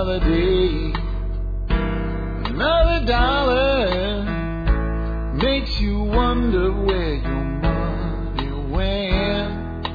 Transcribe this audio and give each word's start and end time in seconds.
Another 0.00 0.20
day, 0.20 0.96
another 1.68 3.04
dollar 3.04 4.24
makes 5.34 5.78
you 5.78 5.98
wonder 6.04 6.72
where 6.72 7.16
your 7.16 7.60
money 7.60 8.48
went. 8.72 9.86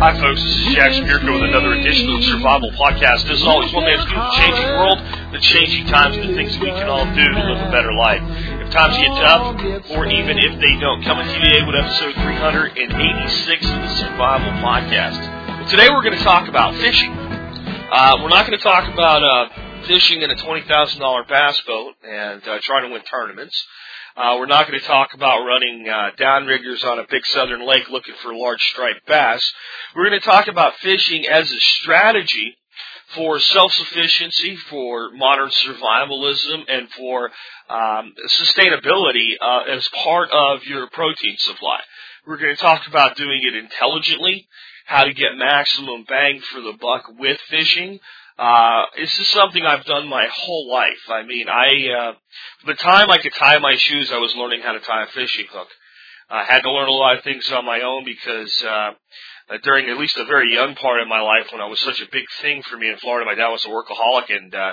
Hi, 0.00 0.18
folks. 0.18 0.40
This 0.40 0.56
is 0.56 0.74
Jack 0.74 0.92
Spirko 0.92 1.34
with 1.34 1.50
another 1.50 1.74
edition 1.74 2.08
of 2.08 2.20
the 2.20 2.26
Survival 2.28 2.70
Podcast. 2.80 3.28
As 3.28 3.42
always, 3.42 3.70
one 3.74 3.84
man's 3.84 4.06
view 4.08 4.16
of 4.16 4.24
the 4.24 4.36
changing 4.40 4.70
world, 4.72 4.98
the 5.34 5.40
changing 5.40 5.86
times, 5.88 6.16
the 6.16 6.32
things 6.32 6.56
we 6.56 6.70
can 6.70 6.88
all 6.88 7.04
do 7.04 7.24
to 7.28 7.44
live 7.44 7.60
a 7.60 7.70
better 7.70 7.92
life. 7.92 8.22
If 8.64 8.70
times 8.72 8.96
get 8.96 9.12
tough, 9.20 9.60
or 9.90 10.06
even 10.06 10.38
if 10.38 10.58
they 10.62 10.80
don't, 10.80 11.04
coming 11.04 11.26
to 11.28 11.32
you 11.34 11.44
today 11.44 11.60
with 11.66 11.76
episode 11.76 12.14
386 12.24 13.66
of 13.68 13.82
the 13.84 13.88
Survival 14.00 14.52
Podcast. 14.64 15.20
Well, 15.60 15.68
today 15.68 15.90
we're 15.90 16.02
going 16.02 16.16
to 16.16 16.24
talk 16.24 16.48
about 16.48 16.74
fishing. 16.76 17.25
Uh, 17.88 18.18
we're 18.20 18.28
not 18.28 18.44
going 18.44 18.58
to 18.58 18.64
talk 18.64 18.92
about 18.92 19.22
uh, 19.22 19.84
fishing 19.86 20.20
in 20.20 20.28
a 20.28 20.34
$20,000 20.34 21.28
bass 21.28 21.60
boat 21.68 21.94
and 22.02 22.42
uh, 22.48 22.58
trying 22.60 22.82
to 22.82 22.92
win 22.92 23.00
tournaments. 23.02 23.64
Uh, 24.16 24.34
we're 24.40 24.46
not 24.46 24.66
going 24.66 24.78
to 24.78 24.84
talk 24.84 25.14
about 25.14 25.44
running 25.46 25.88
uh, 25.88 26.10
downriggers 26.18 26.84
on 26.84 26.98
a 26.98 27.06
big 27.08 27.24
southern 27.26 27.64
lake 27.64 27.88
looking 27.88 28.14
for 28.22 28.34
large 28.34 28.60
striped 28.72 29.06
bass. 29.06 29.40
We're 29.94 30.08
going 30.08 30.20
to 30.20 30.26
talk 30.26 30.48
about 30.48 30.74
fishing 30.82 31.26
as 31.28 31.48
a 31.52 31.60
strategy 31.60 32.56
for 33.14 33.38
self-sufficiency, 33.38 34.56
for 34.68 35.12
modern 35.12 35.50
survivalism, 35.50 36.64
and 36.66 36.90
for 36.90 37.30
um, 37.70 38.14
sustainability 38.26 39.34
uh, 39.40 39.70
as 39.70 39.86
part 40.02 40.30
of 40.32 40.64
your 40.64 40.88
protein 40.90 41.36
supply. 41.38 41.78
We're 42.26 42.38
going 42.38 42.56
to 42.56 42.60
talk 42.60 42.88
about 42.88 43.16
doing 43.16 43.40
it 43.44 43.54
intelligently, 43.54 44.48
how 44.86 45.04
to 45.04 45.12
get 45.12 45.36
maximum 45.36 46.04
bang 46.08 46.40
for 46.40 46.60
the 46.60 46.72
buck 46.80 47.04
with 47.18 47.40
fishing, 47.50 47.98
uh, 48.38 48.84
this 48.96 49.18
is 49.18 49.28
something 49.28 49.64
I've 49.64 49.84
done 49.84 50.08
my 50.08 50.26
whole 50.30 50.70
life. 50.70 51.10
I 51.10 51.22
mean, 51.22 51.48
I, 51.48 51.88
uh, 51.88 52.12
the 52.66 52.74
time 52.74 53.10
I 53.10 53.18
could 53.18 53.34
tie 53.34 53.58
my 53.58 53.74
shoes, 53.76 54.12
I 54.12 54.18
was 54.18 54.34
learning 54.36 54.60
how 54.62 54.72
to 54.72 54.80
tie 54.80 55.04
a 55.04 55.06
fishing 55.08 55.46
hook. 55.50 55.68
I 56.28 56.44
had 56.44 56.62
to 56.62 56.70
learn 56.70 56.88
a 56.88 56.92
lot 56.92 57.16
of 57.16 57.24
things 57.24 57.50
on 57.52 57.64
my 57.64 57.80
own 57.80 58.04
because, 58.04 58.64
uh, 58.64 58.92
during 59.62 59.88
at 59.88 59.96
least 59.96 60.18
a 60.18 60.24
very 60.24 60.52
young 60.52 60.74
part 60.74 61.00
of 61.00 61.08
my 61.08 61.20
life 61.20 61.46
when 61.50 61.60
I 61.60 61.66
was 61.66 61.80
such 61.80 62.00
a 62.00 62.10
big 62.10 62.24
thing 62.42 62.62
for 62.62 62.76
me 62.76 62.88
in 62.88 62.96
Florida, 62.98 63.24
my 63.24 63.36
dad 63.36 63.48
was 63.48 63.64
a 63.64 63.68
workaholic 63.68 64.36
and, 64.36 64.54
uh, 64.54 64.72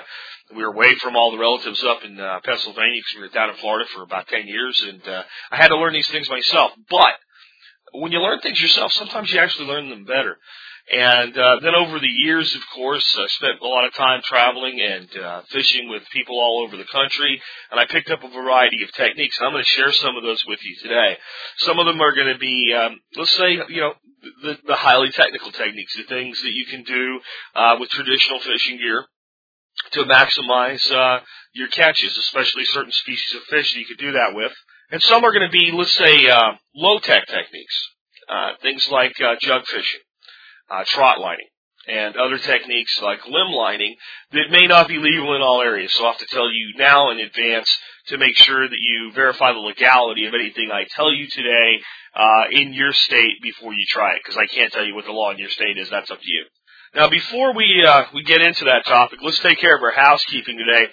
we 0.54 0.62
were 0.62 0.72
away 0.72 0.94
from 0.96 1.16
all 1.16 1.30
the 1.30 1.38
relatives 1.38 1.82
up 1.84 2.04
in, 2.04 2.20
uh, 2.20 2.40
Pennsylvania 2.44 3.00
because 3.00 3.14
we 3.16 3.22
were 3.22 3.28
down 3.28 3.50
in 3.50 3.56
Florida 3.56 3.88
for 3.94 4.02
about 4.02 4.28
10 4.28 4.46
years 4.46 4.78
and, 4.80 5.08
uh, 5.08 5.22
I 5.50 5.56
had 5.56 5.68
to 5.68 5.76
learn 5.76 5.92
these 5.92 6.08
things 6.08 6.28
myself. 6.28 6.72
But, 6.90 7.14
when 7.94 8.12
you 8.12 8.20
learn 8.20 8.40
things 8.40 8.60
yourself, 8.60 8.92
sometimes 8.92 9.32
you 9.32 9.40
actually 9.40 9.66
learn 9.66 9.88
them 9.88 10.04
better. 10.04 10.36
And 10.92 11.36
uh, 11.38 11.60
then 11.62 11.74
over 11.74 11.98
the 11.98 12.06
years, 12.06 12.54
of 12.54 12.60
course, 12.74 13.16
I 13.18 13.26
spent 13.28 13.60
a 13.62 13.66
lot 13.66 13.86
of 13.86 13.94
time 13.94 14.20
traveling 14.22 14.80
and 14.82 15.08
uh, 15.16 15.42
fishing 15.48 15.88
with 15.88 16.02
people 16.12 16.36
all 16.38 16.62
over 16.66 16.76
the 16.76 16.84
country, 16.84 17.40
and 17.70 17.80
I 17.80 17.86
picked 17.86 18.10
up 18.10 18.22
a 18.22 18.28
variety 18.28 18.82
of 18.82 18.92
techniques. 18.92 19.38
I'm 19.40 19.52
going 19.52 19.64
to 19.64 19.68
share 19.68 19.92
some 19.92 20.16
of 20.16 20.22
those 20.22 20.44
with 20.46 20.60
you 20.62 20.76
today. 20.82 21.16
Some 21.58 21.78
of 21.78 21.86
them 21.86 22.02
are 22.02 22.14
going 22.14 22.32
to 22.34 22.38
be, 22.38 22.74
um, 22.74 23.00
let's 23.16 23.34
say, 23.34 23.52
you 23.68 23.80
know, 23.80 23.94
the, 24.42 24.58
the 24.66 24.76
highly 24.76 25.10
technical 25.10 25.52
techniques, 25.52 25.96
the 25.96 26.02
things 26.02 26.40
that 26.42 26.52
you 26.52 26.66
can 26.66 26.82
do 26.82 27.20
uh, 27.54 27.76
with 27.80 27.88
traditional 27.88 28.40
fishing 28.40 28.76
gear 28.76 29.06
to 29.92 30.04
maximize 30.04 30.84
uh, 30.92 31.20
your 31.54 31.68
catches, 31.68 32.16
especially 32.18 32.64
certain 32.66 32.92
species 32.92 33.34
of 33.36 33.42
fish 33.44 33.72
that 33.72 33.80
you 33.80 33.86
could 33.86 33.98
do 33.98 34.12
that 34.12 34.34
with. 34.34 34.52
And 34.90 35.02
some 35.02 35.24
are 35.24 35.32
going 35.32 35.46
to 35.46 35.52
be, 35.52 35.72
let's 35.72 35.92
say, 35.92 36.28
uh, 36.28 36.52
low 36.74 36.98
tech 36.98 37.26
techniques, 37.26 37.88
uh, 38.28 38.52
things 38.62 38.88
like 38.90 39.20
uh, 39.20 39.34
jug 39.40 39.66
fishing 39.66 40.00
uh, 40.70 40.84
trot 40.86 41.20
lining, 41.20 41.46
and 41.88 42.16
other 42.16 42.38
techniques 42.38 42.98
like 43.02 43.26
limb 43.26 43.52
lining 43.52 43.96
that 44.32 44.50
may 44.50 44.66
not 44.66 44.88
be 44.88 44.98
legal 44.98 45.34
in 45.36 45.42
all 45.42 45.60
areas. 45.60 45.92
So 45.92 46.04
I 46.04 46.12
have 46.12 46.18
to 46.18 46.26
tell 46.26 46.50
you 46.50 46.74
now 46.76 47.10
in 47.10 47.20
advance 47.20 47.70
to 48.08 48.18
make 48.18 48.36
sure 48.36 48.68
that 48.68 48.78
you 48.78 49.12
verify 49.14 49.52
the 49.52 49.58
legality 49.58 50.26
of 50.26 50.34
anything 50.34 50.70
I 50.70 50.84
tell 50.94 51.12
you 51.12 51.26
today 51.28 51.80
uh, 52.14 52.44
in 52.50 52.72
your 52.72 52.92
state 52.92 53.42
before 53.42 53.72
you 53.74 53.84
try 53.88 54.14
it, 54.14 54.20
because 54.24 54.36
I 54.38 54.46
can't 54.46 54.72
tell 54.72 54.84
you 54.84 54.94
what 54.94 55.04
the 55.04 55.12
law 55.12 55.30
in 55.30 55.38
your 55.38 55.50
state 55.50 55.78
is. 55.78 55.90
That's 55.90 56.10
up 56.10 56.20
to 56.20 56.30
you. 56.30 56.44
Now, 56.94 57.08
before 57.08 57.54
we 57.54 57.84
uh, 57.84 58.04
we 58.14 58.22
get 58.22 58.40
into 58.40 58.66
that 58.66 58.84
topic, 58.86 59.18
let's 59.22 59.40
take 59.40 59.58
care 59.58 59.76
of 59.76 59.82
our 59.82 59.90
housekeeping 59.90 60.56
today. 60.58 60.88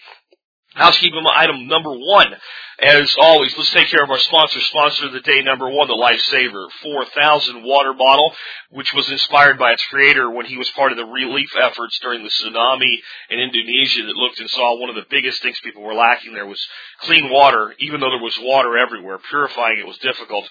Housekeeping 0.73 1.23
item 1.27 1.67
number 1.67 1.91
one. 1.91 2.33
As 2.79 3.13
always, 3.19 3.55
let's 3.57 3.71
take 3.71 3.89
care 3.89 4.03
of 4.03 4.09
our 4.09 4.17
sponsor. 4.17 4.59
Sponsor 4.61 5.07
of 5.07 5.11
the 5.11 5.19
day 5.19 5.41
number 5.43 5.69
one, 5.69 5.87
the 5.87 5.93
Lifesaver 5.93 6.71
4000 6.81 7.63
water 7.63 7.93
bottle, 7.93 8.33
which 8.69 8.93
was 8.93 9.11
inspired 9.11 9.59
by 9.59 9.73
its 9.73 9.85
creator 9.85 10.31
when 10.31 10.45
he 10.45 10.57
was 10.57 10.71
part 10.71 10.91
of 10.91 10.97
the 10.97 11.05
relief 11.05 11.49
efforts 11.61 11.99
during 12.01 12.23
the 12.23 12.29
tsunami 12.29 12.97
in 13.29 13.39
Indonesia 13.39 14.03
that 14.03 14.15
looked 14.15 14.39
and 14.39 14.49
saw 14.49 14.79
one 14.79 14.89
of 14.89 14.95
the 14.95 15.05
biggest 15.09 15.41
things 15.43 15.59
people 15.61 15.83
were 15.83 15.93
lacking 15.93 16.33
there 16.33 16.47
was 16.47 16.65
clean 17.01 17.29
water, 17.29 17.75
even 17.79 17.99
though 17.99 18.09
there 18.09 18.23
was 18.23 18.39
water 18.41 18.77
everywhere. 18.77 19.19
Purifying 19.29 19.77
it 19.77 19.85
was 19.85 19.97
difficult. 19.97 20.47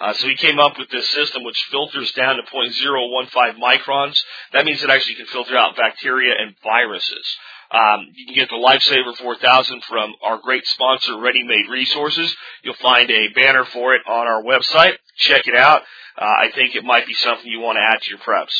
Uh, 0.00 0.12
so 0.14 0.28
he 0.28 0.36
came 0.36 0.58
up 0.58 0.78
with 0.78 0.88
this 0.90 1.08
system 1.10 1.42
which 1.44 1.60
filters 1.70 2.12
down 2.12 2.36
to 2.36 2.42
0.015 2.42 3.58
microns. 3.58 4.16
That 4.52 4.64
means 4.64 4.82
it 4.82 4.90
actually 4.90 5.16
can 5.16 5.26
filter 5.26 5.56
out 5.56 5.76
bacteria 5.76 6.34
and 6.38 6.54
viruses. 6.62 7.36
Um, 7.70 8.08
you 8.14 8.26
can 8.26 8.34
get 8.34 8.48
the 8.48 8.56
Lifesaver 8.56 9.16
4000 9.16 9.82
from 9.84 10.14
our 10.22 10.38
great 10.38 10.66
sponsor, 10.66 11.18
Ready 11.18 11.42
Made 11.42 11.68
Resources. 11.70 12.34
You'll 12.62 12.74
find 12.80 13.10
a 13.10 13.28
banner 13.34 13.64
for 13.66 13.94
it 13.94 14.02
on 14.06 14.26
our 14.26 14.42
website. 14.42 14.94
Check 15.16 15.46
it 15.46 15.56
out. 15.56 15.82
Uh, 16.16 16.24
I 16.24 16.50
think 16.54 16.74
it 16.74 16.84
might 16.84 17.06
be 17.06 17.14
something 17.14 17.46
you 17.46 17.60
want 17.60 17.76
to 17.76 17.82
add 17.82 18.00
to 18.02 18.10
your 18.10 18.18
preps. 18.20 18.54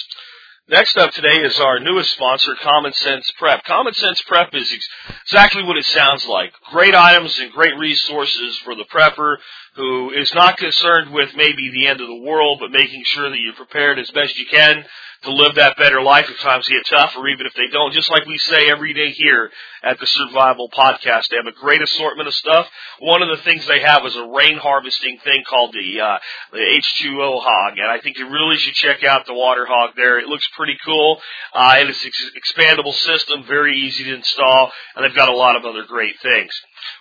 Next 0.70 0.99
up 0.99 1.12
today 1.12 1.41
is 1.41 1.59
our 1.59 1.81
newest 1.81 2.12
sponsor, 2.12 2.55
Common 2.60 2.93
Sense 2.93 3.32
Prep. 3.38 3.65
Common 3.65 3.94
Sense 3.94 4.20
Prep 4.26 4.55
is 4.55 4.70
ex- 4.70 4.88
exactly 5.25 5.62
what 5.62 5.78
it 5.78 5.87
sounds 5.87 6.26
like. 6.26 6.53
Great 6.70 6.94
items 6.94 7.38
and 7.38 7.50
great 7.50 7.75
resources 7.78 8.59
for 8.59 8.75
the 8.75 8.84
prepper 8.84 9.37
who 9.78 10.11
is 10.11 10.34
not 10.34 10.56
concerned 10.56 11.12
with 11.12 11.31
maybe 11.37 11.71
the 11.71 11.87
end 11.87 12.00
of 12.00 12.09
the 12.09 12.22
world, 12.27 12.59
but 12.61 12.72
making 12.72 13.03
sure 13.05 13.31
that 13.31 13.39
you're 13.39 13.55
prepared 13.55 14.00
as 14.00 14.11
best 14.11 14.37
you 14.37 14.44
can 14.47 14.84
to 15.22 15.33
live 15.33 15.55
that 15.55 15.77
better 15.77 16.03
life 16.03 16.27
if 16.28 16.39
times 16.41 16.69
get 16.69 16.87
tough 16.87 17.12
or 17.16 17.28
even 17.28 17.47
if 17.47 17.55
they 17.55 17.66
don't. 17.72 17.93
Just 17.93 18.11
like 18.11 18.27
we 18.27 18.38
say 18.38 18.71
every 18.71 18.93
day 18.93 19.11
here 19.11 19.50
at 19.83 19.99
the 19.99 20.06
Survival 20.06 20.69
Podcast. 20.71 21.28
They 21.31 21.37
have 21.37 21.47
a 21.47 21.61
great 21.61 21.83
assortment 21.83 22.28
of 22.28 22.34
stuff. 22.34 22.67
One 23.00 23.22
of 23.22 23.28
the 23.28 23.43
things 23.43 23.67
they 23.67 23.81
have 23.81 24.05
is 24.05 24.17
a 24.17 24.27
rain 24.27 24.59
harvesting 24.59 25.19
thing 25.25 25.43
called 25.49 25.72
the, 25.72 26.00
uh, 26.00 26.19
the 26.53 26.59
H2O 26.59 27.41
hog. 27.43 27.78
And 27.78 27.91
I 27.91 28.00
think 28.00 28.19
you 28.19 28.28
really 28.28 28.56
should 28.56 28.75
check 28.75 29.05
out 29.05 29.27
the 29.27 29.34
water 29.34 29.67
hog 29.67 29.91
there. 29.97 30.19
It 30.19 30.27
looks 30.27 30.47
pretty 30.56 30.77
cool. 30.84 31.21
Uh, 31.55 31.77
and 31.78 31.88
it's 31.88 32.05
an 32.05 32.11
expandable 32.37 32.94
system, 32.94 33.44
very 33.47 33.77
easy 33.77 34.05
to 34.05 34.15
install. 34.15 34.72
And 34.94 35.05
they've 35.05 35.15
got 35.15 35.28
a 35.28 35.37
lot 35.37 35.56
of 35.56 35.65
other 35.65 35.84
great 35.87 36.15
things. 36.21 36.53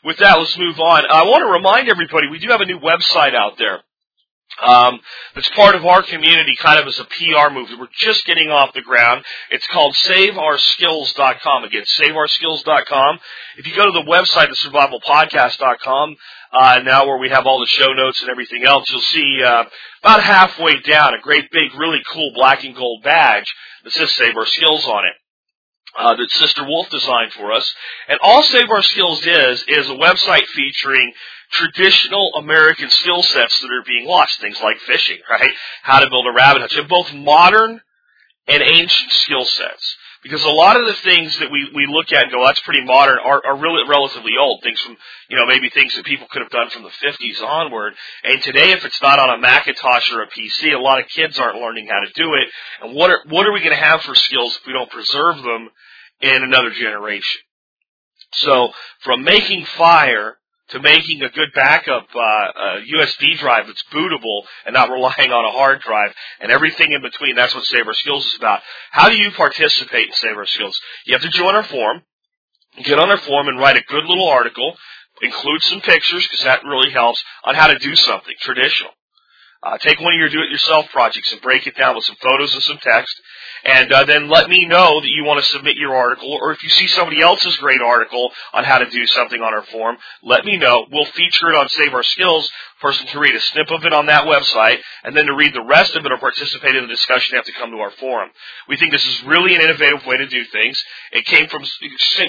With 0.03 0.17
that, 0.17 0.37
let's 0.37 0.57
move 0.57 0.79
on. 0.79 1.03
I 1.09 1.23
want 1.23 1.41
to 1.41 1.51
remind 1.51 1.89
everybody, 1.89 2.27
we 2.29 2.39
do 2.39 2.49
have 2.49 2.61
a 2.61 2.65
new 2.67 2.79
website 2.79 3.35
out 3.35 3.57
there 3.57 3.81
um, 4.65 4.99
that's 5.35 5.49
part 5.49 5.75
of 5.75 5.85
our 5.85 6.01
community, 6.01 6.55
kind 6.57 6.79
of 6.79 6.87
as 6.87 6.99
a 6.99 7.05
PR 7.05 7.53
move. 7.53 7.69
We're 7.79 7.87
just 7.95 8.25
getting 8.25 8.49
off 8.49 8.73
the 8.73 8.81
ground. 8.81 9.23
It's 9.51 9.67
called 9.67 9.93
SaveOurSkills.com. 9.95 11.63
Again, 11.63 11.83
SaveOurSkills.com. 11.83 13.19
If 13.57 13.67
you 13.67 13.75
go 13.75 13.85
to 13.85 13.91
the 13.91 14.09
website, 14.09 14.49
thesurvivalpodcast.com, 14.49 16.15
uh, 16.53 16.79
now 16.83 17.05
where 17.05 17.17
we 17.17 17.29
have 17.29 17.45
all 17.45 17.59
the 17.59 17.67
show 17.67 17.93
notes 17.93 18.21
and 18.21 18.31
everything 18.31 18.63
else, 18.63 18.89
you'll 18.89 19.01
see 19.01 19.43
uh, 19.43 19.65
about 20.01 20.23
halfway 20.23 20.79
down 20.79 21.13
a 21.13 21.21
great 21.21 21.51
big, 21.51 21.75
really 21.77 22.01
cool 22.11 22.31
black 22.33 22.63
and 22.63 22.75
gold 22.75 23.03
badge 23.03 23.53
that 23.83 23.93
says 23.93 24.15
Save 24.15 24.35
Our 24.37 24.47
Skills 24.47 24.85
on 24.87 25.05
it. 25.05 25.13
Uh, 25.97 26.15
that 26.15 26.29
Sister 26.29 26.63
Wolf 26.63 26.87
designed 26.91 27.33
for 27.33 27.51
us. 27.51 27.73
And 28.07 28.19
all 28.21 28.43
Save 28.43 28.69
Our 28.69 28.83
Skills 28.83 29.25
is, 29.25 29.63
is 29.67 29.89
a 29.89 29.93
website 29.93 30.45
featuring 30.45 31.11
traditional 31.51 32.33
American 32.35 32.89
skill 32.89 33.23
sets 33.23 33.59
that 33.61 33.71
are 33.71 33.83
being 33.85 34.05
lost. 34.05 34.39
Things 34.41 34.59
like 34.61 34.79
fishing, 34.79 35.17
right? 35.29 35.51
How 35.83 35.99
to 35.99 36.09
build 36.09 36.27
a 36.27 36.33
rabbit 36.33 36.61
hutch. 36.61 36.75
And 36.75 36.87
both 36.87 37.13
modern 37.13 37.81
and 38.47 38.63
ancient 38.63 39.11
skill 39.11 39.45
sets. 39.45 39.97
Because 40.23 40.43
a 40.43 40.49
lot 40.49 40.79
of 40.79 40.87
the 40.87 40.93
things 40.93 41.37
that 41.39 41.51
we, 41.51 41.69
we 41.73 41.85
look 41.87 42.11
at 42.11 42.23
and 42.23 42.31
go, 42.31 42.43
that's 42.43 42.59
pretty 42.61 42.83
modern, 42.83 43.19
are, 43.19 43.45
are 43.45 43.57
really 43.57 43.87
relatively 43.87 44.31
old. 44.39 44.61
Things 44.63 44.79
from, 44.81 44.97
you 45.29 45.37
know, 45.37 45.45
maybe 45.45 45.69
things 45.69 45.95
that 45.95 46.05
people 46.05 46.27
could 46.29 46.41
have 46.41 46.51
done 46.51 46.69
from 46.69 46.83
the 46.83 46.89
50s 46.89 47.41
onward. 47.41 47.93
And 48.23 48.41
today, 48.41 48.71
if 48.71 48.83
it's 48.83 49.01
not 49.01 49.19
on 49.19 49.29
a 49.29 49.37
Macintosh 49.37 50.11
or 50.11 50.23
a 50.23 50.27
PC, 50.27 50.73
a 50.73 50.79
lot 50.79 50.99
of 50.99 51.07
kids 51.07 51.39
aren't 51.39 51.61
learning 51.61 51.87
how 51.87 51.99
to 51.99 52.11
do 52.13 52.33
it. 52.33 52.49
And 52.81 52.95
what 52.95 53.11
are, 53.11 53.21
what 53.29 53.45
are 53.45 53.53
we 53.53 53.59
going 53.59 53.77
to 53.77 53.83
have 53.83 54.01
for 54.01 54.15
skills 54.15 54.57
if 54.59 54.65
we 54.65 54.73
don't 54.73 54.89
preserve 54.89 55.37
them 55.37 55.69
in 56.21 56.43
another 56.43 56.71
generation? 56.71 57.41
So, 58.33 58.73
from 59.01 59.23
making 59.23 59.65
fire 59.65 60.36
to 60.69 60.79
making 60.81 61.21
a 61.21 61.29
good 61.29 61.49
backup 61.55 62.07
uh, 62.13 62.19
uh, 62.19 62.79
USB 62.93 63.37
drive 63.37 63.67
that's 63.67 63.83
bootable 63.93 64.43
and 64.65 64.73
not 64.73 64.89
relying 64.91 65.31
on 65.31 65.45
a 65.45 65.51
hard 65.51 65.81
drive 65.81 66.13
and 66.39 66.51
everything 66.51 66.91
in 66.91 67.01
between. 67.01 67.35
That's 67.35 67.55
what 67.55 67.65
Save 67.65 67.87
Our 67.87 67.93
Skills 67.93 68.25
is 68.25 68.35
about. 68.37 68.61
How 68.91 69.09
do 69.09 69.15
you 69.15 69.31
participate 69.31 70.07
in 70.07 70.13
Save 70.13 70.37
Our 70.37 70.45
Skills? 70.45 70.79
You 71.05 71.13
have 71.13 71.21
to 71.21 71.29
join 71.29 71.55
our 71.55 71.63
forum, 71.63 72.03
get 72.83 72.99
on 72.99 73.09
our 73.09 73.17
forum, 73.17 73.47
and 73.47 73.59
write 73.59 73.77
a 73.77 73.83
good 73.83 74.05
little 74.05 74.27
article. 74.27 74.75
Include 75.21 75.63
some 75.63 75.81
pictures 75.81 76.27
because 76.27 76.43
that 76.43 76.63
really 76.63 76.91
helps 76.91 77.23
on 77.43 77.55
how 77.55 77.67
to 77.67 77.79
do 77.79 77.95
something 77.95 78.35
traditional. 78.39 78.91
Uh, 79.63 79.77
take 79.79 79.99
one 79.99 80.13
of 80.13 80.19
your 80.19 80.29
do-it-yourself 80.29 80.85
projects 80.91 81.31
and 81.31 81.41
break 81.41 81.65
it 81.65 81.75
down 81.75 81.95
with 81.95 82.03
some 82.05 82.15
photos 82.21 82.53
and 82.53 82.63
some 82.63 82.77
text, 82.81 83.19
and 83.65 83.91
uh, 83.91 84.05
then 84.05 84.29
let 84.29 84.49
me 84.49 84.65
know 84.67 85.01
that 85.01 85.09
you 85.09 85.23
want 85.23 85.43
to 85.43 85.51
submit 85.51 85.77
your 85.77 85.95
article, 85.95 86.37
or 86.41 86.51
if 86.51 86.63
you 86.63 86.69
see 86.69 86.87
somebody 86.87 87.21
else's 87.21 87.57
great 87.57 87.81
article 87.81 88.31
on 88.53 88.63
how 88.63 88.77
to 88.77 88.89
do 88.89 89.05
something 89.07 89.41
on 89.41 89.53
our 89.53 89.63
forum, 89.63 89.97
let 90.21 90.45
me 90.45 90.57
know. 90.57 90.85
We'll 90.91 91.05
feature 91.05 91.49
it 91.49 91.55
on 91.55 91.69
Save 91.69 91.93
Our 91.93 92.03
Skills. 92.03 92.51
Person 92.81 93.07
to 93.07 93.19
read 93.19 93.33
a 93.33 93.39
snip 93.39 93.71
of 93.71 93.83
it 93.85 93.93
on 93.93 94.05
that 94.05 94.25
website, 94.25 94.77
and 95.03 95.15
then 95.15 95.25
to 95.25 95.35
read 95.35 95.53
the 95.53 95.63
rest 95.63 95.95
of 95.95 96.05
it 96.05 96.11
or 96.11 96.17
participate 96.17 96.75
in 96.75 96.83
the 96.83 96.87
discussion, 96.87 97.33
they 97.33 97.37
have 97.37 97.45
to 97.45 97.51
come 97.53 97.71
to 97.71 97.77
our 97.77 97.89
forum. 97.91 98.29
We 98.67 98.77
think 98.77 98.91
this 98.91 99.05
is 99.05 99.23
really 99.23 99.55
an 99.55 99.61
innovative 99.61 100.05
way 100.05 100.17
to 100.17 100.27
do 100.27 100.43
things. 100.45 100.83
It 101.11 101.25
came 101.25 101.47
from 101.47 101.63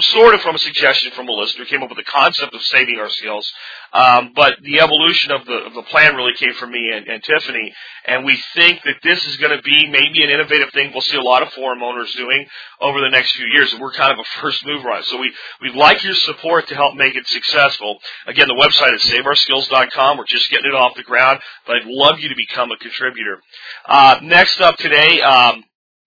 sort 0.00 0.34
of 0.34 0.40
from 0.40 0.54
a 0.54 0.58
suggestion 0.58 1.12
from 1.12 1.28
a 1.28 1.32
listener. 1.32 1.66
Came 1.66 1.82
up 1.82 1.90
with 1.90 1.98
the 1.98 2.10
concept 2.10 2.54
of 2.54 2.62
saving 2.62 2.98
our 2.98 3.10
skills, 3.10 3.50
um, 3.92 4.32
but 4.34 4.54
the 4.62 4.80
evolution 4.80 5.32
of 5.32 5.44
the 5.44 5.66
of 5.66 5.74
the 5.74 5.82
plan 5.82 6.16
really 6.16 6.34
came 6.34 6.54
from 6.54 6.70
me 6.70 6.92
and, 6.94 7.06
and 7.08 7.22
Tiffany. 7.22 7.74
And 8.06 8.24
we 8.24 8.42
think 8.54 8.80
that 8.84 8.96
this 9.02 9.22
is 9.26 9.36
going 9.36 9.54
to 9.54 9.62
be 9.62 9.86
maybe 9.90 10.22
an 10.24 10.30
innovative 10.30 10.70
thing. 10.72 10.92
We'll 10.92 11.02
see 11.02 11.18
a 11.18 11.22
lot 11.22 11.42
of 11.42 11.52
forum 11.52 11.82
owners 11.82 12.12
doing 12.14 12.46
over 12.80 13.00
the 13.00 13.10
next 13.10 13.36
few 13.36 13.46
years, 13.46 13.72
and 13.72 13.82
we're 13.82 13.92
kind 13.92 14.12
of 14.12 14.18
a 14.18 14.24
first 14.40 14.64
mover 14.64 14.90
on 14.90 15.00
it. 15.00 15.04
So 15.06 15.18
we 15.18 15.32
we'd 15.60 15.74
like 15.74 16.02
your 16.02 16.14
support 16.14 16.68
to 16.68 16.74
help 16.74 16.94
make 16.94 17.16
it 17.16 17.26
successful. 17.26 17.98
Again, 18.26 18.48
the 18.48 18.54
website 18.54 18.94
is 18.94 19.02
saveourskills.com. 19.02 20.18
We're 20.18 20.24
just 20.24 20.37
getting 20.46 20.66
it 20.66 20.74
off 20.74 20.94
the 20.94 21.02
ground, 21.02 21.40
but 21.66 21.76
I'd 21.76 21.86
love 21.86 22.20
you 22.20 22.28
to 22.28 22.36
become 22.36 22.70
a 22.70 22.76
contributor. 22.76 23.40
Uh, 23.86 24.20
next 24.22 24.60
up 24.60 24.76
today. 24.76 25.20
Um, 25.20 25.64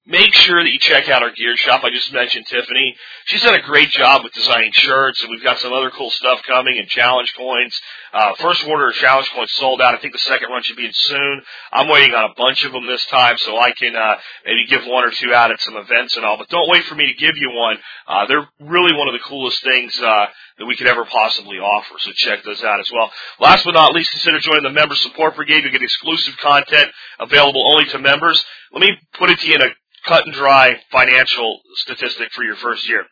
Make 0.08 0.34
sure 0.34 0.64
that 0.64 0.70
you 0.72 0.80
check 0.80 1.10
out 1.10 1.22
our 1.22 1.30
gear 1.30 1.56
shop. 1.56 1.84
I 1.84 1.92
just 1.92 2.12
mentioned 2.12 2.48
Tiffany. 2.48 2.96
She's 3.26 3.44
done 3.44 3.54
a 3.54 3.62
great 3.62 3.92
job 3.92 4.24
with 4.24 4.34
designing 4.34 4.72
shirts, 4.74 5.22
and 5.22 5.30
we've 5.30 5.44
got 5.44 5.60
some 5.60 5.74
other 5.74 5.92
cool 5.92 6.10
stuff 6.10 6.42
coming 6.48 6.80
and 6.80 6.88
challenge 6.88 7.32
coins. 7.38 7.80
Uh, 8.12 8.34
first 8.40 8.66
order 8.66 8.90
of 8.90 8.96
challenge 8.96 9.30
coins 9.30 9.52
sold 9.54 9.80
out. 9.80 9.94
I 9.94 10.00
think 10.00 10.14
the 10.14 10.20
second 10.20 10.50
run 10.50 10.64
should 10.64 10.76
be 10.76 10.88
in 10.88 10.92
soon. 10.92 11.44
I'm 11.72 11.88
waiting 11.88 12.16
on 12.16 12.32
a 12.32 12.34
bunch 12.36 12.66
of 12.66 12.72
them 12.72 12.88
this 12.88 13.06
time, 13.06 13.38
so 13.38 13.60
I 13.60 13.74
can 13.74 13.96
uh, 13.96 14.16
maybe 14.44 14.66
give 14.68 14.88
one 14.88 15.04
or 15.04 15.12
two 15.12 15.36
out 15.36 15.52
at 15.52 15.62
some 15.62 15.76
events 15.78 16.16
and 16.16 16.26
all. 16.26 16.36
But 16.36 16.50
don't 16.50 16.68
wait 16.68 16.84
for 16.86 16.96
me 16.96 17.06
to 17.06 17.14
give 17.14 17.38
you 17.38 17.52
one. 17.54 17.78
Uh, 18.08 18.26
they're 18.26 18.50
really 18.60 18.98
one 18.98 19.08
of 19.08 19.14
the 19.14 19.24
coolest 19.24 19.64
things 19.64 19.96
uh, 20.02 20.26
that 20.62 20.68
we 20.68 20.78
could 20.78 20.88
ever 20.88 21.06
possibly 21.06 21.58
offer. 21.58 21.96
So 21.98 22.12
check 22.12 22.44
those 22.44 22.64
out 22.64 22.80
as 22.80 22.90
well. 22.94 23.12
Last 23.40 23.66
but 23.66 23.74
not 23.74 23.94
least, 23.94 24.12
consider 24.12 24.40
joining 24.40 24.62
the 24.62 24.70
Member 24.70 24.94
Support 24.94 25.36
Brigade. 25.36 25.64
You 25.64 25.72
get 25.72 25.82
exclusive 25.82 26.38
content 26.38 26.92
available 27.20 27.66
only 27.74 27.86
to 27.86 27.98
members. 27.98 28.46
Let 28.72 28.82
me 28.82 28.96
put 29.18 29.32
it 29.32 29.40
to 29.40 29.48
you 29.48 29.56
in 29.56 29.64
a 29.64 29.70
cut 30.06 30.26
and 30.26 30.36
dry 30.36 30.76
financial 30.92 31.62
statistic 31.78 32.32
for 32.34 32.44
your 32.44 32.56
first 32.58 32.88
year. 32.88 33.06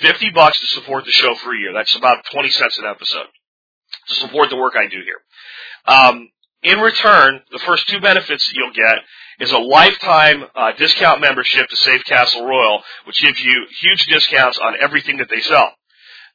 50 0.00 0.30
bucks 0.30 0.58
to 0.58 0.66
support 0.66 1.04
the 1.04 1.12
show 1.12 1.36
for 1.36 1.54
a 1.54 1.58
year. 1.58 1.72
That's 1.72 1.94
about 1.94 2.24
20 2.32 2.50
cents 2.50 2.78
an 2.78 2.86
episode 2.86 3.26
to 4.08 4.14
support 4.16 4.50
the 4.50 4.56
work 4.56 4.74
I 4.76 4.88
do 4.88 4.98
here. 5.04 5.20
Um, 5.86 6.28
in 6.64 6.80
return, 6.80 7.42
the 7.52 7.60
first 7.60 7.86
two 7.88 8.00
benefits 8.00 8.44
that 8.44 8.54
you'll 8.56 8.72
get 8.72 9.04
is 9.38 9.52
a 9.52 9.58
lifetime 9.58 10.44
uh, 10.56 10.72
discount 10.72 11.20
membership 11.20 11.68
to 11.68 11.76
Safe 11.76 12.04
Castle 12.04 12.44
Royal, 12.44 12.82
which 13.04 13.22
gives 13.22 13.40
you 13.40 13.66
huge 13.80 14.06
discounts 14.06 14.58
on 14.58 14.74
everything 14.80 15.18
that 15.18 15.28
they 15.30 15.40
sell. 15.40 15.72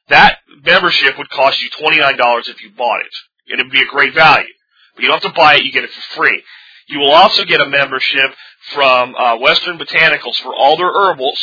That 0.08 0.38
membership 0.64 1.16
would 1.18 1.30
cost 1.30 1.62
you 1.62 1.70
$29 1.70 2.48
if 2.48 2.62
you 2.62 2.70
bought 2.76 3.00
it. 3.00 3.12
And 3.48 3.60
it 3.60 3.64
would 3.64 3.72
be 3.72 3.82
a 3.82 3.86
great 3.86 4.14
value. 4.14 4.46
But 4.94 5.02
you 5.02 5.08
don't 5.08 5.22
have 5.22 5.32
to 5.32 5.36
buy 5.36 5.56
it, 5.56 5.64
you 5.64 5.72
get 5.72 5.84
it 5.84 5.90
for 5.90 6.16
free. 6.16 6.42
You 6.88 7.00
will 7.00 7.12
also 7.12 7.44
get 7.44 7.60
a 7.60 7.68
membership 7.68 8.30
from 8.74 9.14
uh, 9.14 9.38
Western 9.38 9.78
Botanicals 9.78 10.36
for 10.36 10.54
all 10.54 10.76
their 10.76 10.92
herbals 10.92 11.40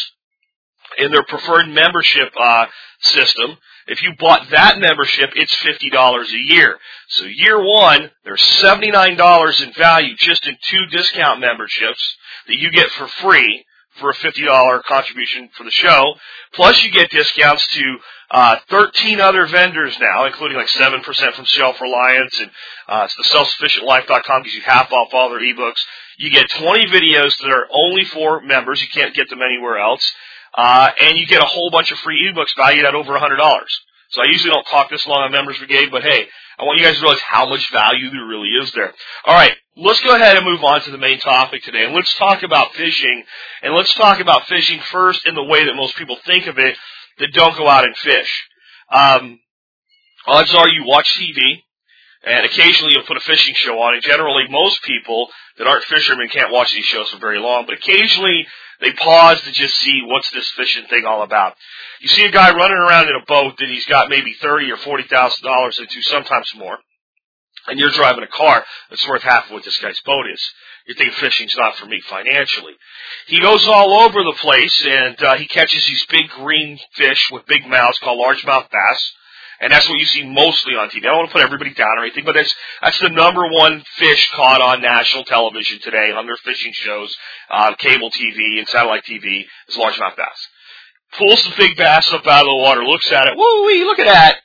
in 0.98 1.12
their 1.12 1.24
preferred 1.24 1.68
membership 1.68 2.32
uh, 2.40 2.66
system. 3.02 3.58
If 3.88 4.04
you 4.04 4.14
bought 4.20 4.50
that 4.52 4.80
membership, 4.80 5.32
it's 5.36 5.56
fifty 5.56 5.90
dollars 5.90 6.32
a 6.32 6.54
year. 6.54 6.78
So 7.10 7.26
year 7.26 7.62
one, 7.62 8.12
there's 8.24 8.42
seventy 8.60 8.92
nine 8.92 9.18
dollars 9.18 9.62
in 9.62 9.74
value 9.74 10.16
just 10.18 10.48
in 10.48 10.56
two 10.70 10.86
discount 10.92 11.40
memberships 11.40 12.16
that 12.48 12.58
you 12.58 12.72
get 12.72 12.90
for 12.92 13.08
free 13.08 13.66
for 14.00 14.10
a 14.10 14.16
fifty 14.16 14.44
dollar 14.44 14.82
contribution 14.82 15.50
for 15.58 15.64
the 15.64 15.72
show. 15.72 16.16
Plus, 16.54 16.84
you 16.84 16.92
get 16.92 17.10
discounts 17.12 17.66
to 17.76 17.98
uh, 18.32 18.56
13 18.70 19.20
other 19.20 19.46
vendors 19.46 19.98
now, 20.00 20.26
including 20.26 20.58
like 20.58 20.70
7% 20.70 21.04
from 21.34 21.46
Self 21.46 21.82
Reliance 21.82 22.40
and 22.40 22.50
uh, 22.88 23.08
the 23.18 23.24
self-sufficientlife.com 23.26 24.44
gives 24.44 24.56
you 24.56 24.62
half 24.62 24.92
off 24.92 25.10
all 25.14 25.30
their 25.30 25.42
ebooks. 25.42 25.82
You 26.18 26.30
get 26.30 26.50
20 26.50 26.86
videos 26.86 27.38
that 27.42 27.50
are 27.50 27.68
only 27.72 28.06
for 28.06 28.42
members. 28.42 28.82
You 28.82 28.88
can't 28.88 29.14
get 29.14 29.30
them 29.30 29.42
anywhere 29.42 29.80
else. 29.80 30.10
Uh, 30.54 30.90
and 31.02 31.18
you 31.18 31.26
get 31.26 31.42
a 31.42 31.46
whole 31.46 31.72
bunch 31.72 31.92
of 31.92 31.98
free 32.00 32.32
ebooks 32.32 32.56
valued 32.56 32.86
at 32.86 32.96
over 32.96 33.14
$100. 33.14 33.64
So 34.10 34.22
I 34.22 34.26
usually 34.28 34.52
don't 34.52 34.66
talk 34.66 34.90
this 34.90 35.06
long 35.08 35.24
on 35.24 35.32
Members 35.32 35.58
Brigade, 35.58 35.90
but 35.92 36.04
hey, 36.04 36.28
I 36.60 36.64
want 36.64 36.80
you 36.80 36.86
guys 36.86 36.96
to 36.96 37.02
realize 37.02 37.22
how 37.22 37.48
much 37.48 37.72
value 37.72 38.10
there 38.10 38.26
really 38.26 38.50
is 38.50 38.72
there. 38.74 38.94
Alright, 39.26 39.56
let's 39.78 40.02
go 40.02 40.16
ahead 40.16 40.38
and 40.38 40.46
move 40.46 40.64
on 40.64 40.82
to 40.82 40.92
the 40.92 40.98
main 40.98 41.20
topic 41.20 41.64
today. 41.64 41.86
And 41.86 41.96
let's 41.96 42.14
talk 42.16 42.44
about 42.44 42.74
fishing. 42.74 43.24
And 43.64 43.74
let's 43.74 43.94
talk 43.94 44.20
about 44.20 44.48
fishing 44.48 44.80
first 44.92 45.26
in 45.26 45.36
the 45.36 45.44
way 45.44 45.66
that 45.66 45.76
most 45.76 45.96
people 45.96 46.18
think 46.26 46.48
of 46.48 46.58
it, 46.58 46.76
that 47.20 47.34
don't 47.34 47.58
go 47.58 47.68
out 47.68 47.86
and 47.86 47.96
fish. 47.98 48.48
Um, 48.92 49.40
odds 50.28 50.54
are 50.54 50.70
you 50.70 50.84
watch 50.86 51.18
TV, 51.18 51.64
and 52.24 52.46
occasionally 52.46 52.94
you'll 52.94 53.06
put 53.06 53.18
a 53.18 53.22
fishing 53.22 53.56
show 53.56 53.80
on. 53.82 53.94
And 53.94 54.04
generally, 54.04 54.44
most 54.50 54.84
people 54.84 55.28
that 55.58 55.68
aren't 55.68 55.84
fishermen 55.86 56.30
can't 56.30 56.52
watch 56.52 56.74
these 56.74 56.86
shows 56.86 57.10
for 57.10 57.18
very 57.18 57.40
long. 57.40 57.66
But 57.66 57.76
occasionally, 57.76 58.46
they 58.82 58.92
pause 58.94 59.40
to 59.42 59.52
just 59.52 59.76
see 59.76 60.02
what's 60.06 60.30
this 60.32 60.50
fishing 60.52 60.86
thing 60.88 61.06
all 61.06 61.24
about. 61.24 61.56
You 62.02 62.10
see 62.10 62.26
a 62.26 62.32
guy 62.32 62.54
running 62.54 62.78
around 62.78 63.08
in 63.08 63.16
a 63.16 63.26
boat 63.26 63.58
that 63.60 63.70
he's 63.70 63.86
got 63.86 64.10
maybe 64.10 64.34
thirty 64.42 64.72
or 64.72 64.78
forty 64.78 65.04
thousand 65.04 65.44
dollars 65.44 65.80
into, 65.80 66.02
sometimes 66.02 66.52
more, 66.56 66.80
and 67.68 67.80
you're 67.80 67.92
driving 67.92 68.24
a 68.24 68.28
car 68.28 68.66
that's 68.90 69.08
worth 69.08 69.24
half 69.24 69.46
of 69.46 69.52
what 69.52 69.64
this 69.64 69.78
guy's 69.78 70.00
boat 70.02 70.26
is. 70.32 70.42
You 70.88 70.96
think 70.96 71.14
fishing's 71.14 71.56
not 71.58 71.76
for 71.76 71.86
me 71.86 72.02
financially. 72.02 72.74
He 73.28 73.40
goes 73.40 73.68
all 73.68 74.02
over 74.02 74.24
the 74.24 74.38
place 74.40 74.86
and 74.86 75.22
uh, 75.22 75.36
he 75.36 75.48
catches 75.48 75.86
these 75.86 76.06
big 76.08 76.30
green 76.30 76.80
fish 76.94 77.30
with 77.32 77.46
big 77.46 77.68
mouths 77.68 78.00
called 78.00 78.20
largemouth 78.20 78.70
bass. 78.72 79.12
And 79.62 79.72
that's 79.72 79.88
what 79.88 80.00
you 80.00 80.06
see 80.06 80.24
mostly 80.24 80.74
on 80.74 80.90
TV. 80.90 81.06
I 81.06 81.10
don't 81.10 81.18
want 81.18 81.30
to 81.30 81.34
put 81.34 81.44
everybody 81.44 81.76
down 81.76 82.00
or 82.00 82.02
anything, 82.02 82.26
but 82.26 82.34
that's 82.34 82.54
that's 82.82 83.00
the 83.00 83.10
number 83.10 83.48
one 83.48 83.84
fish 83.98 84.32
caught 84.32 84.60
on 84.60 84.82
national 84.82 85.24
television 85.26 85.80
today 85.82 86.12
on 86.12 86.26
their 86.26 86.38
fishing 86.38 86.74
shows, 86.74 87.16
uh, 87.52 87.76
cable 87.76 88.10
TV 88.10 88.58
and 88.58 88.68
satellite 88.68 89.04
TV 89.06 89.46
is 89.68 89.78
largemouth 89.78 90.18
bass. 90.18 90.48
Pulls 91.16 91.44
the 91.44 91.54
big 91.58 91.78
bass 91.78 92.12
up 92.12 92.26
out 92.26 92.42
of 92.42 92.48
the 92.48 92.56
water, 92.56 92.84
looks 92.84 93.12
at 93.12 93.28
it, 93.28 93.38
woo 93.38 93.66
wee, 93.68 93.84
look 93.84 94.00
at 94.00 94.08
that, 94.08 94.38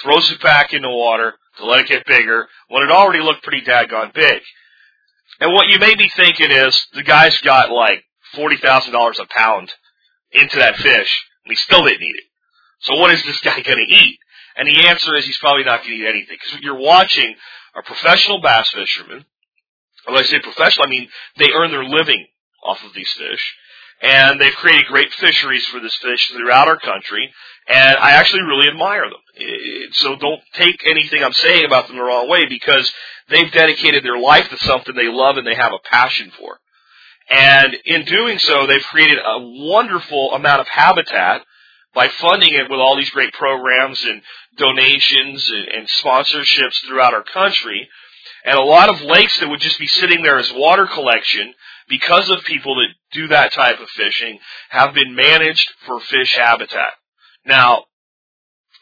throws 0.00 0.30
it 0.30 0.40
back 0.40 0.72
in 0.72 0.80
the 0.80 0.88
water 0.88 1.34
to 1.58 1.66
let 1.66 1.80
it 1.80 1.88
get 1.88 2.06
bigger 2.06 2.48
when 2.68 2.82
it 2.82 2.90
already 2.90 3.22
looked 3.22 3.42
pretty 3.42 3.64
daggone 3.64 4.12
big. 4.12 4.42
And 5.40 5.52
what 5.52 5.68
you 5.68 5.78
may 5.78 5.94
be 5.94 6.08
thinking 6.08 6.50
is 6.50 6.86
the 6.94 7.02
guy's 7.02 7.38
got 7.40 7.70
like 7.70 8.04
forty 8.34 8.56
thousand 8.56 8.92
dollars 8.92 9.18
a 9.18 9.26
pound 9.26 9.72
into 10.32 10.58
that 10.58 10.76
fish, 10.76 11.24
and 11.44 11.52
he 11.52 11.56
still 11.56 11.84
didn't 11.84 12.02
eat 12.02 12.16
it. 12.16 12.24
So 12.80 12.96
what 12.96 13.12
is 13.12 13.22
this 13.24 13.40
guy 13.44 13.60
going 13.60 13.84
to 13.86 13.94
eat? 13.94 14.18
And 14.56 14.68
the 14.68 14.86
answer 14.86 15.16
is 15.16 15.24
he's 15.24 15.38
probably 15.38 15.64
not 15.64 15.82
going 15.82 15.90
to 15.90 16.04
eat 16.04 16.08
anything 16.08 16.36
because 16.40 16.62
you're 16.62 16.78
watching 16.78 17.34
a 17.74 17.82
professional 17.82 18.40
bass 18.40 18.70
fisherman. 18.70 19.24
When 20.06 20.16
I 20.16 20.22
say 20.22 20.38
professional, 20.40 20.86
I 20.86 20.90
mean 20.90 21.08
they 21.38 21.50
earn 21.52 21.70
their 21.70 21.84
living 21.84 22.26
off 22.62 22.84
of 22.84 22.94
these 22.94 23.10
fish, 23.12 23.54
and 24.02 24.40
they've 24.40 24.54
created 24.54 24.86
great 24.86 25.12
fisheries 25.14 25.66
for 25.66 25.80
this 25.80 25.96
fish 25.96 26.30
throughout 26.30 26.68
our 26.68 26.78
country. 26.78 27.32
And 27.66 27.96
I 27.96 28.12
actually 28.12 28.42
really 28.42 28.68
admire 28.68 29.04
them. 29.08 29.90
So 29.92 30.16
don't 30.16 30.40
take 30.54 30.80
anything 30.86 31.24
I'm 31.24 31.32
saying 31.32 31.64
about 31.64 31.86
them 31.86 31.96
the 31.96 32.02
wrong 32.02 32.28
way 32.28 32.46
because 32.46 32.92
they've 33.30 33.50
dedicated 33.50 34.04
their 34.04 34.18
life 34.18 34.48
to 34.50 34.58
something 34.58 34.94
they 34.94 35.08
love 35.08 35.38
and 35.38 35.46
they 35.46 35.54
have 35.54 35.72
a 35.72 35.88
passion 35.88 36.30
for. 36.38 36.58
And 37.30 37.74
in 37.86 38.04
doing 38.04 38.38
so, 38.38 38.66
they've 38.66 38.82
created 38.82 39.18
a 39.18 39.38
wonderful 39.40 40.32
amount 40.34 40.60
of 40.60 40.68
habitat 40.68 41.42
by 41.94 42.08
funding 42.08 42.52
it 42.52 42.68
with 42.68 42.80
all 42.80 42.96
these 42.96 43.10
great 43.10 43.32
programs 43.32 44.04
and 44.04 44.20
donations 44.58 45.50
and, 45.50 45.88
sponsorships 45.88 46.86
throughout 46.86 47.14
our 47.14 47.22
country. 47.22 47.88
And 48.44 48.58
a 48.58 48.62
lot 48.62 48.90
of 48.90 49.00
lakes 49.00 49.40
that 49.40 49.48
would 49.48 49.60
just 49.60 49.78
be 49.78 49.86
sitting 49.86 50.22
there 50.22 50.38
as 50.38 50.52
water 50.52 50.86
collection 50.86 51.54
because 51.88 52.30
of 52.30 52.44
people 52.44 52.76
that 52.76 52.88
do 53.12 53.28
that 53.28 53.52
type 53.52 53.80
of 53.80 53.88
fishing 53.90 54.38
have 54.70 54.94
been 54.94 55.14
managed 55.14 55.70
for 55.86 56.00
fish 56.00 56.36
habitat. 56.36 56.92
Now, 57.46 57.84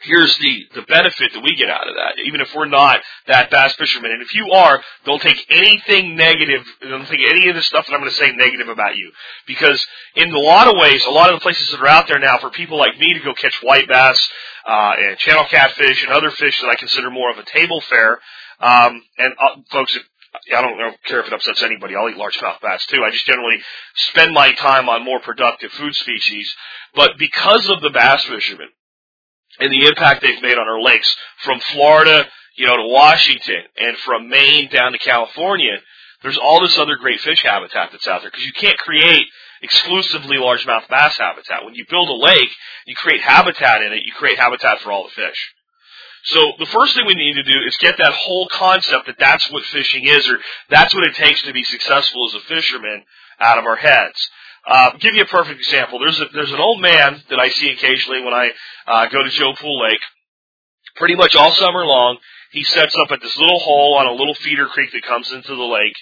here's 0.03 0.37
the, 0.39 0.67
the 0.75 0.83
benefit 0.83 1.33
that 1.33 1.43
we 1.43 1.57
get 1.57 1.71
out 1.71 1.89
of 1.89 1.95
that, 1.95 2.21
even 2.25 2.41
if 2.41 2.55
we're 2.55 2.67
not 2.67 3.01
that 3.27 3.51
bass 3.51 3.75
fisherman. 3.77 4.13
And 4.13 4.23
if 4.23 4.35
you 4.35 4.51
are, 4.53 4.83
don't 5.05 5.23
take 5.23 5.39
anything 5.49 6.17
negative, 6.17 6.65
don't 6.81 7.07
take 7.07 7.21
any 7.29 7.49
of 7.49 7.55
the 7.55 7.63
stuff 7.63 7.87
that 7.87 7.93
I'm 7.93 8.01
going 8.01 8.11
to 8.11 8.17
say 8.17 8.33
negative 8.33 8.69
about 8.69 8.97
you. 8.97 9.11
Because 9.47 9.85
in 10.17 10.33
a 10.33 10.39
lot 10.39 10.69
of 10.69 10.77
ways, 10.77 11.05
a 11.05 11.11
lot 11.11 11.33
of 11.33 11.39
the 11.39 11.43
places 11.43 11.71
that 11.71 11.81
are 11.81 11.89
out 11.89 12.09
there 12.09 12.19
now 12.19 12.39
for 12.39 12.51
people 12.51 12.79
like 12.79 12.99
me 12.99 13.15
to 13.15 13.21
go 13.21 13.35
catch 13.35 13.55
white 13.63 13.89
bass, 13.89 14.29
uh, 14.67 14.93
and 14.99 15.19
channel 15.19 15.45
catfish 15.51 16.05
and 16.05 16.13
other 16.13 16.31
fish 16.31 16.61
that 16.61 16.69
I 16.69 16.77
consider 16.77 17.11
more 17.11 17.31
of 17.31 17.39
a 17.39 17.45
table 17.45 17.81
fare, 17.81 18.21
um, 18.61 19.03
and 19.19 19.33
uh, 19.33 19.61
folks, 19.71 19.99
I 20.35 20.63
don't 20.63 20.97
care 21.07 21.21
if 21.21 21.27
it 21.27 21.33
upsets 21.33 21.63
anybody. 21.63 21.95
I'll 21.95 22.09
eat 22.09 22.17
largemouth 22.17 22.61
bass 22.61 22.87
too. 22.87 23.03
I 23.05 23.11
just 23.11 23.27
generally 23.27 23.59
spend 23.95 24.33
my 24.33 24.53
time 24.53 24.89
on 24.89 25.05
more 25.05 25.21
productive 25.21 25.71
food 25.73 25.95
species. 25.95 26.53
But 26.95 27.13
because 27.19 27.69
of 27.69 27.81
the 27.83 27.91
bass 27.91 28.25
fishermen, 28.25 28.69
and 29.61 29.71
the 29.71 29.87
impact 29.87 30.23
they've 30.23 30.43
made 30.43 30.57
on 30.57 30.67
our 30.67 30.81
lakes 30.81 31.15
from 31.45 31.61
Florida 31.61 32.27
you 32.57 32.67
know, 32.67 32.77
to 32.77 32.89
Washington 32.89 33.63
and 33.77 33.97
from 33.99 34.29
Maine 34.29 34.69
down 34.69 34.93
to 34.93 34.99
California, 34.99 35.79
there's 36.23 36.39
all 36.39 36.61
this 36.61 36.79
other 36.79 36.97
great 36.97 37.21
fish 37.21 37.43
habitat 37.43 37.91
that's 37.93 38.07
out 38.07 38.23
there 38.23 38.31
because 38.31 38.45
you 38.45 38.53
can't 38.53 38.79
create 38.79 39.27
exclusively 39.63 40.37
largemouth 40.37 40.89
bass 40.89 41.17
habitat. 41.19 41.65
When 41.65 41.75
you 41.75 41.85
build 41.89 42.09
a 42.09 42.15
lake, 42.15 42.51
you 42.87 42.95
create 42.95 43.21
habitat 43.21 43.83
in 43.83 43.93
it, 43.93 44.03
you 44.05 44.13
create 44.13 44.39
habitat 44.39 44.81
for 44.81 44.93
all 44.93 45.05
the 45.05 45.11
fish. 45.11 45.53
So 46.25 46.53
the 46.59 46.67
first 46.67 46.95
thing 46.95 47.07
we 47.07 47.15
need 47.15 47.35
to 47.35 47.43
do 47.43 47.59
is 47.67 47.77
get 47.79 47.97
that 47.99 48.13
whole 48.13 48.49
concept 48.49 49.07
that 49.07 49.19
that's 49.19 49.51
what 49.51 49.65
fishing 49.65 50.05
is 50.05 50.29
or 50.29 50.39
that's 50.71 50.95
what 50.95 51.05
it 51.05 51.15
takes 51.15 51.43
to 51.43 51.53
be 51.53 51.65
successful 51.65 52.29
as 52.29 52.35
a 52.35 52.41
fisherman 52.47 53.05
out 53.41 53.59
of 53.59 53.65
our 53.65 53.77
heads. 53.77 54.31
Uh, 54.65 54.91
give 55.01 55.15
you 55.15 55.23
a 55.23 55.27
perfect 55.27 55.59
example. 55.59 55.99
There's 55.99 56.21
a, 56.21 56.27
there's 56.33 56.53
an 56.53 56.61
old 56.61 56.81
man 56.81 57.23
that 57.31 57.41
I 57.41 57.49
see 57.49 57.71
occasionally 57.71 58.23
when 58.23 58.33
I 58.33 58.51
uh, 58.87 59.07
go 59.07 59.23
to 59.23 59.31
Joe 59.31 59.55
Pool 59.55 59.83
Lake. 59.83 60.01
Pretty 60.95 61.17
much 61.17 61.35
all 61.35 61.51
summer 61.53 61.85
long, 61.85 62.19
he 62.53 62.63
sets 62.63 62.95
up 63.05 63.11
at 63.11 63.21
this 63.21 63.37
little 63.39 63.59
hole 63.59 63.95
on 63.95 64.07
a 64.07 64.13
little 64.13 64.35
feeder 64.35 64.67
creek 64.67 64.93
that 64.93 65.03
comes 65.03 65.33
into 65.33 65.57
the 65.57 65.63
lake. 65.63 65.97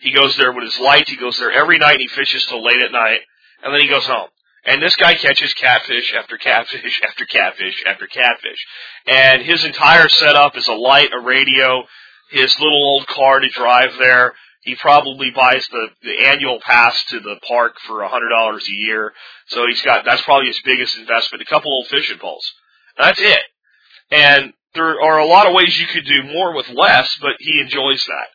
He 0.00 0.12
goes 0.12 0.36
there 0.36 0.52
with 0.52 0.64
his 0.64 0.78
light. 0.78 1.08
He 1.08 1.16
goes 1.16 1.36
there 1.38 1.52
every 1.52 1.78
night 1.78 1.94
and 1.94 2.02
he 2.02 2.08
fishes 2.08 2.46
till 2.46 2.64
late 2.64 2.80
at 2.80 2.92
night, 2.92 3.20
and 3.62 3.74
then 3.74 3.80
he 3.82 3.88
goes 3.88 4.06
home. 4.06 4.28
And 4.66 4.82
this 4.82 4.96
guy 4.96 5.14
catches 5.14 5.54
catfish 5.54 6.12
after 6.12 6.36
catfish 6.36 7.00
after 7.06 7.24
catfish 7.24 7.84
after 7.86 8.06
catfish. 8.08 8.66
And 9.06 9.42
his 9.42 9.64
entire 9.64 10.08
setup 10.08 10.56
is 10.56 10.66
a 10.66 10.74
light, 10.74 11.10
a 11.12 11.20
radio, 11.20 11.84
his 12.30 12.58
little 12.58 12.84
old 12.84 13.06
car 13.06 13.38
to 13.38 13.48
drive 13.48 13.92
there. 13.98 14.34
He 14.62 14.74
probably 14.74 15.30
buys 15.30 15.64
the, 15.70 15.86
the 16.02 16.26
annual 16.26 16.58
pass 16.60 17.00
to 17.10 17.20
the 17.20 17.36
park 17.46 17.76
for 17.86 18.02
a 18.02 18.08
hundred 18.08 18.30
dollars 18.30 18.66
a 18.68 18.72
year. 18.72 19.12
So 19.46 19.64
he's 19.68 19.82
got, 19.82 20.04
that's 20.04 20.22
probably 20.22 20.48
his 20.48 20.60
biggest 20.64 20.98
investment. 20.98 21.42
A 21.42 21.46
couple 21.46 21.70
old 21.70 21.86
fishing 21.86 22.18
poles. 22.18 22.44
That's 22.98 23.20
it. 23.20 23.42
And 24.10 24.52
there 24.74 25.00
are 25.00 25.18
a 25.20 25.26
lot 25.26 25.46
of 25.46 25.54
ways 25.54 25.78
you 25.78 25.86
could 25.86 26.04
do 26.04 26.24
more 26.24 26.52
with 26.54 26.68
less, 26.70 27.16
but 27.22 27.36
he 27.38 27.60
enjoys 27.60 28.04
that. 28.06 28.26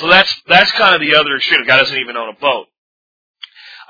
So 0.00 0.08
that's, 0.08 0.42
that's 0.46 0.70
kind 0.72 0.94
of 0.94 1.00
the 1.00 1.18
other 1.18 1.36
extreme. 1.36 1.62
The 1.62 1.66
guy 1.66 1.78
doesn't 1.78 1.96
even 1.96 2.18
own 2.18 2.28
a 2.28 2.38
boat. 2.38 2.66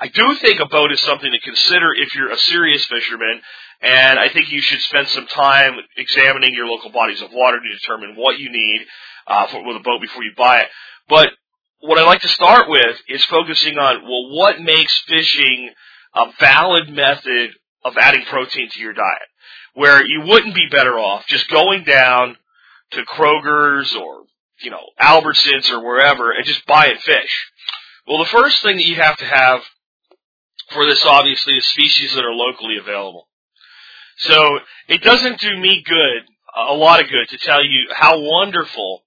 I 0.01 0.07
do 0.07 0.35
think 0.37 0.59
a 0.59 0.65
boat 0.65 0.91
is 0.91 0.99
something 1.01 1.31
to 1.31 1.39
consider 1.39 1.93
if 1.93 2.15
you're 2.15 2.31
a 2.31 2.37
serious 2.37 2.83
fisherman, 2.85 3.39
and 3.81 4.17
I 4.17 4.29
think 4.29 4.51
you 4.51 4.59
should 4.59 4.81
spend 4.81 5.07
some 5.09 5.27
time 5.27 5.75
examining 5.95 6.55
your 6.55 6.65
local 6.65 6.89
bodies 6.89 7.21
of 7.21 7.29
water 7.31 7.59
to 7.59 7.77
determine 7.77 8.15
what 8.15 8.39
you 8.39 8.51
need 8.51 8.81
uh, 9.27 9.45
for, 9.45 9.63
with 9.63 9.77
a 9.77 9.81
boat 9.81 10.01
before 10.01 10.23
you 10.23 10.31
buy 10.35 10.61
it. 10.61 10.69
But 11.07 11.29
what 11.81 11.99
I 11.99 12.03
like 12.03 12.21
to 12.21 12.27
start 12.29 12.67
with 12.67 12.97
is 13.07 13.23
focusing 13.25 13.77
on 13.77 14.01
well, 14.01 14.35
what 14.35 14.59
makes 14.59 15.03
fishing 15.07 15.69
a 16.15 16.31
valid 16.39 16.89
method 16.89 17.51
of 17.85 17.93
adding 17.95 18.25
protein 18.25 18.69
to 18.71 18.79
your 18.79 18.93
diet, 18.93 19.29
where 19.75 20.03
you 20.03 20.21
wouldn't 20.25 20.55
be 20.55 20.67
better 20.71 20.97
off 20.97 21.27
just 21.27 21.47
going 21.47 21.83
down 21.83 22.37
to 22.93 23.03
Kroger's 23.03 23.95
or 23.95 24.23
you 24.61 24.71
know 24.71 24.83
Albertsons 24.99 25.69
or 25.69 25.85
wherever 25.85 26.31
and 26.31 26.43
just 26.43 26.65
buying 26.65 26.97
fish. 26.97 27.51
Well, 28.07 28.17
the 28.17 28.29
first 28.29 28.63
thing 28.63 28.77
that 28.77 28.85
you 28.85 28.95
have 28.95 29.17
to 29.17 29.25
have 29.25 29.61
for 30.71 30.85
this 30.85 31.05
obviously 31.05 31.57
is 31.57 31.65
species 31.67 32.13
that 32.15 32.25
are 32.25 32.33
locally 32.33 32.77
available. 32.77 33.27
So 34.17 34.59
it 34.87 35.01
doesn't 35.01 35.39
do 35.39 35.57
me 35.57 35.83
good, 35.85 36.23
a 36.55 36.73
lot 36.73 37.01
of 37.01 37.09
good, 37.09 37.29
to 37.29 37.37
tell 37.37 37.63
you 37.63 37.87
how 37.91 38.19
wonderful 38.19 39.03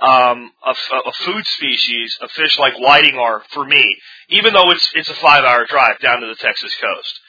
um, 0.00 0.52
a, 0.64 0.70
a 0.70 1.12
food 1.12 1.44
species, 1.46 2.18
a 2.20 2.28
fish 2.28 2.58
like 2.58 2.78
whiting 2.78 3.16
are 3.16 3.42
for 3.52 3.64
me, 3.64 3.96
even 4.28 4.52
though 4.52 4.70
it's 4.70 4.86
it's 4.94 5.08
a 5.08 5.14
five 5.14 5.44
hour 5.44 5.66
drive 5.66 5.98
down 6.00 6.20
to 6.20 6.26
the 6.26 6.36
Texas 6.36 6.74
coast. 6.80 7.20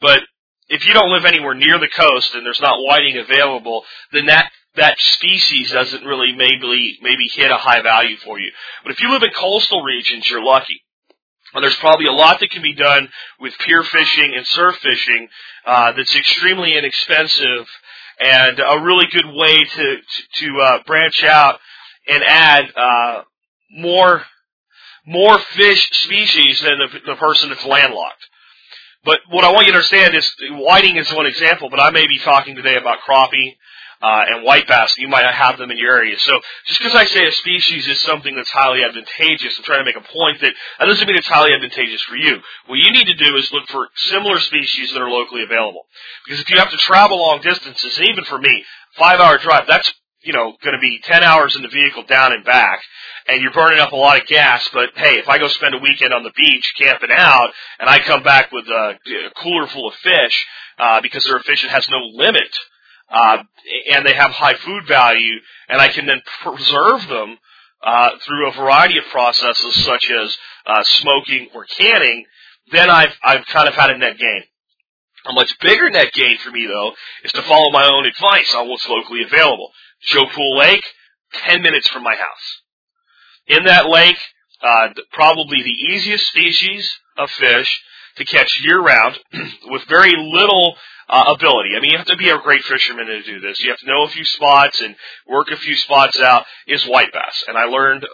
But 0.00 0.20
if 0.68 0.86
you 0.86 0.92
don't 0.92 1.12
live 1.12 1.24
anywhere 1.24 1.54
near 1.54 1.78
the 1.78 1.88
coast 1.88 2.34
and 2.34 2.44
there's 2.44 2.60
not 2.60 2.82
whiting 2.82 3.16
available, 3.16 3.84
then 4.12 4.26
that 4.26 4.50
that 4.74 4.98
species 4.98 5.70
doesn't 5.70 6.04
really 6.04 6.32
maybe 6.34 6.98
maybe 7.00 7.28
hit 7.32 7.50
a 7.50 7.56
high 7.56 7.82
value 7.82 8.16
for 8.16 8.40
you. 8.40 8.50
But 8.82 8.92
if 8.92 9.00
you 9.00 9.10
live 9.10 9.22
in 9.22 9.30
coastal 9.30 9.82
regions, 9.82 10.28
you're 10.28 10.44
lucky. 10.44 10.82
There's 11.60 11.76
probably 11.76 12.06
a 12.06 12.12
lot 12.12 12.40
that 12.40 12.50
can 12.50 12.62
be 12.62 12.74
done 12.74 13.08
with 13.40 13.54
pier 13.58 13.82
fishing 13.82 14.34
and 14.36 14.46
surf 14.46 14.76
fishing 14.76 15.28
uh, 15.64 15.92
that's 15.92 16.14
extremely 16.14 16.76
inexpensive 16.76 17.66
and 18.20 18.58
a 18.60 18.80
really 18.82 19.06
good 19.12 19.26
way 19.26 19.56
to 19.56 19.96
to, 19.96 20.00
to 20.34 20.60
uh, 20.60 20.82
branch 20.86 21.22
out 21.24 21.58
and 22.08 22.22
add 22.22 22.72
uh, 22.76 23.22
more 23.70 24.24
more 25.06 25.38
fish 25.38 25.88
species 25.92 26.60
than 26.60 26.78
the, 26.78 27.00
the 27.06 27.16
person 27.16 27.48
that's 27.48 27.64
landlocked. 27.64 28.26
But 29.04 29.20
what 29.30 29.44
I 29.44 29.52
want 29.52 29.66
you 29.66 29.72
to 29.72 29.76
understand 29.78 30.16
is 30.16 30.34
whiting 30.50 30.96
is 30.96 31.12
one 31.12 31.26
example, 31.26 31.70
but 31.70 31.78
I 31.78 31.90
may 31.90 32.08
be 32.08 32.18
talking 32.18 32.56
today 32.56 32.76
about 32.76 32.98
crappie, 33.08 33.56
uh, 34.02 34.24
and 34.28 34.44
white 34.44 34.66
bass. 34.66 34.96
You 34.98 35.08
might 35.08 35.22
not 35.22 35.34
have 35.34 35.58
them 35.58 35.70
in 35.70 35.78
your 35.78 35.96
area. 35.96 36.18
So 36.18 36.40
just 36.66 36.80
because 36.80 36.94
I 36.94 37.04
say 37.04 37.26
a 37.26 37.32
species 37.32 37.88
is 37.88 38.00
something 38.00 38.34
that's 38.34 38.50
highly 38.50 38.82
advantageous, 38.84 39.56
I'm 39.58 39.64
trying 39.64 39.80
to 39.80 39.84
make 39.84 39.96
a 39.96 40.12
point 40.12 40.40
that 40.40 40.52
that 40.78 40.86
doesn't 40.86 41.06
mean 41.06 41.16
it's 41.16 41.28
highly 41.28 41.52
advantageous 41.52 42.02
for 42.02 42.16
you. 42.16 42.38
What 42.66 42.78
you 42.78 42.90
need 42.92 43.06
to 43.06 43.14
do 43.14 43.36
is 43.36 43.52
look 43.52 43.68
for 43.68 43.88
similar 43.96 44.38
species 44.40 44.92
that 44.92 45.02
are 45.02 45.10
locally 45.10 45.42
available. 45.42 45.82
Because 46.24 46.40
if 46.40 46.50
you 46.50 46.58
have 46.58 46.70
to 46.70 46.76
travel 46.76 47.18
long 47.18 47.40
distances, 47.40 47.98
and 47.98 48.08
even 48.08 48.24
for 48.24 48.38
me, 48.38 48.64
five 48.96 49.20
hour 49.20 49.38
drive, 49.38 49.66
that's 49.66 49.92
you 50.26 50.32
know, 50.32 50.56
going 50.62 50.74
to 50.74 50.80
be 50.80 50.98
10 51.04 51.22
hours 51.22 51.54
in 51.54 51.62
the 51.62 51.68
vehicle 51.68 52.02
down 52.02 52.32
and 52.32 52.44
back, 52.44 52.82
and 53.28 53.40
you're 53.40 53.52
burning 53.52 53.78
up 53.78 53.92
a 53.92 53.96
lot 53.96 54.20
of 54.20 54.26
gas, 54.26 54.68
but 54.72 54.90
hey, 54.96 55.18
if 55.18 55.28
I 55.28 55.38
go 55.38 55.46
spend 55.46 55.74
a 55.74 55.78
weekend 55.78 56.12
on 56.12 56.24
the 56.24 56.32
beach 56.36 56.74
camping 56.76 57.10
out, 57.12 57.50
and 57.78 57.88
I 57.88 58.00
come 58.00 58.24
back 58.24 58.50
with 58.50 58.66
a, 58.66 58.98
a 58.98 59.40
cooler 59.40 59.68
full 59.68 59.88
of 59.88 59.94
fish, 59.94 60.46
uh, 60.78 61.00
because 61.00 61.24
they're 61.24 61.36
a 61.36 61.42
fish 61.44 61.62
that 61.62 61.70
has 61.70 61.88
no 61.88 61.98
limit, 62.14 62.48
uh, 63.10 63.38
and 63.92 64.06
they 64.06 64.14
have 64.14 64.30
high 64.30 64.54
food 64.54 64.86
value, 64.86 65.36
and 65.68 65.80
I 65.80 65.88
can 65.88 66.06
then 66.06 66.22
preserve 66.42 67.06
them 67.08 67.38
uh, 67.82 68.10
through 68.24 68.48
a 68.48 68.52
variety 68.52 68.98
of 68.98 69.04
processes 69.10 69.84
such 69.84 70.10
as 70.10 70.36
uh, 70.66 70.82
smoking 70.82 71.48
or 71.54 71.64
canning, 71.64 72.24
then 72.72 72.90
I've 72.90 73.14
I've 73.22 73.46
kind 73.46 73.68
of 73.68 73.74
had 73.74 73.90
a 73.90 73.98
net 73.98 74.18
gain. 74.18 74.42
A 75.26 75.32
much 75.32 75.58
bigger 75.60 75.90
net 75.90 76.12
gain 76.12 76.38
for 76.38 76.50
me 76.50 76.66
though 76.66 76.92
is 77.24 77.32
to 77.32 77.42
follow 77.42 77.70
my 77.70 77.88
own 77.88 78.06
advice 78.06 78.54
on 78.54 78.68
what's 78.68 78.88
locally 78.88 79.22
available. 79.22 79.70
Joe 80.02 80.26
Pool 80.26 80.58
Lake, 80.58 80.84
ten 81.32 81.62
minutes 81.62 81.88
from 81.88 82.02
my 82.02 82.14
house. 82.14 82.62
In 83.46 83.64
that 83.64 83.88
lake, 83.88 84.18
uh, 84.62 84.88
probably 85.12 85.62
the 85.62 85.94
easiest 85.94 86.26
species 86.26 86.90
of 87.16 87.30
fish 87.30 87.82
to 88.16 88.24
catch 88.24 88.60
year 88.62 88.80
round 88.80 89.18
with 89.66 89.84
very 89.88 90.14
little 90.16 90.76
uh, 91.08 91.34
ability. 91.36 91.70
I 91.76 91.80
mean, 91.80 91.92
you 91.92 91.98
have 91.98 92.06
to 92.06 92.16
be 92.16 92.30
a 92.30 92.38
great 92.38 92.64
fisherman 92.64 93.06
to 93.06 93.22
do 93.22 93.40
this. 93.40 93.60
You 93.60 93.70
have 93.70 93.78
to 93.80 93.86
know 93.86 94.04
a 94.04 94.08
few 94.08 94.24
spots 94.24 94.80
and 94.80 94.96
work 95.28 95.50
a 95.50 95.56
few 95.56 95.76
spots 95.76 96.20
out. 96.20 96.44
Is 96.66 96.84
white 96.86 97.12
bass, 97.12 97.44
and 97.48 97.56
I 97.56 97.64
learned 97.64 98.06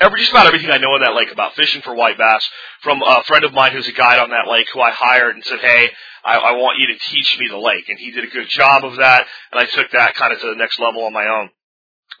every 0.00 0.20
just 0.20 0.32
about 0.32 0.46
everything 0.46 0.70
I 0.70 0.78
know 0.78 0.96
in 0.96 1.02
that 1.02 1.14
lake 1.14 1.30
about 1.32 1.54
fishing 1.54 1.82
for 1.82 1.94
white 1.94 2.18
bass 2.18 2.48
from 2.82 3.02
a 3.02 3.22
friend 3.24 3.44
of 3.44 3.52
mine 3.52 3.72
who's 3.72 3.88
a 3.88 3.92
guide 3.92 4.18
on 4.18 4.30
that 4.30 4.50
lake 4.50 4.66
who 4.72 4.80
I 4.80 4.90
hired 4.90 5.34
and 5.34 5.44
said, 5.44 5.60
"Hey, 5.60 5.90
I, 6.24 6.36
I 6.36 6.52
want 6.52 6.78
you 6.78 6.86
to 6.88 6.98
teach 7.10 7.36
me 7.38 7.48
the 7.48 7.58
lake," 7.58 7.88
and 7.88 7.98
he 7.98 8.12
did 8.12 8.24
a 8.24 8.28
good 8.28 8.48
job 8.48 8.84
of 8.84 8.96
that, 8.96 9.26
and 9.50 9.60
I 9.60 9.66
took 9.66 9.90
that 9.92 10.14
kind 10.14 10.32
of 10.32 10.40
to 10.40 10.48
the 10.48 10.56
next 10.56 10.80
level 10.80 11.04
on 11.04 11.12
my 11.12 11.26
own. 11.26 11.50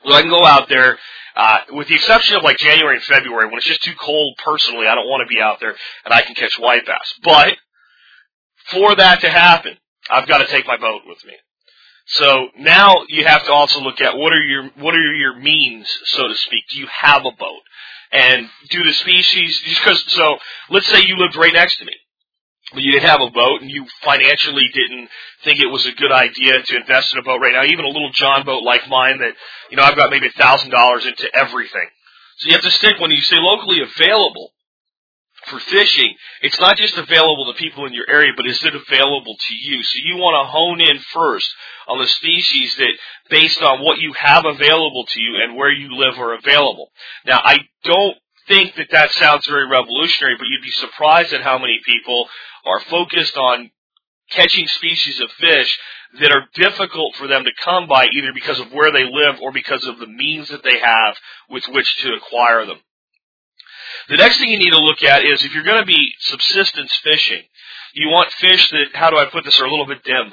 So 0.04 0.12
I 0.12 0.20
can 0.22 0.30
go 0.30 0.44
out 0.44 0.68
there, 0.68 0.98
uh, 1.36 1.58
with 1.70 1.88
the 1.88 1.94
exception 1.94 2.36
of 2.36 2.42
like 2.42 2.58
January 2.58 2.96
and 2.96 3.04
February 3.04 3.46
when 3.46 3.56
it's 3.56 3.66
just 3.66 3.82
too 3.82 3.94
cold 4.00 4.36
personally, 4.44 4.86
I 4.86 4.94
don't 4.94 5.08
want 5.08 5.26
to 5.26 5.32
be 5.32 5.40
out 5.40 5.60
there 5.60 5.74
and 6.04 6.12
I 6.12 6.22
can 6.22 6.34
catch 6.34 6.58
white 6.58 6.86
bass. 6.86 7.14
But 7.22 7.56
for 8.70 8.94
that 8.96 9.20
to 9.20 9.30
happen, 9.30 9.76
I've 10.10 10.28
got 10.28 10.38
to 10.38 10.46
take 10.46 10.66
my 10.66 10.76
boat 10.76 11.02
with 11.06 11.24
me. 11.24 11.34
So 12.06 12.48
now 12.58 13.04
you 13.08 13.24
have 13.24 13.44
to 13.44 13.52
also 13.52 13.80
look 13.80 14.00
at 14.00 14.16
what 14.16 14.32
are 14.32 14.44
your 14.44 14.70
what 14.76 14.94
are 14.94 15.14
your 15.14 15.38
means, 15.38 15.88
so 16.06 16.28
to 16.28 16.34
speak. 16.34 16.64
Do 16.70 16.78
you 16.78 16.88
have 16.88 17.24
a 17.24 17.32
boat? 17.32 17.62
And 18.10 18.48
do 18.68 18.84
the 18.84 18.92
species 18.92 19.60
just 19.64 19.80
because 19.80 20.04
so 20.08 20.36
let's 20.68 20.86
say 20.88 21.02
you 21.06 21.16
lived 21.16 21.36
right 21.36 21.52
next 21.52 21.78
to 21.78 21.84
me. 21.84 21.94
But 22.72 22.82
you 22.82 22.92
didn't 22.92 23.08
have 23.08 23.20
a 23.20 23.30
boat 23.30 23.60
and 23.60 23.70
you 23.70 23.86
financially 24.02 24.68
didn't 24.72 25.08
think 25.44 25.60
it 25.60 25.70
was 25.70 25.86
a 25.86 25.92
good 25.92 26.12
idea 26.12 26.62
to 26.62 26.76
invest 26.76 27.12
in 27.12 27.18
a 27.18 27.22
boat 27.22 27.40
right 27.40 27.52
now, 27.52 27.64
even 27.64 27.84
a 27.84 27.88
little 27.88 28.10
John 28.12 28.44
boat 28.44 28.62
like 28.62 28.88
mine 28.88 29.18
that, 29.18 29.34
you 29.70 29.76
know, 29.76 29.82
I've 29.82 29.96
got 29.96 30.10
maybe 30.10 30.28
a 30.28 30.38
thousand 30.38 30.70
dollars 30.70 31.04
into 31.04 31.28
everything. 31.34 31.88
So 32.38 32.48
you 32.48 32.54
have 32.54 32.64
to 32.64 32.70
stick 32.70 32.98
when 32.98 33.10
you 33.10 33.20
say 33.20 33.36
locally 33.38 33.82
available, 33.82 34.52
for 35.46 35.58
fishing, 35.58 36.14
it's 36.42 36.60
not 36.60 36.76
just 36.76 36.96
available 36.96 37.52
to 37.52 37.58
people 37.58 37.86
in 37.86 37.92
your 37.92 38.08
area, 38.08 38.32
but 38.36 38.46
is 38.46 38.62
it 38.62 38.74
available 38.74 39.36
to 39.38 39.54
you? 39.54 39.82
So 39.82 39.98
you 40.04 40.16
want 40.16 40.40
to 40.40 40.50
hone 40.50 40.80
in 40.80 40.98
first 41.12 41.48
on 41.88 41.98
the 41.98 42.06
species 42.06 42.76
that, 42.76 42.92
based 43.28 43.60
on 43.60 43.82
what 43.82 43.98
you 43.98 44.12
have 44.12 44.44
available 44.44 45.04
to 45.04 45.20
you 45.20 45.40
and 45.42 45.56
where 45.56 45.70
you 45.70 45.96
live, 45.96 46.18
are 46.18 46.34
available. 46.34 46.90
Now, 47.26 47.40
I 47.42 47.58
don't 47.84 48.16
think 48.48 48.74
that 48.76 48.90
that 48.90 49.12
sounds 49.12 49.46
very 49.46 49.68
revolutionary, 49.68 50.36
but 50.38 50.46
you'd 50.48 50.62
be 50.62 50.70
surprised 50.70 51.32
at 51.32 51.42
how 51.42 51.58
many 51.58 51.80
people 51.84 52.28
are 52.64 52.80
focused 52.80 53.36
on 53.36 53.70
catching 54.30 54.66
species 54.66 55.20
of 55.20 55.30
fish 55.32 55.78
that 56.20 56.32
are 56.32 56.48
difficult 56.54 57.14
for 57.16 57.26
them 57.26 57.44
to 57.44 57.50
come 57.62 57.86
by 57.86 58.06
either 58.06 58.32
because 58.32 58.58
of 58.58 58.72
where 58.72 58.92
they 58.92 59.04
live 59.04 59.36
or 59.40 59.52
because 59.52 59.86
of 59.86 59.98
the 59.98 60.06
means 60.06 60.48
that 60.48 60.62
they 60.62 60.78
have 60.78 61.16
with 61.48 61.64
which 61.68 61.96
to 61.98 62.14
acquire 62.14 62.66
them. 62.66 62.78
The 64.08 64.16
next 64.16 64.38
thing 64.38 64.50
you 64.50 64.58
need 64.58 64.70
to 64.70 64.78
look 64.78 65.02
at 65.02 65.24
is 65.24 65.42
if 65.42 65.54
you're 65.54 65.64
going 65.64 65.80
to 65.80 65.86
be 65.86 66.14
subsistence 66.20 66.94
fishing, 67.02 67.42
you 67.94 68.08
want 68.08 68.32
fish 68.32 68.70
that, 68.70 68.86
how 68.94 69.10
do 69.10 69.16
I 69.16 69.26
put 69.26 69.44
this, 69.44 69.60
are 69.60 69.64
a 69.64 69.70
little 69.70 69.86
bit 69.86 70.02
dim. 70.04 70.32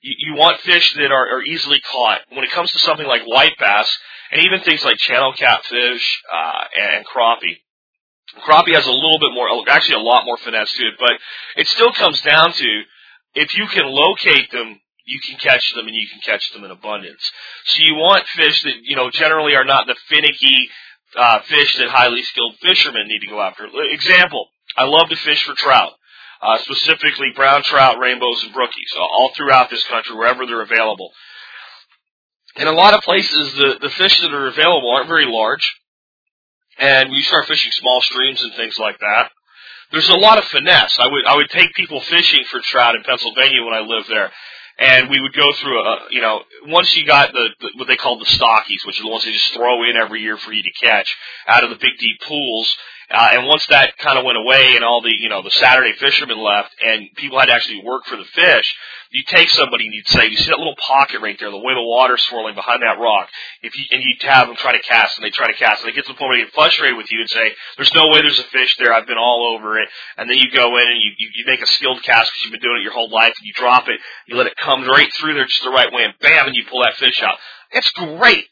You, 0.00 0.14
you 0.18 0.34
want 0.34 0.60
fish 0.60 0.94
that 0.94 1.10
are, 1.10 1.36
are 1.36 1.42
easily 1.42 1.80
caught. 1.80 2.20
When 2.30 2.44
it 2.44 2.50
comes 2.50 2.70
to 2.72 2.78
something 2.78 3.06
like 3.06 3.22
white 3.26 3.56
bass, 3.58 3.98
and 4.32 4.42
even 4.44 4.60
things 4.60 4.84
like 4.84 4.96
channel 4.98 5.32
catfish 5.36 6.22
uh, 6.32 6.64
and 6.80 7.06
crappie, 7.06 7.58
crappie 8.46 8.74
has 8.74 8.86
a 8.86 8.92
little 8.92 9.18
bit 9.18 9.32
more, 9.32 9.48
actually 9.68 10.00
a 10.00 10.04
lot 10.04 10.24
more 10.24 10.36
finesse 10.36 10.72
to 10.72 10.82
it, 10.84 10.94
but 10.98 11.12
it 11.56 11.66
still 11.66 11.92
comes 11.92 12.20
down 12.22 12.52
to 12.52 12.82
if 13.34 13.56
you 13.56 13.66
can 13.66 13.86
locate 13.86 14.50
them, 14.52 14.80
you 15.04 15.20
can 15.26 15.38
catch 15.38 15.72
them 15.74 15.86
and 15.86 15.94
you 15.94 16.06
can 16.08 16.20
catch 16.20 16.52
them 16.52 16.64
in 16.64 16.70
abundance. 16.70 17.22
So 17.66 17.82
you 17.82 17.94
want 17.94 18.26
fish 18.28 18.62
that, 18.62 18.74
you 18.82 18.96
know, 18.96 19.10
generally 19.10 19.56
are 19.56 19.64
not 19.64 19.86
the 19.86 19.96
finicky 20.08 20.68
uh, 21.16 21.40
fish 21.42 21.76
that 21.78 21.88
highly 21.88 22.22
skilled 22.22 22.54
fishermen 22.62 23.08
need 23.08 23.20
to 23.20 23.26
go 23.26 23.40
after. 23.40 23.66
Example, 23.90 24.48
I 24.76 24.84
love 24.84 25.08
to 25.08 25.16
fish 25.16 25.44
for 25.44 25.54
trout. 25.54 25.92
Uh, 26.42 26.56
specifically 26.62 27.28
brown 27.36 27.62
trout, 27.62 27.98
rainbows, 27.98 28.42
and 28.44 28.54
brookies, 28.54 28.98
all 28.98 29.30
throughout 29.36 29.68
this 29.68 29.84
country, 29.84 30.16
wherever 30.16 30.46
they're 30.46 30.62
available. 30.62 31.10
In 32.56 32.66
a 32.66 32.72
lot 32.72 32.94
of 32.94 33.02
places, 33.02 33.54
the, 33.54 33.78
the 33.80 33.90
fish 33.90 34.18
that 34.22 34.32
are 34.32 34.46
available 34.46 34.90
aren't 34.90 35.08
very 35.08 35.26
large, 35.26 35.74
and 36.78 37.10
we 37.10 37.20
start 37.22 37.46
fishing 37.46 37.70
small 37.72 38.00
streams 38.00 38.42
and 38.42 38.54
things 38.54 38.78
like 38.78 38.98
that, 38.98 39.30
there's 39.92 40.08
a 40.08 40.14
lot 40.14 40.38
of 40.38 40.44
finesse. 40.44 40.96
I 40.98 41.08
would 41.08 41.26
I 41.26 41.36
would 41.36 41.50
take 41.50 41.74
people 41.74 42.00
fishing 42.00 42.44
for 42.50 42.60
trout 42.60 42.94
in 42.94 43.02
Pennsylvania 43.02 43.62
when 43.64 43.74
I 43.74 43.80
lived 43.80 44.08
there, 44.08 44.32
and 44.78 45.10
we 45.10 45.20
would 45.20 45.34
go 45.34 45.52
through 45.52 45.80
a 45.80 45.98
you 46.10 46.20
know 46.20 46.42
once 46.66 46.96
you 46.96 47.06
got 47.06 47.32
the, 47.32 47.48
the 47.60 47.70
what 47.76 47.88
they 47.88 47.96
call 47.96 48.18
the 48.18 48.24
stockies, 48.26 48.86
which 48.86 49.00
are 49.00 49.04
the 49.04 49.10
ones 49.10 49.24
they 49.24 49.32
just 49.32 49.54
throw 49.54 49.84
in 49.84 49.96
every 49.96 50.20
year 50.22 50.36
for 50.36 50.52
you 50.52 50.62
to 50.62 50.86
catch 50.86 51.16
out 51.46 51.64
of 51.64 51.70
the 51.70 51.76
big 51.76 51.98
deep 51.98 52.20
pools. 52.26 52.76
Uh, 53.10 53.30
and 53.32 53.46
once 53.48 53.66
that 53.66 53.98
kind 53.98 54.18
of 54.18 54.24
went 54.24 54.38
away 54.38 54.76
and 54.76 54.84
all 54.84 55.02
the, 55.02 55.12
you 55.12 55.28
know, 55.28 55.42
the 55.42 55.50
Saturday 55.50 55.92
fishermen 55.98 56.38
left 56.38 56.72
and 56.80 57.08
people 57.16 57.40
had 57.40 57.46
to 57.46 57.52
actually 57.52 57.82
work 57.84 58.04
for 58.04 58.16
the 58.16 58.24
fish, 58.24 58.72
you 59.10 59.22
take 59.26 59.50
somebody 59.50 59.86
and 59.86 59.94
you'd 59.94 60.08
say, 60.08 60.26
you 60.28 60.36
see 60.36 60.50
that 60.50 60.58
little 60.58 60.78
pocket 60.78 61.20
right 61.20 61.36
there, 61.38 61.50
the 61.50 61.58
way 61.58 61.74
the 61.74 61.82
water's 61.82 62.22
swirling 62.22 62.54
behind 62.54 62.82
that 62.82 62.98
rock, 62.98 63.28
if 63.62 63.76
you, 63.76 63.84
and 63.90 64.02
you'd 64.02 64.22
have 64.22 64.46
them 64.46 64.56
try 64.56 64.72
to 64.72 64.82
cast 64.82 65.18
and 65.18 65.24
they 65.24 65.30
try 65.30 65.48
to 65.48 65.58
cast 65.58 65.82
and 65.82 65.90
they 65.90 65.94
get 65.94 66.06
to 66.06 66.12
the 66.12 66.18
point 66.18 66.30
where 66.30 66.38
they 66.38 66.44
get 66.44 66.54
frustrated 66.54 66.96
with 66.96 67.10
you 67.10 67.20
and 67.20 67.30
say, 67.30 67.50
there's 67.76 67.94
no 67.94 68.08
way 68.08 68.22
there's 68.22 68.38
a 68.38 68.44
fish 68.44 68.76
there, 68.78 68.92
I've 68.92 69.06
been 69.06 69.18
all 69.18 69.56
over 69.56 69.78
it. 69.78 69.88
And 70.16 70.30
then 70.30 70.38
you 70.38 70.50
go 70.54 70.76
in 70.78 70.86
and 70.86 71.00
you, 71.02 71.10
you, 71.18 71.28
you 71.34 71.44
make 71.46 71.62
a 71.62 71.66
skilled 71.66 72.02
cast 72.02 72.30
because 72.30 72.42
you've 72.44 72.52
been 72.52 72.62
doing 72.62 72.80
it 72.80 72.84
your 72.84 72.92
whole 72.92 73.10
life 73.10 73.34
and 73.38 73.46
you 73.46 73.52
drop 73.54 73.88
it, 73.88 73.98
you 74.26 74.36
let 74.36 74.46
it 74.46 74.56
come 74.56 74.86
right 74.86 75.12
through 75.14 75.34
there 75.34 75.46
just 75.46 75.64
the 75.64 75.70
right 75.70 75.92
way 75.92 76.04
and 76.04 76.14
bam, 76.20 76.46
and 76.46 76.54
you 76.54 76.64
pull 76.70 76.82
that 76.82 76.94
fish 76.94 77.22
out. 77.22 77.38
It's 77.72 77.90
great. 77.90 78.49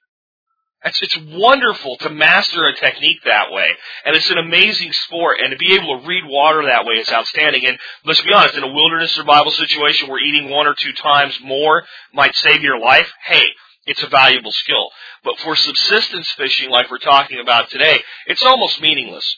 It's, 0.85 1.03
it's 1.03 1.19
wonderful 1.33 1.97
to 1.99 2.11
master 2.11 2.67
a 2.67 2.75
technique 2.75 3.19
that 3.25 3.51
way, 3.51 3.67
and 4.05 4.15
it's 4.15 4.31
an 4.31 4.39
amazing 4.39 4.93
sport. 4.93 5.39
And 5.43 5.51
to 5.51 5.57
be 5.57 5.75
able 5.75 6.01
to 6.01 6.07
read 6.07 6.25
water 6.25 6.65
that 6.67 6.85
way 6.85 6.95
is 6.95 7.11
outstanding. 7.11 7.67
And 7.67 7.79
let's 8.05 8.21
be 8.21 8.33
honest, 8.33 8.57
in 8.57 8.63
a 8.63 8.73
wilderness 8.73 9.13
survival 9.13 9.51
situation 9.51 10.09
where 10.09 10.21
eating 10.21 10.51
one 10.51 10.67
or 10.67 10.75
two 10.75 10.93
times 10.93 11.39
more 11.43 11.85
might 12.13 12.37
save 12.37 12.63
your 12.63 12.79
life, 12.79 13.13
hey, 13.25 13.45
it's 13.87 14.03
a 14.03 14.09
valuable 14.09 14.53
skill. 14.53 14.91
But 15.25 15.39
for 15.41 15.57
subsistence 15.57 16.31
fishing, 16.33 16.71
like 16.71 16.91
we're 16.91 16.99
talking 16.99 17.41
about 17.41 17.71
today, 17.71 18.01
it's 18.27 18.45
almost 18.45 18.81
meaningless. 18.81 19.37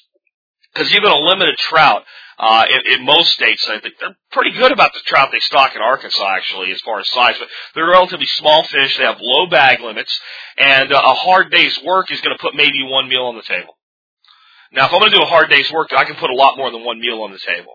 Because 0.75 0.93
even 0.93 1.11
a 1.11 1.17
limited 1.17 1.57
trout 1.57 2.05
uh, 2.41 2.65
in, 2.71 3.01
in 3.01 3.05
most 3.05 3.33
states, 3.33 3.69
I 3.69 3.81
think 3.81 3.97
they're 4.01 4.17
pretty 4.33 4.53
good 4.53 4.73
about 4.73 4.95
the 4.95 5.01
trout 5.05 5.29
they 5.31 5.41
stock 5.41 5.77
in 5.77 5.83
Arkansas, 5.83 6.27
actually, 6.27 6.73
as 6.73 6.81
far 6.81 6.99
as 6.99 7.09
size. 7.11 7.37
But 7.39 7.49
they're 7.75 7.87
relatively 7.87 8.25
small 8.25 8.65
fish. 8.65 8.97
They 8.97 9.05
have 9.05 9.19
low 9.21 9.47
bag 9.47 9.81
limits, 9.81 10.19
and 10.57 10.91
uh, 10.91 11.03
a 11.05 11.15
hard 11.15 11.51
day's 11.51 11.79
work 11.85 12.11
is 12.11 12.21
going 12.23 12.35
to 12.35 12.41
put 12.41 12.55
maybe 12.55 12.83
one 12.83 13.11
meal 13.11 13.27
on 13.27 13.37
the 13.37 13.43
table. 13.43 13.77
Now, 14.73 14.87
if 14.87 14.93
I'm 14.93 15.01
going 15.01 15.11
to 15.11 15.19
do 15.19 15.23
a 15.23 15.27
hard 15.27 15.51
day's 15.51 15.71
work, 15.71 15.93
I 15.93 16.05
can 16.05 16.17
put 16.17 16.31
a 16.31 16.35
lot 16.35 16.57
more 16.57 16.71
than 16.71 16.83
one 16.83 16.99
meal 16.99 17.21
on 17.23 17.33
the 17.33 17.41
table. 17.47 17.75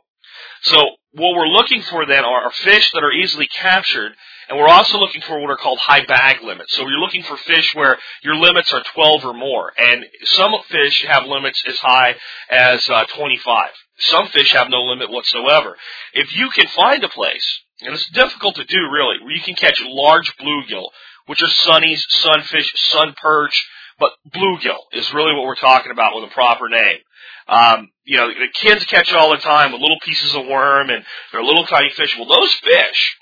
So 0.64 0.78
what 1.12 1.36
we're 1.36 1.48
looking 1.48 1.84
for 1.84 2.08
then 2.08 2.26
are, 2.26 2.46
are 2.46 2.52
fish 2.52 2.92
that 2.94 3.04
are 3.04 3.12
easily 3.12 3.48
captured, 3.48 4.14
and 4.50 4.58
we're 4.58 4.68
also 4.68 4.98
looking 4.98 5.22
for 5.22 5.40
what 5.40 5.50
are 5.50 5.58
called 5.58 5.80
high 5.80 6.06
bag 6.06 6.42
limits. 6.44 6.74
So 6.74 6.88
you're 6.88 7.00
looking 7.00 7.24
for 7.24 7.38
fish 7.38 7.74
where 7.74 7.98
your 8.24 8.36
limits 8.36 8.74
are 8.74 8.84
12 8.94 9.26
or 9.26 9.34
more, 9.34 9.72
and 9.78 10.06
some 10.24 10.54
fish 10.70 11.06
have 11.08 11.26
limits 11.26 11.64
as 11.68 11.78
high 11.80 12.16
as 12.50 12.88
uh, 12.90 13.06
25. 13.16 13.70
Some 13.98 14.28
fish 14.28 14.52
have 14.54 14.70
no 14.70 14.84
limit 14.84 15.10
whatsoever. 15.10 15.78
If 16.14 16.36
you 16.36 16.50
can 16.50 16.68
find 16.68 17.04
a 17.04 17.10
place, 17.10 17.62
and 17.82 17.94
it's 17.94 18.10
difficult 18.10 18.56
to 18.56 18.66
do 18.66 18.90
really, 18.92 19.18
where 19.22 19.34
you 19.34 19.42
can 19.42 19.56
catch 19.56 19.82
large 19.86 20.36
bluegill, 20.38 20.90
which 21.28 21.42
are 21.42 21.48
sunnies, 21.48 22.06
sunfish, 22.10 22.72
sun 22.76 23.16
perch, 23.22 23.68
but 24.00 24.12
bluegill 24.34 24.80
is 24.92 25.14
really 25.14 25.34
what 25.34 25.46
we're 25.46 25.56
talking 25.56 25.92
about 25.92 26.16
with 26.16 26.30
a 26.30 26.34
proper 26.34 26.70
name. 26.70 27.00
Um, 27.48 27.92
you 28.04 28.18
know, 28.18 28.28
the 28.28 28.48
kids 28.54 28.86
catch 28.86 29.14
all 29.14 29.32
the 29.32 29.38
time 29.38 29.72
with 29.72 29.82
little 29.82 30.00
pieces 30.04 30.36
of 30.36 30.48
worm 30.48 30.90
and 30.90 31.06
they're 31.32 31.44
little 31.44 31.66
tiny 31.66 31.92
fish. 31.92 32.16
Well, 32.18 32.28
those 32.28 32.54
fish 32.56 33.18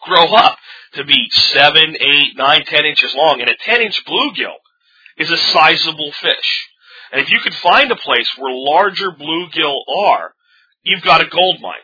grow 0.00 0.26
up 0.34 0.58
to 0.94 1.04
be 1.04 1.28
seven, 1.30 1.96
eight, 2.00 2.36
nine, 2.36 2.64
ten 2.66 2.84
inches 2.84 3.14
long, 3.14 3.40
and 3.40 3.50
a 3.50 3.56
ten 3.56 3.80
inch 3.80 4.04
bluegill 4.04 4.56
is 5.16 5.30
a 5.30 5.36
sizable 5.36 6.12
fish. 6.12 6.68
And 7.12 7.20
if 7.20 7.30
you 7.30 7.40
can 7.40 7.52
find 7.52 7.90
a 7.90 7.96
place 7.96 8.28
where 8.38 8.52
larger 8.54 9.10
bluegill 9.10 9.78
are, 9.96 10.32
you've 10.82 11.02
got 11.02 11.20
a 11.20 11.28
gold 11.28 11.60
mine. 11.60 11.74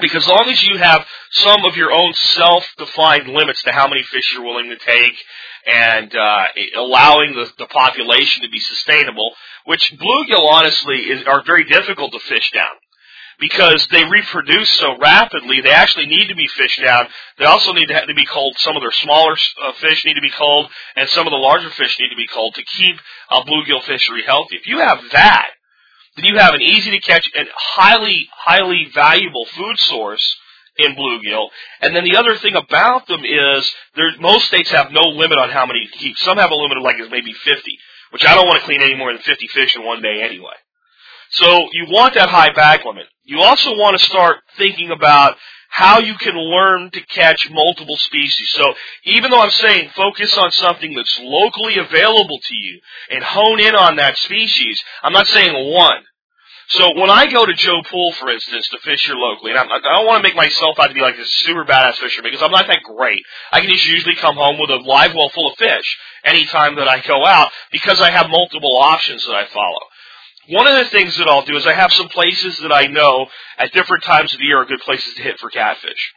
Because 0.00 0.24
as 0.24 0.28
long 0.28 0.48
as 0.48 0.62
you 0.62 0.78
have 0.78 1.04
some 1.30 1.64
of 1.64 1.76
your 1.76 1.92
own 1.92 2.12
self-defined 2.14 3.28
limits 3.28 3.62
to 3.62 3.72
how 3.72 3.88
many 3.88 4.02
fish 4.02 4.32
you're 4.32 4.44
willing 4.44 4.70
to 4.70 4.78
take 4.78 5.14
and 5.66 6.14
uh, 6.14 6.46
allowing 6.76 7.34
the, 7.34 7.50
the 7.58 7.66
population 7.66 8.42
to 8.42 8.48
be 8.48 8.58
sustainable, 8.58 9.32
which 9.66 9.92
bluegill 9.98 10.50
honestly 10.50 10.96
is, 10.96 11.22
are 11.26 11.44
very 11.44 11.64
difficult 11.64 12.12
to 12.12 12.20
fish 12.20 12.50
down 12.52 12.72
because 13.42 13.88
they 13.90 14.04
reproduce 14.04 14.70
so 14.70 14.96
rapidly. 14.98 15.60
They 15.60 15.72
actually 15.72 16.06
need 16.06 16.28
to 16.28 16.36
be 16.36 16.46
fished 16.46 16.80
down. 16.80 17.08
They 17.38 17.44
also 17.44 17.72
need 17.72 17.86
to, 17.86 17.94
have 17.94 18.06
to 18.06 18.14
be 18.14 18.24
culled. 18.24 18.56
Some 18.58 18.76
of 18.76 18.82
their 18.82 18.92
smaller 18.92 19.32
uh, 19.32 19.72
fish 19.80 20.04
need 20.04 20.14
to 20.14 20.20
be 20.20 20.30
culled, 20.30 20.70
and 20.94 21.08
some 21.10 21.26
of 21.26 21.32
the 21.32 21.36
larger 21.36 21.68
fish 21.70 21.98
need 21.98 22.10
to 22.10 22.16
be 22.16 22.28
culled 22.28 22.54
to 22.54 22.64
keep 22.64 22.96
a 23.30 23.40
bluegill 23.42 23.82
fishery 23.82 24.22
healthy. 24.24 24.56
If 24.56 24.68
you 24.68 24.78
have 24.78 25.00
that, 25.10 25.50
then 26.14 26.24
you 26.26 26.38
have 26.38 26.54
an 26.54 26.62
easy 26.62 26.92
to 26.92 27.00
catch 27.00 27.28
and 27.36 27.48
highly, 27.52 28.28
highly 28.32 28.88
valuable 28.94 29.46
food 29.56 29.76
source 29.78 30.36
in 30.78 30.94
bluegill. 30.94 31.48
And 31.80 31.96
then 31.96 32.04
the 32.04 32.16
other 32.16 32.36
thing 32.38 32.54
about 32.54 33.08
them 33.08 33.22
is 33.24 33.74
most 34.20 34.46
states 34.46 34.70
have 34.70 34.92
no 34.92 35.02
limit 35.02 35.38
on 35.38 35.50
how 35.50 35.66
many 35.66 35.80
you 35.80 35.88
keep. 35.98 36.16
Some 36.18 36.38
have 36.38 36.52
a 36.52 36.54
limit 36.54 36.76
of 36.76 36.84
like 36.84 36.96
maybe 37.10 37.32
50, 37.32 37.78
which 38.10 38.24
I 38.24 38.36
don't 38.36 38.46
want 38.46 38.60
to 38.60 38.66
clean 38.66 38.82
any 38.82 38.94
more 38.94 39.12
than 39.12 39.20
50 39.20 39.48
fish 39.48 39.74
in 39.74 39.84
one 39.84 40.00
day 40.00 40.22
anyway. 40.22 40.54
So 41.32 41.68
you 41.72 41.86
want 41.88 42.14
that 42.14 42.28
high 42.28 42.52
bag 42.52 42.84
limit. 42.84 43.06
You 43.24 43.40
also 43.40 43.70
want 43.70 43.98
to 43.98 44.04
start 44.04 44.38
thinking 44.58 44.90
about 44.90 45.36
how 45.70 46.00
you 46.00 46.14
can 46.16 46.34
learn 46.36 46.90
to 46.90 47.00
catch 47.06 47.48
multiple 47.50 47.96
species. 47.96 48.50
So 48.50 48.74
even 49.04 49.30
though 49.30 49.40
I'm 49.40 49.50
saying 49.50 49.90
focus 49.96 50.36
on 50.36 50.50
something 50.52 50.94
that's 50.94 51.18
locally 51.22 51.78
available 51.78 52.38
to 52.38 52.54
you 52.54 52.80
and 53.10 53.24
hone 53.24 53.60
in 53.60 53.74
on 53.74 53.96
that 53.96 54.18
species, 54.18 54.82
I'm 55.02 55.14
not 55.14 55.26
saying 55.28 55.72
one. 55.72 56.02
So 56.68 56.98
when 56.98 57.10
I 57.10 57.26
go 57.26 57.44
to 57.44 57.52
Joe 57.54 57.82
Pool, 57.90 58.12
for 58.12 58.30
instance, 58.30 58.68
to 58.68 58.78
fish 58.78 59.06
here 59.06 59.14
locally, 59.16 59.50
and 59.50 59.60
I'm, 59.60 59.70
I 59.70 59.80
don't 59.80 60.06
want 60.06 60.22
to 60.22 60.28
make 60.28 60.36
myself 60.36 60.78
out 60.78 60.88
to 60.88 60.94
be 60.94 61.00
like 61.00 61.16
this 61.16 61.34
super 61.36 61.64
badass 61.64 61.96
fisherman 61.96 62.30
because 62.30 62.42
I'm 62.42 62.52
not 62.52 62.66
that 62.66 62.82
great. 62.82 63.22
I 63.50 63.60
can 63.60 63.70
just 63.70 63.86
usually 63.86 64.16
come 64.16 64.36
home 64.36 64.58
with 64.58 64.70
a 64.70 64.76
live 64.76 65.14
well 65.14 65.28
full 65.30 65.50
of 65.50 65.58
fish 65.58 65.98
anytime 66.24 66.76
that 66.76 66.88
I 66.88 67.00
go 67.00 67.26
out 67.26 67.50
because 67.72 68.00
I 68.00 68.10
have 68.10 68.30
multiple 68.30 68.76
options 68.76 69.24
that 69.26 69.34
I 69.34 69.46
follow. 69.46 69.80
One 70.48 70.66
of 70.66 70.76
the 70.76 70.90
things 70.90 71.16
that 71.18 71.28
I'll 71.28 71.44
do 71.44 71.56
is 71.56 71.66
I 71.66 71.74
have 71.74 71.92
some 71.92 72.08
places 72.08 72.58
that 72.58 72.72
I 72.72 72.86
know 72.86 73.26
at 73.58 73.72
different 73.72 74.02
times 74.02 74.32
of 74.32 74.40
the 74.40 74.44
year 74.44 74.60
are 74.60 74.64
good 74.64 74.80
places 74.80 75.14
to 75.14 75.22
hit 75.22 75.38
for 75.38 75.50
catfish. 75.50 76.12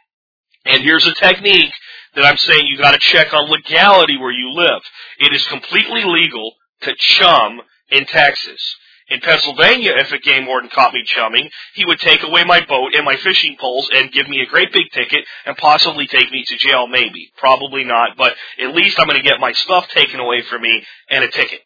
And 0.64 0.82
here's 0.82 1.06
a 1.06 1.14
technique 1.14 1.72
that 2.16 2.24
I'm 2.24 2.36
saying 2.36 2.66
you 2.66 2.76
gotta 2.76 2.98
check 2.98 3.32
on 3.32 3.48
legality 3.50 4.16
where 4.16 4.32
you 4.32 4.52
live. 4.52 4.82
It 5.20 5.32
is 5.32 5.46
completely 5.46 6.02
legal 6.04 6.54
to 6.82 6.94
chum 6.98 7.60
in 7.90 8.04
Texas. 8.06 8.76
In 9.08 9.20
Pennsylvania, 9.20 9.92
if 9.98 10.10
a 10.10 10.18
game 10.18 10.46
warden 10.46 10.68
caught 10.68 10.92
me 10.92 11.04
chumming, 11.06 11.48
he 11.74 11.84
would 11.84 12.00
take 12.00 12.24
away 12.24 12.42
my 12.42 12.64
boat 12.66 12.94
and 12.94 13.04
my 13.04 13.14
fishing 13.14 13.56
poles 13.60 13.88
and 13.94 14.10
give 14.10 14.28
me 14.28 14.40
a 14.40 14.46
great 14.46 14.72
big 14.72 14.90
ticket 14.90 15.24
and 15.44 15.56
possibly 15.56 16.08
take 16.08 16.32
me 16.32 16.42
to 16.44 16.56
jail, 16.56 16.88
maybe. 16.88 17.30
Probably 17.36 17.84
not, 17.84 18.16
but 18.16 18.34
at 18.60 18.74
least 18.74 18.98
I'm 18.98 19.06
gonna 19.06 19.22
get 19.22 19.38
my 19.38 19.52
stuff 19.52 19.86
taken 19.90 20.18
away 20.18 20.42
from 20.42 20.62
me 20.62 20.84
and 21.08 21.22
a 21.22 21.30
ticket. 21.30 21.60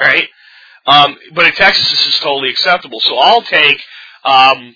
Right? 0.00 0.28
Um, 0.86 1.16
but 1.34 1.46
in 1.46 1.52
Texas, 1.52 1.90
this 1.90 2.06
is 2.06 2.20
totally 2.20 2.50
acceptable. 2.50 3.00
So 3.00 3.16
I'll 3.16 3.42
take 3.42 3.80
um, 4.24 4.74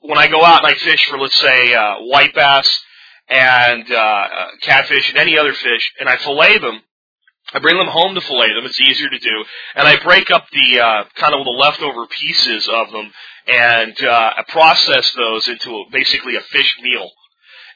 when 0.00 0.18
I 0.18 0.28
go 0.28 0.44
out 0.44 0.64
and 0.64 0.74
I 0.74 0.78
fish 0.78 1.06
for, 1.08 1.18
let's 1.18 1.38
say, 1.40 1.74
uh, 1.74 1.96
white 2.00 2.34
bass 2.34 2.80
and 3.28 3.90
uh, 3.90 3.94
uh, 3.94 4.46
catfish 4.62 5.10
and 5.10 5.18
any 5.18 5.38
other 5.38 5.52
fish, 5.52 5.92
and 6.00 6.08
I 6.08 6.16
fillet 6.16 6.58
them. 6.58 6.80
I 7.52 7.60
bring 7.60 7.78
them 7.78 7.88
home 7.88 8.14
to 8.14 8.20
fillet 8.20 8.52
them. 8.54 8.66
It's 8.66 8.80
easier 8.80 9.08
to 9.08 9.18
do, 9.18 9.44
and 9.74 9.88
I 9.88 10.02
break 10.02 10.30
up 10.30 10.46
the 10.52 10.80
uh, 10.80 11.04
kind 11.14 11.34
of 11.34 11.44
the 11.44 11.50
leftover 11.50 12.06
pieces 12.06 12.68
of 12.70 12.92
them 12.92 13.10
and 13.48 13.96
uh, 14.02 14.30
I 14.36 14.44
process 14.48 15.12
those 15.14 15.48
into 15.48 15.70
a, 15.70 15.84
basically 15.90 16.36
a 16.36 16.40
fish 16.40 16.76
meal 16.82 17.10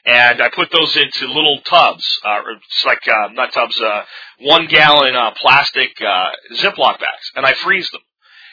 and 0.05 0.41
I 0.41 0.49
put 0.49 0.69
those 0.71 0.97
into 0.97 1.27
little 1.27 1.59
tubs, 1.61 2.19
uh, 2.25 2.39
it's 2.55 2.85
like 2.85 3.07
uh, 3.07 3.29
not 3.33 3.53
tubs, 3.53 3.79
uh, 3.81 4.03
one 4.39 4.67
gallon 4.67 5.15
uh, 5.15 5.31
plastic 5.39 5.91
uh, 6.01 6.29
Ziploc 6.55 6.99
bags, 6.99 7.31
and 7.35 7.45
I 7.45 7.53
freeze 7.53 7.89
them. 7.91 8.01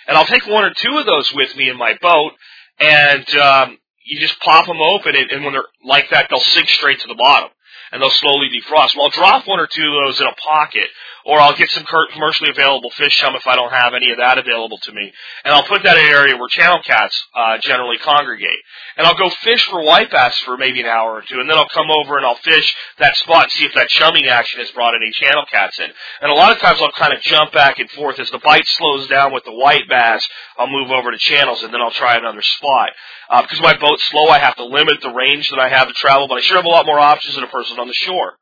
And 0.06 0.16
I'll 0.16 0.26
take 0.26 0.46
one 0.46 0.64
or 0.64 0.72
two 0.74 0.98
of 0.98 1.06
those 1.06 1.32
with 1.34 1.56
me 1.56 1.68
in 1.68 1.76
my 1.76 1.96
boat, 2.00 2.32
and 2.78 3.28
um, 3.36 3.78
you 4.04 4.20
just 4.20 4.40
pop 4.40 4.66
them 4.66 4.80
open, 4.80 5.14
and, 5.16 5.30
and 5.30 5.44
when 5.44 5.52
they're 5.52 5.64
like 5.84 6.10
that, 6.10 6.28
they'll 6.30 6.40
sink 6.40 6.68
straight 6.68 7.00
to 7.00 7.08
the 7.08 7.14
bottom 7.14 7.50
and 7.92 8.00
they'll 8.00 8.10
slowly 8.10 8.48
defrost. 8.48 8.96
Well, 8.96 9.06
I'll 9.06 9.10
drop 9.10 9.46
one 9.46 9.60
or 9.60 9.66
two 9.66 9.82
of 9.82 10.06
those 10.06 10.20
in 10.20 10.26
a 10.26 10.34
pocket, 10.34 10.86
or 11.30 11.38
I'll 11.38 11.54
get 11.54 11.70
some 11.70 11.86
commercially 12.12 12.50
available 12.50 12.90
fish 12.90 13.16
chum 13.20 13.36
if 13.36 13.46
I 13.46 13.54
don't 13.54 13.70
have 13.70 13.94
any 13.94 14.10
of 14.10 14.18
that 14.18 14.38
available 14.38 14.78
to 14.78 14.92
me, 14.92 15.12
and 15.44 15.54
I'll 15.54 15.62
put 15.62 15.84
that 15.84 15.96
in 15.96 16.06
an 16.06 16.10
area 16.10 16.36
where 16.36 16.48
channel 16.48 16.82
cats 16.82 17.14
uh, 17.38 17.58
generally 17.58 17.98
congregate. 17.98 18.58
And 18.96 19.06
I'll 19.06 19.14
go 19.14 19.30
fish 19.30 19.64
for 19.66 19.80
white 19.80 20.10
bass 20.10 20.36
for 20.40 20.56
maybe 20.56 20.80
an 20.80 20.88
hour 20.88 21.14
or 21.14 21.22
two, 21.22 21.38
and 21.38 21.48
then 21.48 21.56
I'll 21.56 21.68
come 21.68 21.88
over 21.88 22.16
and 22.16 22.26
I'll 22.26 22.42
fish 22.42 22.74
that 22.98 23.14
spot 23.14 23.44
and 23.44 23.52
see 23.52 23.64
if 23.64 23.74
that 23.74 23.88
chumming 23.90 24.26
action 24.26 24.58
has 24.58 24.72
brought 24.72 24.96
any 24.96 25.12
channel 25.12 25.44
cats 25.48 25.78
in. 25.78 25.86
And 26.20 26.32
a 26.32 26.34
lot 26.34 26.50
of 26.50 26.58
times 26.58 26.82
I'll 26.82 26.90
kind 26.98 27.14
of 27.14 27.22
jump 27.22 27.52
back 27.52 27.78
and 27.78 27.88
forth 27.92 28.18
as 28.18 28.28
the 28.32 28.40
bite 28.42 28.66
slows 28.66 29.06
down 29.06 29.32
with 29.32 29.44
the 29.44 29.54
white 29.54 29.88
bass. 29.88 30.26
I'll 30.58 30.66
move 30.66 30.90
over 30.90 31.12
to 31.12 31.18
channels, 31.18 31.62
and 31.62 31.72
then 31.72 31.80
I'll 31.80 31.92
try 31.92 32.16
another 32.16 32.42
spot. 32.42 32.90
Uh, 33.30 33.42
because 33.42 33.60
my 33.60 33.76
boat's 33.78 34.02
slow, 34.08 34.26
I 34.26 34.40
have 34.40 34.56
to 34.56 34.64
limit 34.64 35.00
the 35.00 35.14
range 35.14 35.50
that 35.50 35.60
I 35.60 35.68
have 35.68 35.86
to 35.86 35.94
travel, 35.94 36.26
but 36.26 36.38
I 36.38 36.40
sure 36.40 36.56
have 36.56 36.66
a 36.66 36.68
lot 36.68 36.86
more 36.86 36.98
options 36.98 37.36
than 37.36 37.44
a 37.44 37.54
person 37.54 37.78
on 37.78 37.86
the 37.86 37.94
shore. 37.94 38.34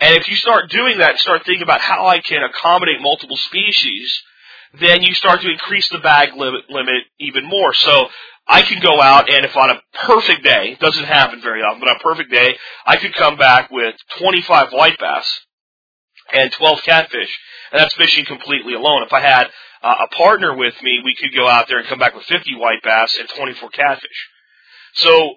And 0.00 0.16
if 0.16 0.28
you 0.28 0.36
start 0.36 0.70
doing 0.70 0.98
that, 0.98 1.10
and 1.10 1.18
start 1.18 1.44
thinking 1.44 1.62
about 1.62 1.80
how 1.80 2.06
I 2.06 2.20
can 2.20 2.42
accommodate 2.42 3.00
multiple 3.00 3.36
species, 3.36 4.22
then 4.80 5.02
you 5.02 5.14
start 5.14 5.40
to 5.42 5.50
increase 5.50 5.88
the 5.88 5.98
bag 5.98 6.34
limit, 6.36 6.68
limit 6.68 7.04
even 7.18 7.44
more. 7.44 7.72
So 7.74 8.08
I 8.46 8.62
can 8.62 8.80
go 8.80 9.00
out 9.00 9.30
and 9.30 9.44
if 9.44 9.56
on 9.56 9.70
a 9.70 9.80
perfect 10.06 10.42
day, 10.44 10.76
doesn't 10.80 11.04
happen 11.04 11.40
very 11.40 11.62
often, 11.62 11.80
but 11.80 11.88
on 11.88 11.96
a 11.96 12.00
perfect 12.00 12.30
day, 12.30 12.56
I 12.84 12.96
could 12.96 13.14
come 13.14 13.36
back 13.36 13.70
with 13.70 13.94
25 14.18 14.72
white 14.72 14.98
bass 14.98 15.40
and 16.32 16.52
12 16.52 16.82
catfish. 16.82 17.38
And 17.72 17.80
that's 17.80 17.94
fishing 17.94 18.24
completely 18.24 18.74
alone. 18.74 19.02
If 19.02 19.12
I 19.12 19.20
had 19.20 19.48
uh, 19.82 20.06
a 20.10 20.14
partner 20.14 20.56
with 20.56 20.74
me, 20.82 21.00
we 21.04 21.14
could 21.14 21.34
go 21.34 21.48
out 21.48 21.68
there 21.68 21.78
and 21.78 21.88
come 21.88 21.98
back 21.98 22.14
with 22.14 22.24
50 22.24 22.56
white 22.56 22.82
bass 22.82 23.16
and 23.18 23.28
24 23.28 23.70
catfish. 23.70 24.28
So 24.94 25.34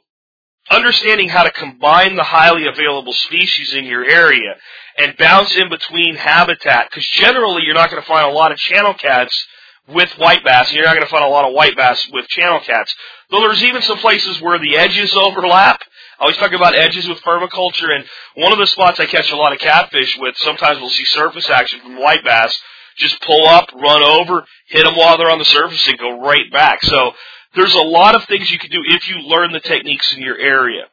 understanding 0.69 1.29
how 1.29 1.43
to 1.43 1.51
combine 1.51 2.15
the 2.15 2.23
highly 2.23 2.67
available 2.67 3.13
species 3.13 3.73
in 3.73 3.85
your 3.85 4.03
area 4.03 4.55
and 4.97 5.15
bounce 5.17 5.55
in 5.55 5.69
between 5.69 6.15
habitat, 6.15 6.87
because 6.89 7.05
generally 7.07 7.63
you're 7.63 7.75
not 7.75 7.89
going 7.89 8.01
to 8.01 8.07
find 8.07 8.27
a 8.29 8.33
lot 8.33 8.51
of 8.51 8.57
channel 8.57 8.93
cats 8.93 9.47
with 9.87 10.11
white 10.17 10.43
bass, 10.43 10.67
and 10.67 10.75
you're 10.75 10.85
not 10.85 10.95
going 10.95 11.05
to 11.05 11.09
find 11.09 11.23
a 11.23 11.29
lot 11.29 11.47
of 11.47 11.53
white 11.53 11.77
bass 11.77 12.09
with 12.11 12.27
channel 12.27 12.59
cats. 12.59 12.93
Though 13.29 13.39
there's 13.41 13.63
even 13.63 13.81
some 13.81 13.99
places 13.99 14.41
where 14.41 14.59
the 14.59 14.75
edges 14.75 15.15
overlap. 15.15 15.81
I 16.19 16.23
always 16.23 16.37
talk 16.37 16.51
about 16.51 16.75
edges 16.75 17.07
with 17.07 17.21
permaculture, 17.21 17.95
and 17.95 18.03
one 18.35 18.51
of 18.51 18.57
the 18.57 18.67
spots 18.67 18.99
I 18.99 19.05
catch 19.05 19.31
a 19.31 19.35
lot 19.35 19.53
of 19.53 19.59
catfish 19.59 20.17
with, 20.19 20.35
sometimes 20.37 20.79
we'll 20.79 20.89
see 20.89 21.05
surface 21.05 21.49
action 21.49 21.79
from 21.79 22.01
white 22.01 22.23
bass, 22.23 22.57
just 22.97 23.21
pull 23.21 23.47
up, 23.47 23.69
run 23.73 24.01
over, 24.01 24.43
hit 24.67 24.83
them 24.83 24.95
while 24.95 25.17
they're 25.17 25.29
on 25.29 25.37
the 25.39 25.45
surface, 25.45 25.87
and 25.87 25.99
go 25.99 26.19
right 26.19 26.51
back. 26.51 26.83
So 26.83 27.11
there's 27.57 27.75
a 27.75 27.79
lot 27.79 28.15
of 28.15 28.23
things 28.25 28.49
you 28.49 28.59
can 28.59 28.69
do 28.69 28.81
if 28.85 29.09
you 29.09 29.19
learn 29.21 29.51
the 29.51 29.59
techniques 29.59 30.13
in 30.13 30.21
your 30.21 30.37
area. 30.37 30.83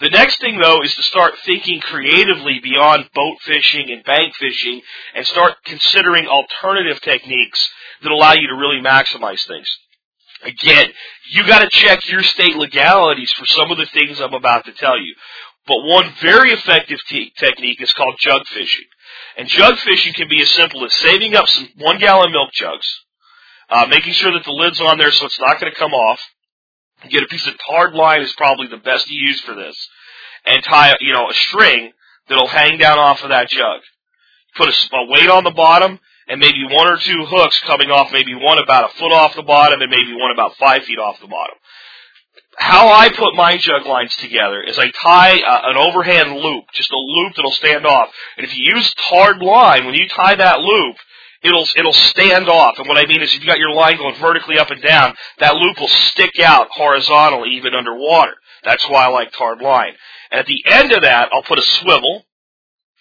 The 0.00 0.10
next 0.10 0.40
thing 0.40 0.58
though 0.58 0.82
is 0.82 0.94
to 0.94 1.02
start 1.02 1.34
thinking 1.44 1.80
creatively 1.80 2.60
beyond 2.62 3.10
boat 3.14 3.36
fishing 3.42 3.90
and 3.90 4.02
bank 4.04 4.34
fishing 4.36 4.80
and 5.14 5.26
start 5.26 5.56
considering 5.64 6.26
alternative 6.26 7.00
techniques 7.02 7.70
that 8.02 8.10
allow 8.10 8.32
you 8.32 8.48
to 8.48 8.54
really 8.54 8.80
maximize 8.80 9.46
things. 9.46 9.68
Again, 10.42 10.88
you 11.30 11.46
gotta 11.46 11.68
check 11.70 12.08
your 12.08 12.22
state 12.22 12.56
legalities 12.56 13.32
for 13.32 13.46
some 13.46 13.70
of 13.70 13.78
the 13.78 13.86
things 13.86 14.20
I'm 14.20 14.34
about 14.34 14.64
to 14.64 14.72
tell 14.72 14.98
you. 14.98 15.14
But 15.66 15.84
one 15.84 16.12
very 16.20 16.50
effective 16.50 16.98
te- 17.08 17.32
technique 17.38 17.80
is 17.80 17.92
called 17.92 18.16
jug 18.18 18.46
fishing. 18.48 18.86
And 19.36 19.48
jug 19.48 19.78
fishing 19.78 20.14
can 20.14 20.28
be 20.28 20.42
as 20.42 20.50
simple 20.50 20.84
as 20.84 20.92
saving 20.94 21.36
up 21.36 21.46
some 21.46 21.68
one 21.78 21.98
gallon 21.98 22.32
milk 22.32 22.50
jugs, 22.52 22.88
uh, 23.72 23.86
making 23.88 24.12
sure 24.12 24.32
that 24.32 24.44
the 24.44 24.52
lid's 24.52 24.80
on 24.80 24.98
there 24.98 25.10
so 25.10 25.26
it's 25.26 25.40
not 25.40 25.58
going 25.58 25.72
to 25.72 25.78
come 25.78 25.92
off. 25.92 26.20
Get 27.08 27.22
a 27.22 27.26
piece 27.26 27.46
of 27.46 27.54
tarred 27.68 27.94
line 27.94 28.22
is 28.22 28.32
probably 28.34 28.68
the 28.68 28.76
best 28.76 29.08
to 29.08 29.14
use 29.14 29.40
for 29.40 29.54
this, 29.54 29.76
and 30.44 30.62
tie 30.62 30.94
you 31.00 31.12
know 31.12 31.30
a 31.30 31.34
string 31.34 31.92
that'll 32.28 32.46
hang 32.46 32.78
down 32.78 32.98
off 32.98 33.22
of 33.22 33.30
that 33.30 33.48
jug. 33.48 33.80
Put 34.56 34.68
a, 34.68 34.96
a 34.96 35.06
weight 35.10 35.30
on 35.30 35.44
the 35.44 35.50
bottom 35.50 35.98
and 36.28 36.40
maybe 36.40 36.64
one 36.70 36.88
or 36.88 36.98
two 36.98 37.24
hooks 37.26 37.58
coming 37.60 37.90
off, 37.90 38.12
maybe 38.12 38.34
one 38.34 38.58
about 38.58 38.90
a 38.90 38.98
foot 38.98 39.12
off 39.12 39.34
the 39.34 39.42
bottom 39.42 39.80
and 39.80 39.90
maybe 39.90 40.14
one 40.14 40.30
about 40.30 40.56
five 40.56 40.84
feet 40.84 40.98
off 40.98 41.20
the 41.20 41.26
bottom. 41.26 41.56
How 42.56 42.92
I 42.92 43.08
put 43.08 43.34
my 43.34 43.56
jug 43.56 43.86
lines 43.86 44.14
together 44.16 44.62
is 44.62 44.78
I 44.78 44.90
tie 44.90 45.40
uh, 45.40 45.70
an 45.70 45.76
overhand 45.78 46.36
loop, 46.36 46.64
just 46.74 46.92
a 46.92 46.96
loop 46.96 47.34
that'll 47.34 47.50
stand 47.50 47.86
off. 47.86 48.10
And 48.36 48.46
if 48.46 48.56
you 48.56 48.74
use 48.74 48.94
tarred 49.08 49.42
line, 49.42 49.86
when 49.86 49.94
you 49.94 50.06
tie 50.08 50.34
that 50.36 50.60
loop, 50.60 50.96
it'll 51.42 51.66
it'll 51.76 51.92
stand 51.92 52.48
off. 52.48 52.78
And 52.78 52.88
what 52.88 52.98
I 52.98 53.06
mean 53.06 53.22
is, 53.22 53.34
if 53.34 53.40
you 53.40 53.46
got 53.46 53.58
your 53.58 53.72
line 53.72 53.96
going 53.96 54.16
vertically 54.16 54.58
up 54.58 54.70
and 54.70 54.82
down, 54.82 55.14
that 55.38 55.54
loop 55.54 55.80
will 55.80 55.88
stick 55.88 56.40
out 56.40 56.68
horizontally, 56.70 57.50
even 57.56 57.74
underwater. 57.74 58.34
That's 58.64 58.88
why 58.88 59.04
I 59.04 59.08
like 59.08 59.32
tarred 59.32 59.60
line. 59.60 59.94
And 60.30 60.40
at 60.40 60.46
the 60.46 60.64
end 60.66 60.92
of 60.92 61.02
that, 61.02 61.30
I'll 61.32 61.42
put 61.42 61.58
a 61.58 61.62
swivel, 61.62 62.24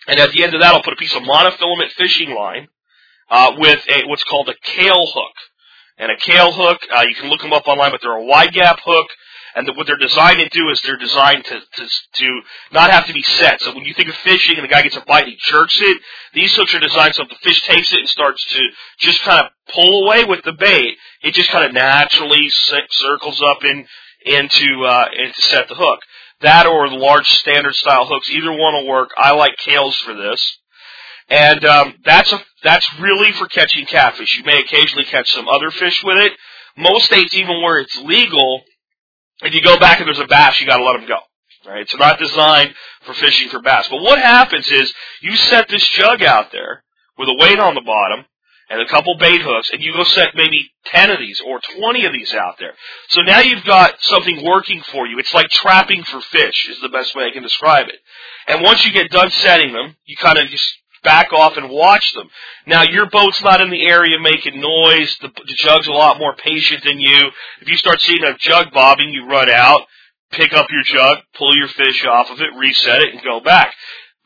and 0.07 0.19
at 0.19 0.31
the 0.31 0.43
end 0.43 0.53
of 0.53 0.61
that, 0.61 0.73
I'll 0.73 0.83
put 0.83 0.93
a 0.93 0.97
piece 0.97 1.15
of 1.15 1.23
monofilament 1.23 1.91
fishing 1.97 2.33
line 2.35 2.67
uh, 3.29 3.53
with 3.57 3.83
a 3.87 4.07
what's 4.07 4.23
called 4.23 4.49
a 4.49 4.55
Kahle 4.63 5.11
hook. 5.13 5.35
And 5.97 6.11
a 6.11 6.17
Kahle 6.17 6.51
hook, 6.51 6.81
uh, 6.91 7.03
you 7.07 7.15
can 7.15 7.29
look 7.29 7.41
them 7.41 7.53
up 7.53 7.67
online, 7.67 7.91
but 7.91 8.01
they're 8.01 8.11
a 8.11 8.25
wide 8.25 8.53
gap 8.53 8.79
hook. 8.83 9.07
And 9.55 9.67
the, 9.67 9.73
what 9.73 9.87
they're 9.87 9.97
designed 9.97 10.39
to 10.39 10.49
do 10.49 10.69
is 10.69 10.81
they're 10.81 10.97
designed 10.97 11.45
to, 11.45 11.59
to 11.59 11.87
to 12.15 12.41
not 12.71 12.91
have 12.91 13.07
to 13.07 13.13
be 13.13 13.23
set. 13.23 13.61
So 13.61 13.73
when 13.73 13.83
you 13.83 13.93
think 13.93 14.09
of 14.09 14.15
fishing 14.15 14.55
and 14.55 14.63
the 14.63 14.69
guy 14.69 14.81
gets 14.81 14.95
a 14.95 15.01
bite 15.01 15.23
and 15.23 15.33
he 15.33 15.37
jerks 15.41 15.77
it, 15.81 16.01
these 16.33 16.55
hooks 16.55 16.73
are 16.73 16.79
designed 16.79 17.15
so 17.15 17.23
if 17.23 17.29
the 17.29 17.35
fish 17.43 17.61
takes 17.67 17.91
it 17.91 17.99
and 17.99 18.09
starts 18.09 18.43
to 18.45 18.59
just 18.99 19.21
kind 19.21 19.45
of 19.45 19.51
pull 19.73 20.05
away 20.05 20.23
with 20.23 20.43
the 20.43 20.53
bait, 20.53 20.97
it 21.21 21.33
just 21.33 21.49
kind 21.49 21.65
of 21.65 21.73
naturally 21.73 22.49
circles 22.49 23.41
up 23.41 23.63
in 23.63 23.85
into 24.25 24.85
uh, 24.85 25.07
and 25.17 25.33
to 25.33 25.41
set 25.41 25.67
the 25.67 25.75
hook. 25.75 25.99
That 26.41 26.65
or 26.65 26.89
the 26.89 26.95
large 26.95 27.27
standard 27.29 27.75
style 27.75 28.07
hooks, 28.07 28.29
either 28.29 28.51
one 28.51 28.73
will 28.73 28.87
work. 28.87 29.11
I 29.17 29.33
like 29.33 29.57
Kahles 29.57 29.95
for 30.01 30.13
this, 30.15 30.57
and 31.29 31.63
um, 31.65 31.95
that's 32.03 32.31
a 32.31 32.39
that's 32.63 32.87
really 32.99 33.31
for 33.33 33.47
catching 33.47 33.85
catfish. 33.85 34.37
You 34.37 34.43
may 34.43 34.59
occasionally 34.59 35.05
catch 35.05 35.31
some 35.31 35.47
other 35.47 35.71
fish 35.71 36.03
with 36.03 36.17
it. 36.17 36.33
Most 36.77 37.05
states, 37.05 37.33
even 37.33 37.61
where 37.61 37.79
it's 37.79 37.95
legal, 37.97 38.61
if 39.41 39.53
you 39.53 39.61
go 39.61 39.79
back 39.79 39.99
and 39.99 40.07
there's 40.07 40.19
a 40.19 40.27
bass, 40.27 40.59
you 40.59 40.67
got 40.67 40.77
to 40.77 40.83
let 40.83 40.93
them 40.93 41.07
go. 41.07 41.19
Right? 41.65 41.81
It's 41.81 41.95
not 41.95 42.19
designed 42.19 42.73
for 43.03 43.13
fishing 43.13 43.49
for 43.49 43.61
bass. 43.61 43.87
But 43.89 44.01
what 44.01 44.19
happens 44.19 44.69
is 44.71 44.93
you 45.21 45.35
set 45.35 45.67
this 45.69 45.85
jug 45.87 46.23
out 46.23 46.51
there 46.51 46.83
with 47.17 47.29
a 47.29 47.35
weight 47.35 47.59
on 47.59 47.75
the 47.75 47.81
bottom 47.81 48.25
and 48.71 48.81
a 48.81 48.87
couple 48.87 49.17
bait 49.17 49.41
hooks, 49.41 49.69
and 49.73 49.83
you 49.83 49.93
go 49.93 50.05
set 50.05 50.29
maybe 50.33 50.71
10 50.85 51.11
of 51.11 51.19
these 51.19 51.41
or 51.45 51.59
20 51.77 52.05
of 52.05 52.13
these 52.13 52.33
out 52.33 52.55
there. 52.57 52.73
So 53.09 53.21
now 53.21 53.41
you've 53.41 53.65
got 53.65 53.95
something 53.99 54.45
working 54.45 54.81
for 54.91 55.05
you. 55.05 55.19
It's 55.19 55.33
like 55.33 55.49
trapping 55.49 56.03
for 56.03 56.21
fish 56.21 56.69
is 56.69 56.79
the 56.81 56.89
best 56.89 57.13
way 57.13 57.25
I 57.25 57.31
can 57.31 57.43
describe 57.43 57.89
it. 57.89 57.99
And 58.47 58.63
once 58.63 58.85
you 58.85 58.93
get 58.93 59.11
done 59.11 59.29
setting 59.29 59.73
them, 59.73 59.97
you 60.05 60.15
kind 60.15 60.37
of 60.37 60.47
just 60.47 60.80
back 61.03 61.33
off 61.33 61.57
and 61.57 61.69
watch 61.69 62.13
them. 62.13 62.29
Now 62.67 62.83
your 62.83 63.09
boat's 63.09 63.41
not 63.41 63.61
in 63.61 63.69
the 63.69 63.85
area 63.85 64.19
making 64.19 64.59
noise. 64.59 65.15
The, 65.21 65.29
the 65.29 65.53
jug's 65.55 65.87
a 65.87 65.91
lot 65.91 66.19
more 66.19 66.35
patient 66.35 66.83
than 66.83 66.99
you. 66.99 67.31
If 67.61 67.69
you 67.69 67.77
start 67.77 68.01
seeing 68.01 68.23
a 68.23 68.37
jug 68.37 68.71
bobbing, 68.73 69.09
you 69.09 69.27
run 69.27 69.49
out, 69.49 69.81
pick 70.31 70.53
up 70.53 70.67
your 70.71 70.83
jug, 70.83 71.19
pull 71.35 71.55
your 71.55 71.67
fish 71.67 72.05
off 72.05 72.29
of 72.29 72.39
it, 72.41 72.53
reset 72.57 73.01
it, 73.01 73.13
and 73.13 73.23
go 73.23 73.39
back. 73.39 73.73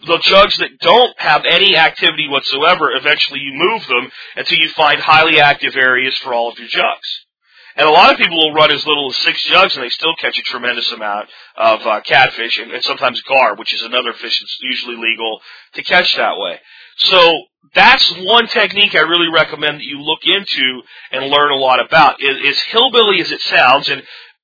The 0.06 0.20
jugs 0.22 0.58
that 0.58 0.78
don't 0.80 1.20
have 1.20 1.44
any 1.50 1.78
activity 1.78 2.28
whatsoever, 2.28 2.92
eventually 2.92 3.40
you 3.40 3.54
move 3.54 3.88
them 3.88 4.12
until 4.36 4.60
you 4.60 4.70
find 4.70 5.00
highly 5.00 5.40
active 5.40 5.76
areas 5.76 6.18
for 6.18 6.34
all 6.34 6.52
of 6.52 6.60
your 6.60 6.68
jugs. 6.68 7.25
And 7.78 7.88
a 7.88 7.92
lot 7.92 8.12
of 8.12 8.18
people 8.18 8.38
will 8.38 8.54
run 8.54 8.72
as 8.72 8.86
little 8.86 9.10
as 9.10 9.18
six 9.18 9.44
jugs 9.44 9.76
and 9.76 9.84
they 9.84 9.90
still 9.90 10.16
catch 10.16 10.38
a 10.38 10.42
tremendous 10.44 10.92
amount 10.94 11.28
of 11.58 11.86
uh, 11.86 12.02
catfish 12.02 12.58
and, 12.58 12.72
and 12.72 12.84
sometimes 12.84 13.22
gar, 13.22 13.56
which 13.56 13.74
is 13.74 13.82
another 13.82 14.14
fish 14.14 14.40
that's 14.40 14.58
usually 14.62 14.96
legal 14.96 15.42
to 15.74 15.84
catch 15.84 16.16
that 16.16 16.38
way. 16.38 16.60
So 16.98 17.20
that's 17.74 18.10
one 18.20 18.48
technique 18.48 18.96
I 18.96 19.02
really 19.02 19.28
recommend 19.34 19.80
that 19.80 19.86
you 19.86 20.00
look 20.00 20.22
into 20.24 20.82
and 21.12 21.26
learn 21.30 21.52
a 21.52 21.56
lot 21.56 21.86
about. 21.86 22.22
Is 22.22 22.62
hillbilly 22.62 23.20
as 23.20 23.32
it 23.32 23.42
sounds, 23.42 23.90
and 23.90 24.02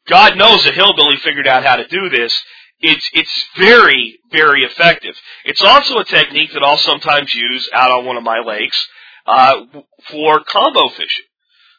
God 0.08 0.38
knows 0.38 0.65
a 0.65 0.74
hillbilly 0.74 1.15
figured 1.17 1.48
out 1.48 1.63
how 1.63 1.78
to 1.78 1.88
do 1.88 2.10
this. 2.10 2.38
It's 2.80 3.10
it's 3.13 3.46
very 3.58 4.20
very 4.32 4.63
effective. 4.63 5.15
It's 5.46 5.62
also 5.62 6.00
a 6.00 6.06
technique 6.06 6.52
that 6.54 6.63
I'll 6.63 6.78
sometimes 6.78 7.34
use 7.34 7.70
out 7.74 7.91
on 7.91 8.06
one 8.06 8.17
of 8.17 8.24
my 8.24 8.39
lakes 8.39 8.88
uh, 9.26 9.62
for 10.10 10.44
combo 10.44 10.89
fishing. 10.89 11.26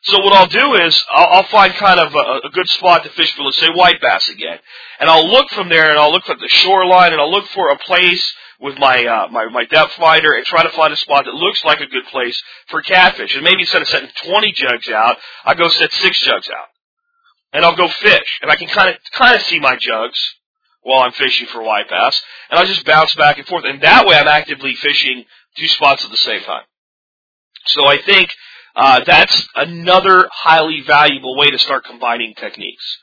So 0.04 0.18
what 0.18 0.32
I'll 0.32 0.46
do 0.48 0.74
is 0.74 1.04
I'll, 1.12 1.28
I'll 1.38 1.48
find 1.48 1.72
kind 1.74 2.00
of 2.00 2.14
a, 2.14 2.46
a 2.46 2.50
good 2.50 2.68
spot 2.68 3.04
to 3.04 3.10
fish 3.10 3.34
for, 3.34 3.42
let's 3.42 3.58
say 3.58 3.68
white 3.70 4.00
bass 4.00 4.28
again, 4.30 4.58
and 4.98 5.08
I'll 5.08 5.28
look 5.28 5.48
from 5.50 5.68
there 5.68 5.90
and 5.90 5.98
I'll 5.98 6.10
look 6.12 6.28
at 6.28 6.40
the 6.40 6.48
shoreline 6.48 7.12
and 7.12 7.20
I'll 7.20 7.30
look 7.30 7.46
for 7.46 7.70
a 7.70 7.78
place 7.78 8.34
with 8.60 8.78
my 8.78 9.04
uh, 9.04 9.28
my 9.30 9.46
my 9.46 9.64
depth 9.64 9.92
finder 9.92 10.32
and 10.32 10.44
try 10.44 10.62
to 10.62 10.70
find 10.70 10.92
a 10.92 10.96
spot 10.96 11.24
that 11.24 11.34
looks 11.34 11.64
like 11.64 11.80
a 11.80 11.86
good 11.86 12.04
place 12.06 12.40
for 12.68 12.82
catfish. 12.82 13.34
And 13.34 13.44
maybe 13.44 13.62
instead 13.62 13.82
of 13.82 13.88
setting 13.88 14.10
20 14.24 14.52
jugs 14.52 14.88
out, 14.88 15.18
I 15.44 15.54
go 15.54 15.68
set 15.68 15.92
six 15.92 16.20
jugs 16.20 16.48
out, 16.48 16.66
and 17.52 17.64
I'll 17.64 17.76
go 17.76 17.88
fish, 17.88 18.38
and 18.42 18.50
I 18.50 18.56
can 18.56 18.68
kind 18.68 18.90
of 18.90 18.96
kind 19.12 19.36
of 19.36 19.42
see 19.42 19.60
my 19.60 19.76
jugs 19.76 20.18
while 20.82 21.02
I'm 21.02 21.12
fishing 21.12 21.46
for 21.46 21.62
white 21.62 21.88
bass, 21.88 22.20
and 22.50 22.58
I'll 22.58 22.66
just 22.66 22.84
bounce 22.84 23.14
back 23.14 23.38
and 23.38 23.46
forth, 23.46 23.64
and 23.64 23.80
that 23.82 24.04
way 24.06 24.16
I'm 24.16 24.26
actively 24.26 24.74
fishing 24.74 25.24
two 25.56 25.68
spots 25.68 26.04
at 26.04 26.10
the 26.10 26.16
same 26.16 26.42
time. 26.42 26.64
So 27.66 27.86
I 27.86 28.02
think 28.02 28.30
uh, 28.74 29.00
that's 29.04 29.48
another 29.54 30.28
highly 30.32 30.82
valuable 30.86 31.36
way 31.36 31.50
to 31.50 31.58
start 31.58 31.84
combining 31.84 32.34
techniques. 32.34 32.98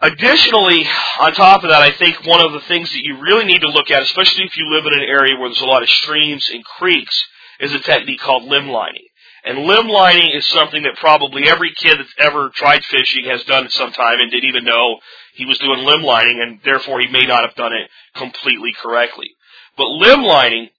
Additionally, 0.00 0.86
on 1.20 1.32
top 1.32 1.62
of 1.62 1.70
that, 1.70 1.82
I 1.82 1.92
think 1.92 2.26
one 2.26 2.44
of 2.44 2.52
the 2.52 2.60
things 2.60 2.90
that 2.90 3.02
you 3.02 3.20
really 3.20 3.44
need 3.44 3.60
to 3.60 3.68
look 3.68 3.90
at, 3.90 4.02
especially 4.02 4.44
if 4.44 4.56
you 4.56 4.68
live 4.70 4.84
in 4.86 4.92
an 4.92 5.08
area 5.08 5.38
where 5.38 5.48
there's 5.48 5.60
a 5.60 5.66
lot 5.66 5.82
of 5.82 5.88
streams 5.88 6.50
and 6.52 6.64
creeks, 6.64 7.24
is 7.60 7.72
a 7.72 7.78
technique 7.78 8.20
called 8.20 8.44
limb 8.44 8.68
lining. 8.68 9.04
And 9.44 9.66
limb 9.66 9.88
lining 9.88 10.30
is 10.32 10.46
something 10.46 10.82
that 10.82 10.96
probably 10.96 11.48
every 11.48 11.72
kid 11.76 11.98
that's 11.98 12.14
ever 12.18 12.50
tried 12.54 12.84
fishing 12.84 13.26
has 13.26 13.44
done 13.44 13.64
at 13.64 13.72
some 13.72 13.92
time 13.92 14.18
and 14.18 14.30
didn't 14.30 14.48
even 14.48 14.64
know 14.64 14.98
he 15.34 15.44
was 15.44 15.58
doing 15.58 15.84
limb 15.84 16.02
lining 16.02 16.40
and 16.40 16.60
therefore 16.64 17.00
he 17.00 17.08
may 17.08 17.24
not 17.24 17.42
have 17.42 17.54
done 17.54 17.72
it 17.72 17.90
completely 18.16 18.72
correctly. 18.72 19.30
But 19.76 19.88
limb 19.88 20.22
lining, 20.22 20.70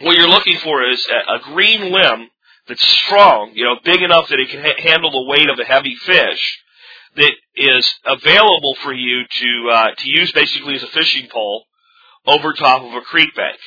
what 0.00 0.16
you're 0.16 0.28
looking 0.28 0.58
for 0.58 0.82
is 0.88 1.06
a, 1.28 1.38
green 1.40 1.92
limb 1.92 2.30
that's 2.70 2.88
strong, 3.04 3.52
you 3.54 3.64
know, 3.64 3.76
big 3.84 4.00
enough 4.00 4.28
that 4.28 4.40
it 4.40 4.48
can 4.48 4.62
ha- 4.62 4.80
handle 4.80 5.10
the 5.10 5.28
weight 5.28 5.50
of 5.50 5.58
a 5.58 5.64
heavy 5.64 5.96
fish 5.96 6.62
that 7.16 7.32
is 7.56 7.94
available 8.06 8.76
for 8.82 8.92
you 8.92 9.24
to 9.28 9.70
uh, 9.70 9.90
to 9.98 10.08
use 10.08 10.32
basically 10.32 10.76
as 10.76 10.82
a 10.82 10.86
fishing 10.88 11.28
pole 11.30 11.64
over 12.26 12.52
top 12.52 12.82
of 12.82 12.94
a 12.94 13.00
creek 13.02 13.34
bank. 13.34 13.58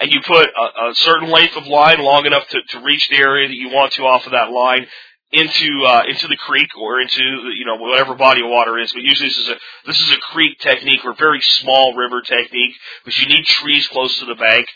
And 0.00 0.12
you 0.12 0.20
put 0.26 0.46
a, 0.48 0.90
a 0.90 0.94
certain 0.94 1.30
length 1.30 1.56
of 1.56 1.66
line 1.66 2.00
long 2.00 2.26
enough 2.26 2.46
to, 2.48 2.60
to 2.70 2.80
reach 2.80 3.08
the 3.08 3.16
area 3.16 3.48
that 3.48 3.54
you 3.54 3.70
want 3.70 3.92
to 3.92 4.02
off 4.02 4.26
of 4.26 4.32
that 4.32 4.50
line 4.50 4.86
into 5.32 5.84
uh, 5.84 6.02
into 6.08 6.28
the 6.28 6.36
creek 6.36 6.68
or 6.80 7.00
into 7.00 7.24
you 7.56 7.64
know 7.64 7.76
whatever 7.76 8.14
body 8.14 8.42
of 8.42 8.50
water 8.50 8.78
is. 8.78 8.92
But 8.92 9.02
usually 9.02 9.28
this 9.28 9.38
is 9.38 9.48
a 9.48 9.56
this 9.86 10.00
is 10.00 10.10
a 10.10 10.20
creek 10.32 10.58
technique 10.60 11.04
or 11.04 11.14
very 11.14 11.40
small 11.40 11.94
river 11.94 12.22
technique, 12.22 12.74
because 13.04 13.20
you 13.20 13.28
need 13.28 13.44
trees 13.46 13.88
close 13.88 14.18
to 14.18 14.26
the 14.26 14.34
bank. 14.36 14.66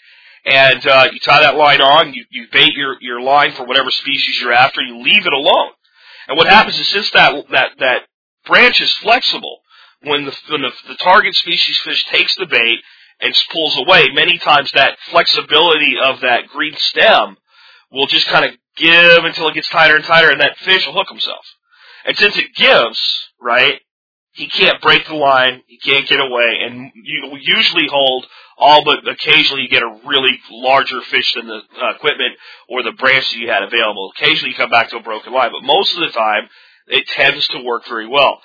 And 0.48 0.86
uh, 0.86 1.08
you 1.12 1.20
tie 1.20 1.42
that 1.42 1.56
line 1.56 1.82
on, 1.82 2.14
you, 2.14 2.24
you 2.30 2.46
bait 2.50 2.72
your, 2.74 2.96
your 3.02 3.20
line 3.20 3.52
for 3.52 3.66
whatever 3.66 3.90
species 3.90 4.40
you're 4.40 4.52
after, 4.52 4.80
you 4.80 5.02
leave 5.02 5.26
it 5.26 5.32
alone. 5.32 5.72
And 6.26 6.38
what 6.38 6.48
happens 6.48 6.78
is 6.78 6.88
since 6.88 7.10
that 7.10 7.34
that 7.50 7.72
that 7.78 8.02
branch 8.46 8.80
is 8.80 8.92
flexible, 8.94 9.58
when 10.02 10.24
the 10.24 10.34
when 10.48 10.62
the, 10.62 10.72
the 10.88 10.96
target 10.96 11.34
species 11.34 11.78
fish 11.78 12.04
takes 12.06 12.34
the 12.36 12.46
bait 12.46 12.78
and 13.20 13.34
pulls 13.52 13.76
away, 13.76 14.06
many 14.12 14.38
times 14.38 14.70
that 14.72 14.96
flexibility 15.10 15.96
of 16.02 16.20
that 16.20 16.48
green 16.48 16.74
stem 16.76 17.36
will 17.90 18.06
just 18.06 18.26
kind 18.28 18.44
of 18.44 18.52
give 18.76 19.24
until 19.24 19.48
it 19.48 19.54
gets 19.54 19.68
tighter 19.68 19.96
and 19.96 20.04
tighter, 20.04 20.30
and 20.30 20.40
that 20.40 20.56
fish 20.58 20.86
will 20.86 20.94
hook 20.94 21.08
himself. 21.08 21.44
And 22.04 22.16
since 22.16 22.38
it 22.38 22.54
gives, 22.54 22.98
right, 23.40 23.80
he 24.32 24.48
can't 24.48 24.80
break 24.80 25.06
the 25.06 25.14
line, 25.14 25.62
he 25.66 25.78
can't 25.78 26.08
get 26.08 26.20
away, 26.20 26.60
and 26.62 26.92
you 26.94 27.36
usually 27.40 27.88
hold 27.88 28.26
all 28.58 28.84
but 28.84 29.06
occasionally 29.08 29.62
you 29.62 29.68
get 29.68 29.82
a 29.82 30.00
really 30.06 30.38
larger 30.50 31.00
fish 31.02 31.34
than 31.34 31.46
the 31.46 31.60
uh, 31.80 31.94
equipment 31.94 32.34
or 32.68 32.82
the 32.82 32.92
branch 32.92 33.32
you 33.34 33.48
had 33.48 33.62
available. 33.62 34.12
Occasionally 34.16 34.50
you 34.50 34.56
come 34.56 34.70
back 34.70 34.90
to 34.90 34.96
a 34.96 35.02
broken 35.02 35.32
line, 35.32 35.50
but 35.52 35.62
most 35.62 35.94
of 35.94 36.00
the 36.00 36.10
time 36.10 36.48
it 36.88 37.06
tends 37.08 37.46
to 37.48 37.62
work 37.62 37.86
very 37.88 38.08
well. 38.08 38.40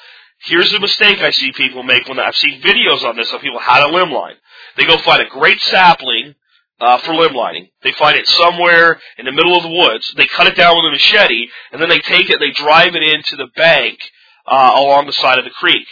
Here's 0.45 0.73
a 0.73 0.79
mistake 0.79 1.19
I 1.19 1.31
see 1.31 1.51
people 1.53 1.83
make 1.83 2.07
when 2.07 2.19
I've 2.19 2.35
seen 2.35 2.61
videos 2.61 3.03
on 3.03 3.15
this 3.15 3.31
of 3.31 3.41
people 3.41 3.59
how 3.59 3.85
to 3.85 3.93
limb 3.93 4.11
line. 4.11 4.35
They 4.77 4.85
go 4.85 4.97
find 4.97 5.21
a 5.21 5.29
great 5.29 5.61
sapling 5.61 6.35
uh, 6.79 6.97
for 6.99 7.15
limb 7.15 7.33
lining. 7.33 7.69
They 7.81 7.93
find 7.93 8.17
it 8.17 8.27
somewhere 8.27 8.99
in 9.17 9.25
the 9.25 9.31
middle 9.31 9.55
of 9.55 9.63
the 9.63 9.69
woods. 9.69 10.13
They 10.17 10.27
cut 10.27 10.47
it 10.47 10.55
down 10.55 10.75
with 10.75 10.89
a 10.89 10.91
machete, 10.91 11.47
and 11.71 11.81
then 11.81 11.89
they 11.89 11.99
take 11.99 12.29
it, 12.29 12.39
they 12.39 12.51
drive 12.51 12.95
it 12.95 13.03
into 13.03 13.37
the 13.37 13.47
bank 13.55 13.99
uh, 14.45 14.73
along 14.75 15.07
the 15.07 15.13
side 15.13 15.39
of 15.39 15.45
the 15.45 15.51
creek, 15.51 15.87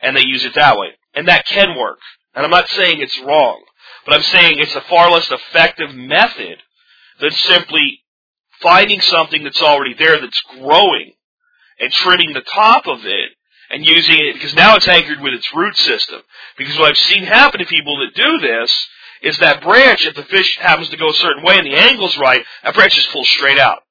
and 0.00 0.16
they 0.16 0.24
use 0.24 0.44
it 0.44 0.54
that 0.54 0.78
way. 0.78 0.90
And 1.14 1.26
that 1.26 1.46
can 1.46 1.76
work. 1.76 1.98
And 2.34 2.44
I'm 2.44 2.50
not 2.50 2.68
saying 2.70 3.00
it's 3.00 3.20
wrong, 3.20 3.62
but 4.04 4.14
I'm 4.14 4.22
saying 4.22 4.58
it's 4.58 4.74
a 4.74 4.80
far 4.82 5.10
less 5.10 5.30
effective 5.30 5.94
method 5.94 6.58
than 7.20 7.30
simply 7.32 8.02
finding 8.60 9.00
something 9.00 9.44
that's 9.44 9.62
already 9.62 9.94
there 9.94 10.20
that's 10.20 10.42
growing 10.58 11.12
and 11.78 11.92
trimming 11.92 12.32
the 12.32 12.42
top 12.42 12.86
of 12.86 13.04
it 13.04 13.30
and 13.70 13.84
using 13.86 14.16
it 14.18 14.34
because 14.34 14.54
now 14.54 14.76
it's 14.76 14.88
anchored 14.88 15.20
with 15.20 15.34
its 15.34 15.48
root 15.54 15.76
system. 15.76 16.20
Because 16.56 16.78
what 16.78 16.90
I've 16.90 16.98
seen 16.98 17.24
happen 17.24 17.60
to 17.60 17.66
people 17.66 17.98
that 18.00 18.14
do 18.14 18.38
this 18.38 18.88
is 19.22 19.38
that 19.38 19.62
branch, 19.62 20.06
if 20.06 20.14
the 20.14 20.22
fish 20.24 20.58
happens 20.58 20.88
to 20.90 20.96
go 20.96 21.10
a 21.10 21.14
certain 21.14 21.42
way 21.42 21.56
and 21.58 21.66
the 21.66 21.76
angle's 21.76 22.16
right, 22.18 22.44
that 22.62 22.74
branch 22.74 22.94
just 22.94 23.10
pulls 23.10 23.28
straight 23.28 23.58
out. 23.58 23.82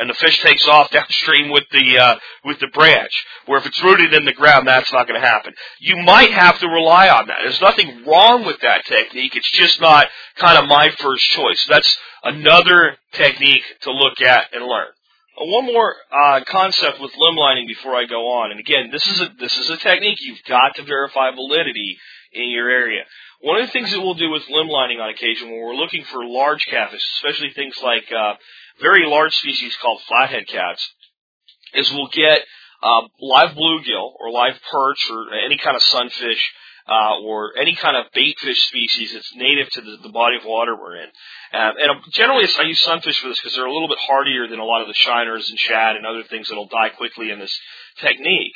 And 0.00 0.08
the 0.08 0.14
fish 0.14 0.40
takes 0.40 0.66
off 0.66 0.90
downstream 0.90 1.50
with 1.50 1.64
the 1.70 1.98
uh, 1.98 2.16
with 2.44 2.58
the 2.58 2.68
branch. 2.68 3.12
Where 3.44 3.58
if 3.58 3.66
it's 3.66 3.82
rooted 3.82 4.14
in 4.14 4.24
the 4.24 4.32
ground, 4.32 4.66
that's 4.66 4.92
not 4.92 5.06
going 5.06 5.20
to 5.20 5.26
happen. 5.26 5.52
You 5.78 5.98
might 5.98 6.32
have 6.32 6.58
to 6.60 6.66
rely 6.66 7.08
on 7.10 7.26
that. 7.26 7.40
There's 7.42 7.60
nothing 7.60 8.04
wrong 8.06 8.46
with 8.46 8.60
that 8.62 8.86
technique. 8.86 9.36
It's 9.36 9.50
just 9.50 9.78
not 9.80 10.08
kind 10.36 10.58
of 10.58 10.66
my 10.66 10.88
first 10.98 11.24
choice. 11.30 11.66
That's 11.68 11.98
another 12.24 12.96
technique 13.12 13.62
to 13.82 13.92
look 13.92 14.22
at 14.22 14.46
and 14.54 14.64
learn. 14.64 14.88
Uh, 15.38 15.44
one 15.44 15.66
more 15.66 15.94
uh, 16.10 16.40
concept 16.46 17.00
with 17.00 17.12
limb 17.16 17.36
lining 17.36 17.66
before 17.66 17.94
I 17.94 18.06
go 18.06 18.32
on. 18.40 18.50
And 18.50 18.60
again, 18.60 18.90
this 18.90 19.06
is 19.06 19.20
a 19.20 19.30
this 19.38 19.56
is 19.58 19.70
a 19.70 19.76
technique 19.76 20.18
you've 20.20 20.42
got 20.48 20.76
to 20.76 20.82
verify 20.82 21.30
validity 21.30 21.98
in 22.32 22.50
your 22.50 22.70
area. 22.70 23.02
One 23.42 23.60
of 23.60 23.66
the 23.66 23.72
things 23.72 23.90
that 23.90 24.00
we'll 24.00 24.14
do 24.14 24.30
with 24.30 24.48
limb 24.50 24.68
lining 24.68 25.00
on 25.00 25.08
occasion 25.08 25.50
when 25.50 25.60
we're 25.60 25.74
looking 25.74 26.04
for 26.04 26.24
large 26.24 26.66
catfish, 26.66 27.02
especially 27.16 27.50
things 27.50 27.76
like 27.82 28.04
uh, 28.12 28.34
very 28.80 29.06
large 29.06 29.34
species 29.34 29.76
called 29.80 30.00
flathead 30.08 30.46
cats, 30.46 30.86
is 31.74 31.90
we'll 31.92 32.08
get 32.08 32.40
uh, 32.82 33.02
live 33.20 33.56
bluegill 33.56 34.12
or 34.18 34.30
live 34.30 34.58
perch 34.70 35.10
or 35.10 35.34
any 35.34 35.58
kind 35.58 35.76
of 35.76 35.82
sunfish 35.82 36.52
uh, 36.88 37.20
or 37.22 37.52
any 37.56 37.76
kind 37.76 37.96
of 37.96 38.06
baitfish 38.12 38.56
species 38.68 39.12
that's 39.12 39.32
native 39.36 39.70
to 39.70 39.80
the, 39.80 39.98
the 40.02 40.08
body 40.08 40.36
of 40.36 40.44
water 40.44 40.74
we're 40.76 40.96
in. 40.96 41.08
Um, 41.52 41.74
and 41.78 42.12
generally, 42.12 42.46
I 42.58 42.62
use 42.62 42.80
sunfish 42.80 43.20
for 43.20 43.28
this 43.28 43.38
because 43.38 43.54
they're 43.54 43.66
a 43.66 43.72
little 43.72 43.88
bit 43.88 43.98
hardier 44.00 44.48
than 44.48 44.58
a 44.58 44.64
lot 44.64 44.82
of 44.82 44.88
the 44.88 44.94
shiners 44.94 45.50
and 45.50 45.58
shad 45.58 45.96
and 45.96 46.06
other 46.06 46.24
things 46.24 46.48
that'll 46.48 46.66
die 46.66 46.90
quickly 46.90 47.30
in 47.30 47.38
this 47.38 47.56
technique. 48.00 48.54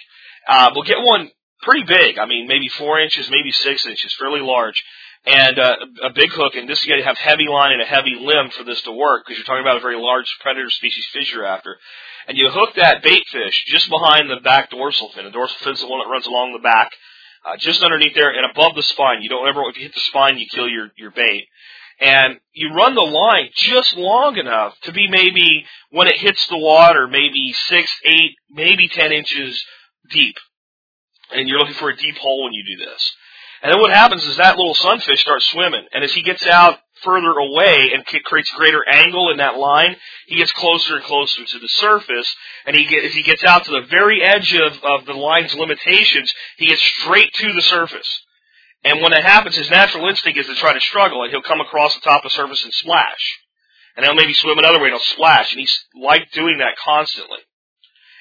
Uh, 0.49 0.71
we'll 0.75 0.85
get 0.85 1.01
one 1.01 1.31
pretty 1.63 1.85
big. 1.85 2.19
I 2.19 2.27
mean, 2.27 2.47
maybe 2.49 2.69
four 2.69 3.01
inches, 3.01 3.31
maybe 3.31 3.53
six 3.53 3.87
inches, 3.87 4.15
fairly 4.19 4.41
large. 4.41 4.83
And 5.27 5.59
uh, 5.59 5.77
a 6.03 6.11
big 6.11 6.31
hook, 6.33 6.55
and 6.55 6.69
this 6.69 6.85
you 6.85 6.93
got 6.93 6.99
to 6.99 7.07
have 7.07 7.17
heavy 7.17 7.49
line 7.49 7.73
and 7.73 7.81
a 7.81 7.87
heavy 7.87 8.15
limb 8.21 8.51
for 8.51 8.63
this 8.63 8.83
to 8.83 8.93
work 8.93 9.25
because 9.25 9.39
you're 9.39 9.47
talking 9.47 9.65
about 9.65 9.79
a 9.79 9.81
very 9.81 9.99
large 9.99 10.27
predator 10.43 10.69
species 10.69 11.07
fish 11.13 11.33
you're 11.33 11.47
after. 11.47 11.79
And 12.29 12.37
you 12.37 12.51
hook 12.51 12.75
that 12.77 13.03
bait 13.03 13.25
fish 13.33 13.65
just 13.69 13.89
behind 13.89 14.29
the 14.29 14.41
back 14.41 14.71
dorsal 14.71 15.11
fin. 15.15 15.25
The 15.25 15.31
dorsal 15.31 15.57
fin's 15.61 15.81
the 15.81 15.89
one 15.89 16.01
that 16.01 16.11
runs 16.11 16.27
along 16.27 16.53
the 16.53 16.63
back, 16.63 16.91
uh, 17.47 17.57
just 17.57 17.83
underneath 17.83 18.15
there 18.15 18.31
and 18.37 18.51
above 18.51 18.75
the 18.75 18.83
spine. 18.83 19.23
You 19.23 19.31
don't 19.31 19.49
ever, 19.49 19.63
if 19.71 19.79
you 19.79 19.85
hit 19.85 19.95
the 19.95 20.01
spine, 20.01 20.39
you 20.39 20.47
kill 20.51 20.69
your 20.69 20.91
your 20.97 21.11
bait. 21.11 21.49
And 22.01 22.41
you 22.53 22.75
run 22.75 22.95
the 22.95 23.01
line 23.01 23.49
just 23.55 23.97
long 23.97 24.37
enough 24.37 24.79
to 24.83 24.93
be 24.93 25.09
maybe 25.09 25.65
when 25.91 26.09
it 26.09 26.19
hits 26.19 26.47
the 26.49 26.59
water, 26.59 27.07
maybe 27.07 27.55
six, 27.55 27.91
eight, 28.05 28.37
maybe 28.51 28.89
ten 28.89 29.13
inches 29.13 29.65
deep 30.11 30.37
and 31.31 31.49
you're 31.49 31.59
looking 31.59 31.75
for 31.75 31.91
a 31.91 31.97
deep 31.97 32.17
hole 32.17 32.45
when 32.45 32.53
you 32.53 32.65
do 32.65 32.85
this. 32.85 33.13
And 33.65 33.73
then 33.73 33.81
what 33.81 33.91
happens 33.91 34.23
is 34.27 34.37
that 34.37 34.59
little 34.59 34.75
sunfish 34.75 35.23
starts 35.23 35.47
swimming, 35.47 35.87
and 35.95 36.05
as 36.05 36.13
he 36.13 36.21
gets 36.21 36.47
out 36.47 36.79
further 37.03 37.31
away 37.31 37.93
and 37.95 38.05
creates 38.05 38.51
greater 38.51 38.87
angle 38.87 39.31
in 39.31 39.39
that 39.39 39.57
line, 39.57 39.97
he 40.27 40.37
gets 40.37 40.53
closer 40.53 40.97
and 40.97 41.05
closer 41.05 41.47
to 41.47 41.59
the 41.59 41.69
surface, 41.69 42.37
and 42.67 42.77
he 42.77 42.85
get, 42.85 43.07
as 43.07 43.15
he 43.15 43.23
gets 43.23 43.43
out 43.43 43.65
to 43.65 43.71
the 43.71 43.87
very 43.89 44.23
edge 44.23 44.55
of, 44.55 44.85
of 44.85 45.07
the 45.07 45.15
line's 45.15 45.55
limitations, 45.55 46.31
he 46.59 46.67
gets 46.67 46.83
straight 46.83 47.33
to 47.33 47.55
the 47.55 47.63
surface. 47.63 48.09
And 48.85 49.01
when 49.01 49.13
that 49.13 49.25
happens, 49.25 49.57
his 49.57 49.71
natural 49.71 50.11
instinct 50.11 50.39
is 50.39 50.47
to 50.47 50.55
try 50.57 50.75
to 50.75 50.81
struggle, 50.81 51.23
and 51.23 51.31
he'll 51.31 51.41
come 51.41 51.63
across 51.63 51.95
the 51.95 52.03
top 52.03 52.23
of 52.23 52.31
the 52.31 52.37
surface 52.37 52.63
and 52.65 52.73
splash. 52.75 53.39
And 53.97 54.05
he'll 54.05 54.15
maybe 54.15 54.35
swim 54.35 54.59
another 54.59 54.79
way 54.79 54.89
and 54.89 54.93
he'll 54.93 55.15
splash, 55.15 55.53
and 55.53 55.61
he's 55.61 55.87
like 55.99 56.31
doing 56.33 56.59
that 56.59 56.77
constantly. 56.85 57.39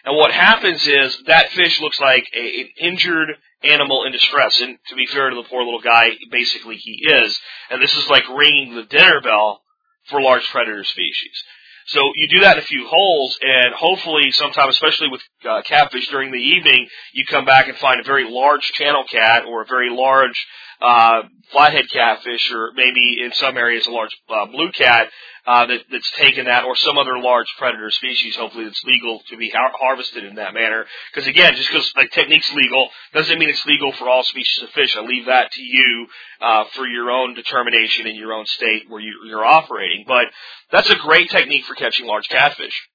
And 0.06 0.18
what 0.18 0.32
happens 0.32 0.86
is 0.88 1.18
that 1.28 1.52
fish 1.52 1.82
looks 1.82 2.00
like 2.00 2.28
a, 2.34 2.62
an 2.62 2.68
injured 2.78 3.30
animal 3.64 4.06
in 4.06 4.12
distress. 4.12 4.60
And 4.62 4.78
to 4.90 4.96
be 4.96 5.06
fair 5.08 5.30
to 5.30 5.36
the 5.36 5.48
poor 5.50 5.64
little 5.64 5.82
guy, 5.82 6.12
basically 6.32 6.78
he 6.78 7.06
is. 7.06 7.40
And 7.70 7.82
this 7.82 7.96
is 7.96 8.10
like 8.10 8.28
ringing 8.30 8.76
the 8.76 8.84
dinner 8.84 9.22
bell 9.22 9.62
for 10.10 10.22
large 10.22 10.48
predator 10.50 10.84
species. 10.84 11.44
So 11.88 12.00
you 12.16 12.28
do 12.30 12.40
that 12.42 12.58
in 12.58 12.64
a 12.64 12.66
few 12.66 12.88
holes, 12.88 13.38
and 13.42 13.74
hopefully, 13.74 14.32
sometime, 14.32 14.70
especially 14.70 15.10
with 15.10 15.22
uh, 15.44 15.62
catfish 15.64 16.08
during 16.08 16.32
the 16.32 16.38
evening, 16.38 16.88
you 17.14 17.26
come 17.26 17.44
back 17.44 17.68
and 17.68 17.78
find 17.78 18.00
a 18.00 18.06
very 18.06 18.30
large 18.30 18.64
channel 18.72 19.04
cat 19.10 19.44
or 19.46 19.62
a 19.62 19.66
very 19.66 19.90
large 19.90 20.46
uh, 20.84 21.22
flathead 21.52 21.90
catfish, 21.92 22.52
or 22.52 22.72
maybe 22.76 23.22
in 23.24 23.32
some 23.34 23.58
areas 23.58 23.88
a 23.88 23.92
large 23.92 24.16
uh, 24.30 24.46
blue 24.48 24.72
cat 24.72 25.10
uh, 25.46 25.66
that, 25.66 25.80
that's 25.92 26.12
taken 26.12 26.46
that, 26.46 26.66
or 26.66 26.76
some 26.76 26.98
other 26.98 27.18
large 27.20 27.48
predator 27.58 27.90
species, 27.90 28.36
hopefully 28.36 28.66
that's 28.66 28.84
legal 28.84 29.22
to 29.30 29.38
be 29.38 29.50
har- 29.50 29.72
harvested 29.80 30.24
in 30.24 30.36
that 30.36 30.54
manner. 30.54 30.86
Because 31.14 31.28
again, 31.28 31.56
just 31.56 31.70
because 31.70 31.92
a 31.98 32.08
technique's 32.08 32.52
legal 32.54 32.90
doesn't 33.14 33.40
mean 33.40 33.50
it's 33.50 33.66
legal 33.66 33.92
for 33.94 34.10
all 34.10 34.24
species 34.24 34.64
of 34.64 34.70
fish. 34.72 34.96
I 34.96 35.02
leave 35.02 35.26
that 35.26 35.52
to 35.54 35.62
you 35.62 36.08
uh, 36.42 36.66
for 36.74 36.86
your 36.86 37.12
own 37.12 37.34
determination 37.34 38.08
in 38.08 38.16
your 38.16 38.34
own 38.34 38.46
state 38.46 38.84
where 38.90 39.02
you, 39.02 39.22
you're 39.26 39.46
operating. 39.46 40.06
But 40.08 40.28
that's 40.72 40.90
a 40.90 40.98
great 40.98 41.30
technique 41.30 41.66
for 41.66 41.76
catching 41.76 42.06
large 42.06 42.28
catfish. 42.28 42.90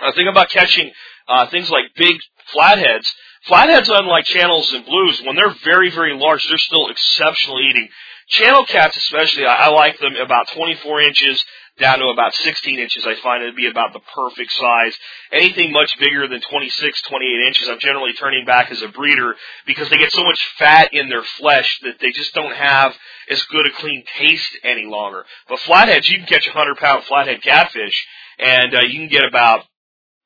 The 0.00 0.12
think 0.12 0.28
about 0.28 0.50
catching 0.50 0.92
uh, 1.28 1.46
things 1.48 1.70
like 1.70 1.86
big 1.96 2.16
flatheads, 2.52 3.12
flatheads, 3.46 3.88
unlike 3.88 4.24
channels 4.24 4.72
and 4.72 4.84
blues, 4.84 5.22
when 5.24 5.36
they're 5.36 5.54
very, 5.64 5.90
very 5.90 6.16
large, 6.16 6.46
they're 6.48 6.58
still 6.58 6.88
exceptional 6.88 7.60
eating. 7.60 7.88
channel 8.28 8.64
cats 8.66 8.96
especially, 8.96 9.46
I, 9.46 9.66
I 9.66 9.68
like 9.68 9.98
them 9.98 10.16
about 10.16 10.48
24 10.54 11.00
inches 11.02 11.42
down 11.78 11.98
to 11.98 12.06
about 12.06 12.34
16 12.34 12.78
inches. 12.78 13.04
I 13.06 13.16
find 13.16 13.42
it 13.42 13.50
to 13.50 13.56
be 13.56 13.66
about 13.66 13.92
the 13.92 14.00
perfect 14.14 14.52
size. 14.52 14.96
Anything 15.32 15.72
much 15.72 15.98
bigger 15.98 16.28
than 16.28 16.40
26, 16.40 17.02
28 17.02 17.46
inches, 17.48 17.68
I'm 17.68 17.80
generally 17.80 18.12
turning 18.12 18.44
back 18.44 18.70
as 18.70 18.80
a 18.82 18.88
breeder 18.88 19.34
because 19.66 19.88
they 19.90 19.98
get 19.98 20.12
so 20.12 20.22
much 20.22 20.38
fat 20.58 20.94
in 20.94 21.08
their 21.08 21.24
flesh 21.38 21.80
that 21.82 21.98
they 22.00 22.12
just 22.12 22.32
don't 22.34 22.54
have 22.54 22.94
as 23.28 23.42
good 23.44 23.66
a 23.66 23.70
clean 23.70 24.04
taste 24.18 24.56
any 24.62 24.84
longer. 24.84 25.24
But 25.48 25.60
flatheads, 25.60 26.08
you 26.08 26.18
can 26.18 26.26
catch 26.26 26.46
a 26.46 26.50
100 26.50 26.76
pound 26.76 27.04
flathead 27.04 27.42
catfish 27.42 28.06
and 28.38 28.74
uh, 28.74 28.82
you 28.82 28.98
can 28.98 29.08
get 29.08 29.24
about 29.24 29.64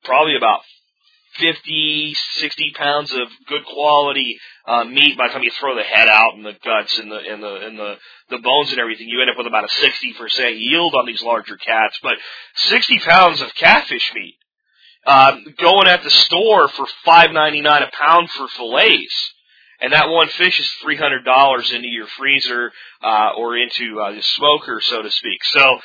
probably 0.03 0.35
about 0.35 0.61
50, 1.37 2.15
60 2.35 2.73
pounds 2.75 3.11
of 3.11 3.27
good 3.47 3.63
quality 3.65 4.37
uh, 4.67 4.83
meat 4.83 5.17
by 5.17 5.27
the 5.27 5.33
time 5.33 5.43
you 5.43 5.51
throw 5.51 5.75
the 5.75 5.83
head 5.83 6.09
out 6.09 6.35
and 6.35 6.45
the 6.45 6.55
guts 6.63 6.97
and 6.99 7.11
the 7.11 7.17
and 7.17 7.41
the 7.41 7.55
and 7.55 7.79
the 7.79 7.95
the 8.29 8.39
bones 8.39 8.71
and 8.71 8.79
everything. 8.79 9.07
You 9.07 9.21
end 9.21 9.29
up 9.29 9.37
with 9.37 9.47
about 9.47 9.63
a 9.63 9.69
60 9.69 10.13
percent 10.13 10.57
yield 10.57 10.93
on 10.95 11.05
these 11.05 11.21
larger 11.21 11.57
cats. 11.57 11.97
But 12.03 12.15
60 12.55 12.99
pounds 12.99 13.41
of 13.41 13.53
catfish 13.55 14.11
meat 14.13 14.35
um, 15.05 15.45
going 15.57 15.87
at 15.87 16.03
the 16.03 16.09
store 16.09 16.67
for 16.67 16.85
5.99 17.07 17.87
a 17.87 17.91
pound 17.91 18.29
for 18.31 18.47
fillets. 18.49 19.33
And 19.81 19.93
that 19.93 20.09
one 20.09 20.27
fish 20.27 20.59
is 20.59 20.69
three 20.81 20.97
hundred 20.97 21.23
dollars 21.23 21.71
into 21.71 21.87
your 21.87 22.07
freezer 22.17 22.71
uh, 23.01 23.31
or 23.37 23.55
into 23.55 24.01
uh, 24.01 24.11
the 24.11 24.21
smoker, 24.21 24.81
so 24.81 25.01
to 25.01 25.09
speak. 25.09 25.39
So 25.45 25.79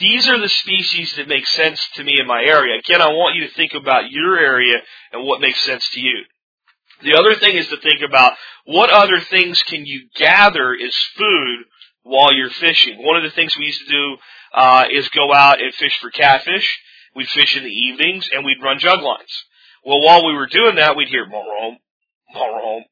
these 0.00 0.28
are 0.28 0.38
the 0.38 0.48
species 0.48 1.14
that 1.16 1.28
make 1.28 1.46
sense 1.46 1.80
to 1.94 2.04
me 2.04 2.18
in 2.18 2.26
my 2.26 2.42
area. 2.42 2.78
Again, 2.78 3.00
I 3.00 3.08
want 3.08 3.36
you 3.36 3.46
to 3.46 3.54
think 3.54 3.74
about 3.74 4.10
your 4.10 4.38
area 4.38 4.78
and 5.12 5.24
what 5.24 5.40
makes 5.40 5.60
sense 5.60 5.88
to 5.90 6.00
you. 6.00 6.24
The 7.02 7.14
other 7.14 7.34
thing 7.36 7.56
is 7.56 7.68
to 7.68 7.76
think 7.78 8.02
about 8.02 8.32
what 8.64 8.90
other 8.90 9.20
things 9.20 9.62
can 9.62 9.86
you 9.86 10.08
gather 10.16 10.74
as 10.74 10.94
food 11.16 11.64
while 12.02 12.32
you're 12.32 12.50
fishing. 12.50 13.04
One 13.04 13.16
of 13.16 13.22
the 13.22 13.30
things 13.30 13.56
we 13.56 13.66
used 13.66 13.86
to 13.86 13.90
do 13.90 14.16
uh, 14.54 14.84
is 14.90 15.08
go 15.10 15.32
out 15.32 15.60
and 15.62 15.72
fish 15.74 15.98
for 16.00 16.10
catfish. 16.10 16.68
We'd 17.14 17.28
fish 17.28 17.56
in 17.56 17.64
the 17.64 17.70
evenings 17.70 18.28
and 18.32 18.44
we'd 18.44 18.62
run 18.62 18.78
jug 18.78 19.00
lines. 19.00 19.44
Well, 19.84 20.00
while 20.00 20.26
we 20.26 20.34
were 20.34 20.46
doing 20.46 20.76
that, 20.76 20.96
we'd 20.96 21.08
hear 21.08 21.26
morom, 21.26 21.76
morom, 22.34 22.82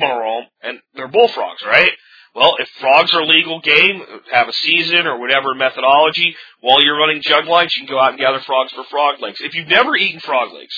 morom, 0.00 0.42
and 0.62 0.80
they're 0.94 1.08
bullfrogs, 1.08 1.62
right? 1.64 1.92
Well, 2.34 2.56
if 2.58 2.68
frogs 2.80 3.14
are 3.14 3.24
legal 3.24 3.60
game, 3.60 4.02
have 4.30 4.48
a 4.48 4.52
season 4.54 5.06
or 5.06 5.18
whatever 5.20 5.54
methodology, 5.54 6.34
while 6.60 6.82
you're 6.82 6.98
running 6.98 7.20
jug 7.20 7.46
lines, 7.46 7.76
you 7.76 7.86
can 7.86 7.94
go 7.94 8.00
out 8.00 8.10
and 8.10 8.18
gather 8.18 8.40
frogs 8.40 8.72
for 8.72 8.84
frog 8.84 9.20
legs. 9.20 9.38
If 9.40 9.54
you've 9.54 9.68
never 9.68 9.94
eaten 9.96 10.20
frog 10.20 10.52
legs, 10.52 10.74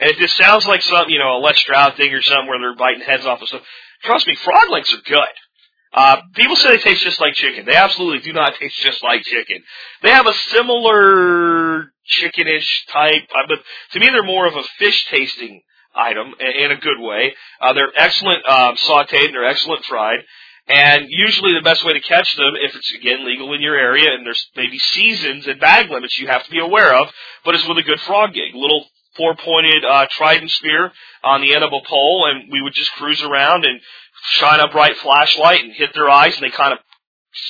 and 0.00 0.10
if 0.10 0.18
this 0.18 0.34
sounds 0.34 0.66
like 0.66 0.82
some, 0.82 1.08
you 1.08 1.18
know, 1.18 1.36
a 1.36 1.38
Les 1.38 1.56
Stroud 1.56 1.96
thing 1.96 2.12
or 2.12 2.22
something 2.22 2.48
where 2.48 2.58
they're 2.58 2.74
biting 2.74 3.02
heads 3.02 3.24
off 3.24 3.40
of 3.40 3.48
stuff, 3.48 3.62
trust 4.02 4.26
me, 4.26 4.34
frog 4.34 4.70
legs 4.70 4.92
are 4.92 5.02
good. 5.04 5.34
Uh, 5.92 6.16
people 6.34 6.56
say 6.56 6.70
they 6.70 6.82
taste 6.82 7.02
just 7.02 7.20
like 7.20 7.34
chicken. 7.34 7.66
They 7.66 7.74
absolutely 7.74 8.20
do 8.20 8.32
not 8.32 8.54
taste 8.60 8.76
just 8.80 9.02
like 9.02 9.22
chicken. 9.22 9.62
They 10.02 10.10
have 10.10 10.26
a 10.26 10.34
similar 10.50 11.92
chickenish 12.08 12.86
type, 12.90 13.28
uh, 13.34 13.46
but 13.48 13.58
to 13.92 14.00
me 14.00 14.08
they're 14.08 14.22
more 14.22 14.46
of 14.46 14.54
a 14.54 14.62
fish 14.78 15.06
tasting 15.10 15.62
item 15.94 16.34
in 16.40 16.70
a 16.70 16.76
good 16.76 16.98
way. 17.00 17.34
Uh, 17.60 17.72
they're 17.72 17.92
excellent 17.94 18.46
um, 18.48 18.76
sautéed 18.76 19.26
and 19.26 19.34
they're 19.34 19.44
excellent 19.44 19.84
fried. 19.84 20.20
And 20.68 21.06
usually 21.08 21.54
the 21.54 21.62
best 21.62 21.84
way 21.84 21.94
to 21.94 22.00
catch 22.00 22.36
them, 22.36 22.54
if 22.60 22.74
it's 22.74 22.92
again 22.94 23.26
legal 23.26 23.52
in 23.52 23.60
your 23.60 23.76
area 23.76 24.12
and 24.12 24.24
there's 24.24 24.46
maybe 24.54 24.78
seasons 24.78 25.46
and 25.46 25.58
bag 25.58 25.90
limits 25.90 26.18
you 26.18 26.28
have 26.28 26.44
to 26.44 26.50
be 26.50 26.60
aware 26.60 26.94
of, 26.94 27.08
but 27.44 27.54
it's 27.54 27.66
with 27.66 27.78
a 27.78 27.82
good 27.82 28.00
frog 28.00 28.34
gig. 28.34 28.54
Little 28.54 28.86
four 29.16 29.34
pointed 29.34 29.84
uh, 29.84 30.06
trident 30.10 30.50
spear 30.50 30.92
on 31.24 31.40
the 31.40 31.54
end 31.54 31.64
of 31.64 31.72
a 31.72 31.88
pole 31.88 32.30
and 32.30 32.50
we 32.52 32.62
would 32.62 32.74
just 32.74 32.92
cruise 32.92 33.22
around 33.22 33.64
and 33.64 33.80
shine 34.32 34.60
a 34.60 34.68
bright 34.68 34.96
flashlight 34.98 35.64
and 35.64 35.72
hit 35.72 35.90
their 35.94 36.08
eyes 36.08 36.34
and 36.36 36.44
they 36.44 36.54
kind 36.54 36.72
of, 36.72 36.78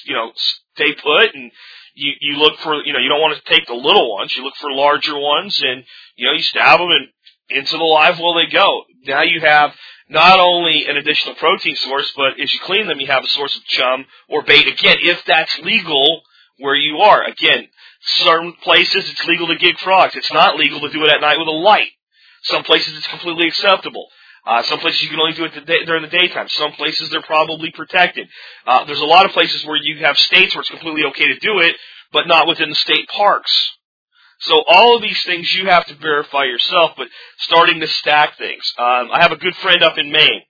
you 0.04 0.14
know, 0.14 0.32
stay 0.74 0.94
put 0.94 1.34
and 1.34 1.52
you, 1.94 2.12
you 2.20 2.36
look 2.38 2.58
for, 2.60 2.82
you 2.84 2.92
know, 2.92 2.98
you 2.98 3.08
don't 3.08 3.20
want 3.20 3.36
to 3.36 3.50
take 3.50 3.66
the 3.66 3.74
little 3.74 4.14
ones, 4.14 4.34
you 4.34 4.44
look 4.44 4.56
for 4.56 4.72
larger 4.72 5.18
ones 5.18 5.60
and, 5.62 5.84
you 6.16 6.26
know, 6.26 6.32
you 6.32 6.42
stab 6.42 6.78
them 6.78 6.88
and 6.88 7.08
into 7.50 7.76
the 7.76 7.84
live 7.84 8.18
well 8.18 8.34
they 8.34 8.46
go. 8.46 8.84
Now 9.04 9.22
you 9.22 9.40
have 9.40 9.74
not 10.10 10.40
only 10.40 10.86
an 10.86 10.96
additional 10.96 11.36
protein 11.36 11.76
source, 11.76 12.12
but 12.16 12.38
as 12.40 12.52
you 12.52 12.60
clean 12.64 12.88
them, 12.88 13.00
you 13.00 13.06
have 13.06 13.24
a 13.24 13.28
source 13.28 13.56
of 13.56 13.64
chum 13.64 14.04
or 14.28 14.42
bait. 14.42 14.66
Again, 14.66 14.98
if 15.00 15.24
that's 15.24 15.56
legal 15.60 16.22
where 16.58 16.74
you 16.74 16.98
are. 16.98 17.24
Again, 17.24 17.68
certain 18.02 18.52
places 18.62 19.08
it's 19.08 19.24
legal 19.24 19.46
to 19.48 19.56
gig 19.56 19.78
frogs. 19.78 20.14
It's 20.14 20.32
not 20.32 20.56
legal 20.56 20.80
to 20.80 20.90
do 20.90 21.04
it 21.04 21.10
at 21.10 21.20
night 21.20 21.38
with 21.38 21.48
a 21.48 21.52
light. 21.52 21.90
Some 22.42 22.64
places 22.64 22.96
it's 22.96 23.06
completely 23.06 23.46
acceptable. 23.48 24.06
Uh, 24.46 24.62
some 24.64 24.78
places 24.78 25.02
you 25.02 25.10
can 25.10 25.20
only 25.20 25.34
do 25.34 25.44
it 25.44 25.54
the 25.54 25.60
day, 25.60 25.84
during 25.84 26.02
the 26.02 26.08
daytime. 26.08 26.48
Some 26.48 26.72
places 26.72 27.10
they're 27.10 27.22
probably 27.22 27.70
protected. 27.70 28.28
Uh, 28.66 28.84
there's 28.84 29.00
a 29.00 29.04
lot 29.04 29.26
of 29.26 29.32
places 29.32 29.64
where 29.64 29.76
you 29.76 30.04
have 30.04 30.18
states 30.18 30.54
where 30.54 30.60
it's 30.60 30.70
completely 30.70 31.04
okay 31.04 31.26
to 31.28 31.38
do 31.38 31.60
it, 31.60 31.76
but 32.12 32.26
not 32.26 32.48
within 32.48 32.70
the 32.70 32.74
state 32.74 33.06
parks. 33.08 33.72
So 34.40 34.62
all 34.66 34.96
of 34.96 35.02
these 35.02 35.22
things 35.24 35.52
you 35.54 35.66
have 35.66 35.86
to 35.86 35.94
verify 35.94 36.44
yourself, 36.44 36.92
but 36.96 37.08
starting 37.38 37.80
to 37.80 37.86
stack 37.86 38.38
things. 38.38 38.72
Um, 38.78 39.10
I 39.12 39.20
have 39.20 39.32
a 39.32 39.36
good 39.36 39.54
friend 39.56 39.82
up 39.82 39.98
in 39.98 40.10
Maine. 40.10 40.42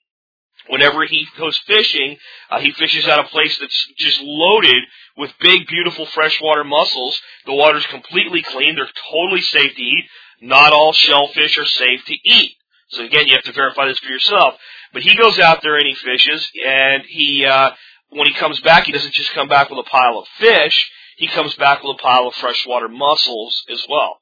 Whenever 0.68 1.04
he 1.04 1.26
goes 1.36 1.58
fishing, 1.66 2.16
uh, 2.50 2.60
he 2.60 2.70
fishes 2.72 3.08
at 3.08 3.18
a 3.18 3.24
place 3.24 3.58
that's 3.58 3.86
just 3.98 4.20
loaded 4.22 4.84
with 5.16 5.32
big, 5.40 5.66
beautiful 5.66 6.06
freshwater 6.06 6.62
mussels. 6.62 7.20
The 7.46 7.54
water's 7.54 7.86
completely 7.86 8.42
clean. 8.42 8.76
They're 8.76 8.88
totally 9.10 9.40
safe 9.40 9.74
to 9.74 9.82
eat. 9.82 10.04
Not 10.40 10.72
all 10.72 10.92
shellfish 10.92 11.58
are 11.58 11.66
safe 11.66 12.04
to 12.06 12.14
eat. 12.24 12.52
So 12.90 13.04
again, 13.04 13.26
you 13.26 13.34
have 13.34 13.44
to 13.44 13.52
verify 13.52 13.88
this 13.88 13.98
for 13.98 14.08
yourself. 14.08 14.54
But 14.92 15.02
he 15.02 15.16
goes 15.16 15.40
out 15.40 15.62
there 15.62 15.76
and 15.76 15.86
he 15.86 15.94
fishes, 15.94 16.48
and 16.64 17.02
he, 17.06 17.44
uh, 17.44 17.70
when 18.10 18.26
he 18.26 18.34
comes 18.34 18.60
back, 18.60 18.84
he 18.84 18.92
doesn't 18.92 19.14
just 19.14 19.32
come 19.32 19.48
back 19.48 19.70
with 19.70 19.78
a 19.84 19.88
pile 19.88 20.18
of 20.18 20.26
fish 20.38 20.90
he 21.20 21.28
comes 21.28 21.54
back 21.56 21.82
with 21.82 21.98
a 21.98 22.02
pile 22.02 22.28
of 22.28 22.34
freshwater 22.34 22.88
mussels 22.88 23.62
as 23.70 23.84
well. 23.90 24.16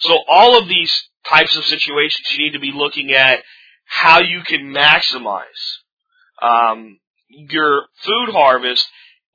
So 0.00 0.18
all 0.28 0.58
of 0.58 0.68
these 0.68 0.92
types 1.26 1.56
of 1.56 1.64
situations, 1.64 2.28
you 2.30 2.44
need 2.44 2.52
to 2.52 2.58
be 2.58 2.72
looking 2.72 3.12
at 3.12 3.42
how 3.86 4.20
you 4.20 4.42
can 4.42 4.66
maximize 4.66 5.40
um, 6.42 6.98
your 7.30 7.86
food 8.04 8.28
harvest 8.32 8.86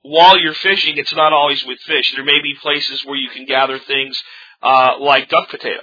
while 0.03 0.39
you're 0.39 0.53
fishing. 0.53 0.97
It's 0.97 1.15
not 1.15 1.33
always 1.33 1.65
with 1.65 1.79
fish. 1.79 2.13
There 2.15 2.23
may 2.23 2.39
be 2.43 2.53
places 2.61 3.03
where 3.03 3.17
you 3.17 3.31
can 3.31 3.47
gather 3.47 3.79
things 3.79 4.21
uh, 4.61 4.99
like 4.99 5.27
duck 5.27 5.49
potato, 5.49 5.81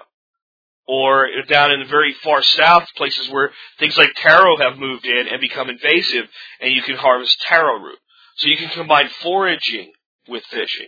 or 0.86 1.26
down 1.48 1.72
in 1.72 1.80
the 1.80 1.86
very 1.86 2.14
far 2.22 2.44
south, 2.44 2.86
places 2.96 3.28
where 3.28 3.50
things 3.80 3.98
like 3.98 4.10
taro 4.14 4.56
have 4.58 4.78
moved 4.78 5.04
in 5.04 5.26
and 5.26 5.40
become 5.40 5.68
invasive, 5.68 6.26
and 6.60 6.72
you 6.72 6.82
can 6.82 6.94
harvest 6.94 7.36
taro 7.48 7.80
root. 7.80 7.98
So 8.36 8.46
you 8.48 8.56
can 8.56 8.68
combine 8.68 9.08
foraging 9.20 9.90
with 10.28 10.44
fishing. 10.44 10.86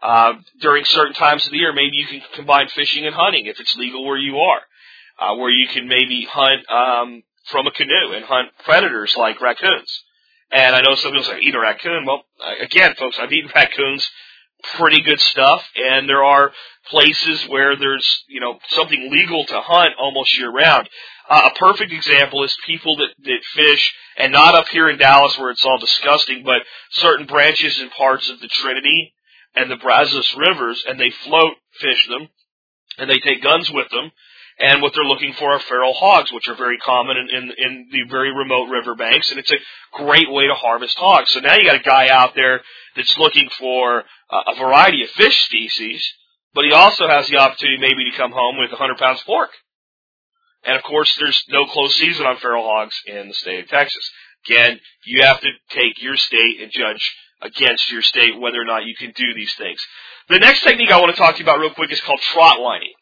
Uh, 0.00 0.34
during 0.60 0.84
certain 0.84 1.14
times 1.14 1.44
of 1.44 1.52
the 1.52 1.58
year, 1.58 1.72
maybe 1.72 1.96
you 1.96 2.06
can 2.06 2.20
combine 2.34 2.68
fishing 2.68 3.04
and 3.06 3.14
hunting 3.14 3.46
if 3.46 3.58
it's 3.58 3.76
legal 3.76 4.04
where 4.04 4.16
you 4.16 4.38
are, 4.38 4.60
uh, 5.18 5.34
where 5.36 5.50
you 5.50 5.66
can 5.68 5.88
maybe 5.88 6.26
hunt 6.30 6.68
um, 6.70 7.22
from 7.46 7.66
a 7.66 7.72
canoe 7.72 8.12
and 8.14 8.24
hunt 8.24 8.48
predators 8.64 9.16
like 9.16 9.40
raccoons. 9.40 10.02
And 10.50 10.74
I 10.74 10.80
know 10.80 10.94
some 10.94 11.12
people 11.12 11.24
say, 11.24 11.40
eat 11.40 11.54
a 11.54 11.60
raccoon. 11.60 12.06
Well, 12.06 12.22
again, 12.60 12.94
folks, 12.98 13.18
I've 13.20 13.32
eaten 13.32 13.50
raccoons. 13.54 14.08
Pretty 14.76 15.02
good 15.02 15.20
stuff. 15.20 15.62
And 15.76 16.08
there 16.08 16.24
are 16.24 16.52
places 16.90 17.44
where 17.48 17.76
there's, 17.76 18.24
you 18.28 18.40
know, 18.40 18.58
something 18.68 19.10
legal 19.10 19.44
to 19.44 19.60
hunt 19.60 19.94
almost 19.98 20.38
year 20.38 20.50
round. 20.50 20.88
Uh, 21.28 21.50
a 21.54 21.58
perfect 21.58 21.92
example 21.92 22.42
is 22.44 22.56
people 22.66 22.96
that, 22.96 23.10
that 23.24 23.44
fish, 23.54 23.94
and 24.16 24.32
not 24.32 24.54
up 24.54 24.68
here 24.68 24.88
in 24.88 24.98
Dallas 24.98 25.36
where 25.38 25.50
it's 25.50 25.64
all 25.64 25.78
disgusting, 25.78 26.42
but 26.44 26.62
certain 26.90 27.26
branches 27.26 27.78
and 27.78 27.90
parts 27.90 28.30
of 28.30 28.40
the 28.40 28.48
Trinity 28.48 29.12
and 29.54 29.70
the 29.70 29.76
Brazos 29.76 30.34
rivers, 30.36 30.84
and 30.86 31.00
they 31.00 31.10
float 31.24 31.54
fish 31.80 32.08
them, 32.08 32.28
and 32.98 33.10
they 33.10 33.18
take 33.18 33.42
guns 33.42 33.70
with 33.70 33.88
them, 33.90 34.10
and 34.58 34.82
what 34.82 34.92
they're 34.92 35.04
looking 35.04 35.34
for 35.34 35.52
are 35.52 35.60
feral 35.60 35.94
hogs, 35.94 36.32
which 36.32 36.48
are 36.48 36.56
very 36.56 36.78
common 36.78 37.16
in, 37.16 37.28
in, 37.30 37.52
in 37.56 37.88
the 37.92 38.10
very 38.10 38.34
remote 38.34 38.68
riverbanks, 38.68 39.30
and 39.30 39.38
it's 39.38 39.52
a 39.52 39.58
great 39.92 40.30
way 40.30 40.48
to 40.48 40.54
harvest 40.54 40.98
hogs. 40.98 41.32
So 41.32 41.40
now 41.40 41.54
you 41.54 41.64
got 41.64 41.76
a 41.76 41.82
guy 41.82 42.08
out 42.08 42.34
there 42.34 42.60
that's 42.96 43.16
looking 43.18 43.48
for 43.58 44.00
uh, 44.30 44.42
a 44.48 44.56
variety 44.56 45.04
of 45.04 45.10
fish 45.10 45.44
species, 45.44 46.12
but 46.54 46.64
he 46.64 46.72
also 46.72 47.06
has 47.06 47.28
the 47.28 47.36
opportunity 47.36 47.80
maybe 47.80 48.10
to 48.10 48.16
come 48.16 48.32
home 48.32 48.58
with 48.58 48.72
100 48.72 48.98
pounds 48.98 49.20
of 49.20 49.26
pork. 49.26 49.50
And 50.64 50.76
of 50.76 50.82
course, 50.82 51.16
there's 51.20 51.40
no 51.48 51.66
close 51.66 51.96
season 51.96 52.26
on 52.26 52.38
feral 52.38 52.64
hogs 52.64 53.00
in 53.06 53.28
the 53.28 53.34
state 53.34 53.60
of 53.60 53.68
Texas. 53.68 54.10
Again, 54.46 54.80
you 55.04 55.22
have 55.22 55.40
to 55.40 55.50
take 55.70 56.02
your 56.02 56.16
state 56.16 56.60
and 56.60 56.72
judge 56.72 57.14
against 57.40 57.90
your 57.90 58.02
state 58.02 58.38
whether 58.38 58.60
or 58.60 58.64
not 58.64 58.84
you 58.84 58.94
can 58.94 59.12
do 59.14 59.34
these 59.34 59.54
things. 59.54 59.80
The 60.28 60.38
next 60.38 60.62
technique 60.62 60.90
I 60.90 61.00
want 61.00 61.14
to 61.14 61.20
talk 61.20 61.34
to 61.34 61.38
you 61.38 61.44
about 61.44 61.58
real 61.58 61.74
quick 61.74 61.92
is 61.92 62.00
called 62.00 62.20
trot 62.20 62.60
lining. 62.60 62.92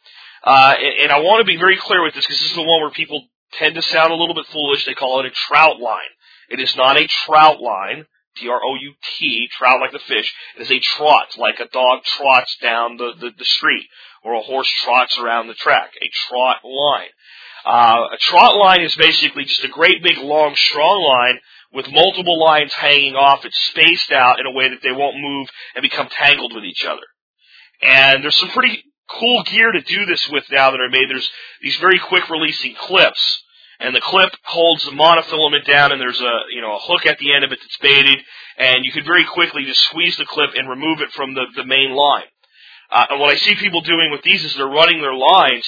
Uh, 0.45 0.74
and, 0.78 0.95
and 1.05 1.12
I 1.12 1.20
want 1.20 1.41
to 1.41 1.45
be 1.45 1.57
very 1.57 1.76
clear 1.76 2.03
with 2.03 2.14
this 2.14 2.24
because 2.24 2.41
this 2.41 2.51
is 2.51 2.57
the 2.57 2.62
one 2.62 2.80
where 2.80 2.91
people 2.91 3.22
tend 3.53 3.74
to 3.74 3.82
sound 3.82 4.12
a 4.12 4.16
little 4.16 4.34
bit 4.34 4.47
foolish. 4.47 4.84
They 4.84 4.95
call 4.95 5.20
it 5.20 5.26
a 5.26 5.30
trout 5.30 5.80
line. 5.80 6.12
It 6.51 6.61
is 6.61 6.74
not 6.76 6.97
a 6.97 7.07
trout 7.07 7.61
line. 7.61 8.07
T-R-O-U-T, 8.37 9.49
trout 9.57 9.80
like 9.80 9.93
the 9.93 9.99
fish. 9.99 10.32
It 10.59 10.62
is 10.62 10.70
a 10.70 10.78
trot, 10.78 11.28
like 11.39 11.59
a 11.59 11.68
dog 11.68 12.05
trots 12.05 12.55
down 12.61 12.99
the, 12.99 13.12
the, 13.18 13.30
the 13.37 13.45
street, 13.47 13.87
or 14.22 14.34
a 14.34 14.43
horse 14.43 14.70
trots 14.84 15.18
around 15.18 15.47
the 15.47 15.55
track. 15.55 15.93
A 16.03 16.11
trot 16.28 16.59
line. 16.62 17.09
Uh, 17.64 18.05
a 18.12 18.18
trot 18.18 18.57
line 18.57 18.82
is 18.82 18.95
basically 18.95 19.45
just 19.45 19.64
a 19.64 19.68
great 19.68 20.03
big 20.03 20.18
long 20.18 20.55
strong 20.55 21.03
line 21.03 21.41
with 21.72 21.90
multiple 21.90 22.38
lines 22.42 22.72
hanging 22.72 23.14
off. 23.14 23.44
It's 23.44 23.58
spaced 23.70 24.12
out 24.12 24.40
in 24.40 24.46
a 24.46 24.52
way 24.52 24.68
that 24.68 24.82
they 24.82 24.92
won't 24.92 25.20
move 25.20 25.48
and 25.74 25.82
become 25.82 26.08
tangled 26.08 26.54
with 26.54 26.64
each 26.64 26.84
other. 26.84 27.02
And 27.82 28.22
there's 28.22 28.36
some 28.36 28.50
pretty 28.50 28.82
cool 29.08 29.42
gear 29.44 29.72
to 29.72 29.80
do 29.80 30.06
this 30.06 30.28
with 30.28 30.44
now 30.50 30.70
that 30.70 30.80
are 30.80 30.88
made. 30.88 31.08
There's 31.08 31.30
these 31.60 31.76
very 31.76 31.98
quick 31.98 32.28
releasing 32.30 32.74
clips. 32.74 33.42
And 33.78 33.94
the 33.94 34.00
clip 34.00 34.32
holds 34.42 34.86
the 34.86 34.92
monofilament 34.92 35.66
down 35.66 35.92
and 35.92 36.00
there's 36.00 36.20
a, 36.20 36.40
you 36.50 36.62
know, 36.62 36.76
a 36.76 36.80
hook 36.80 37.04
at 37.04 37.18
the 37.18 37.34
end 37.34 37.44
of 37.44 37.52
it 37.52 37.58
that's 37.60 37.76
baited. 37.78 38.18
And 38.56 38.84
you 38.86 38.92
can 38.92 39.04
very 39.04 39.24
quickly 39.24 39.64
just 39.64 39.80
squeeze 39.80 40.16
the 40.16 40.24
clip 40.24 40.50
and 40.56 40.68
remove 40.68 41.02
it 41.02 41.12
from 41.12 41.34
the, 41.34 41.44
the 41.54 41.64
main 41.64 41.92
line. 41.92 42.24
Uh, 42.90 43.06
and 43.10 43.20
what 43.20 43.34
I 43.34 43.36
see 43.36 43.54
people 43.54 43.82
doing 43.82 44.10
with 44.10 44.22
these 44.22 44.44
is 44.44 44.54
they're 44.54 44.66
running 44.66 45.02
their 45.02 45.14
lines 45.14 45.66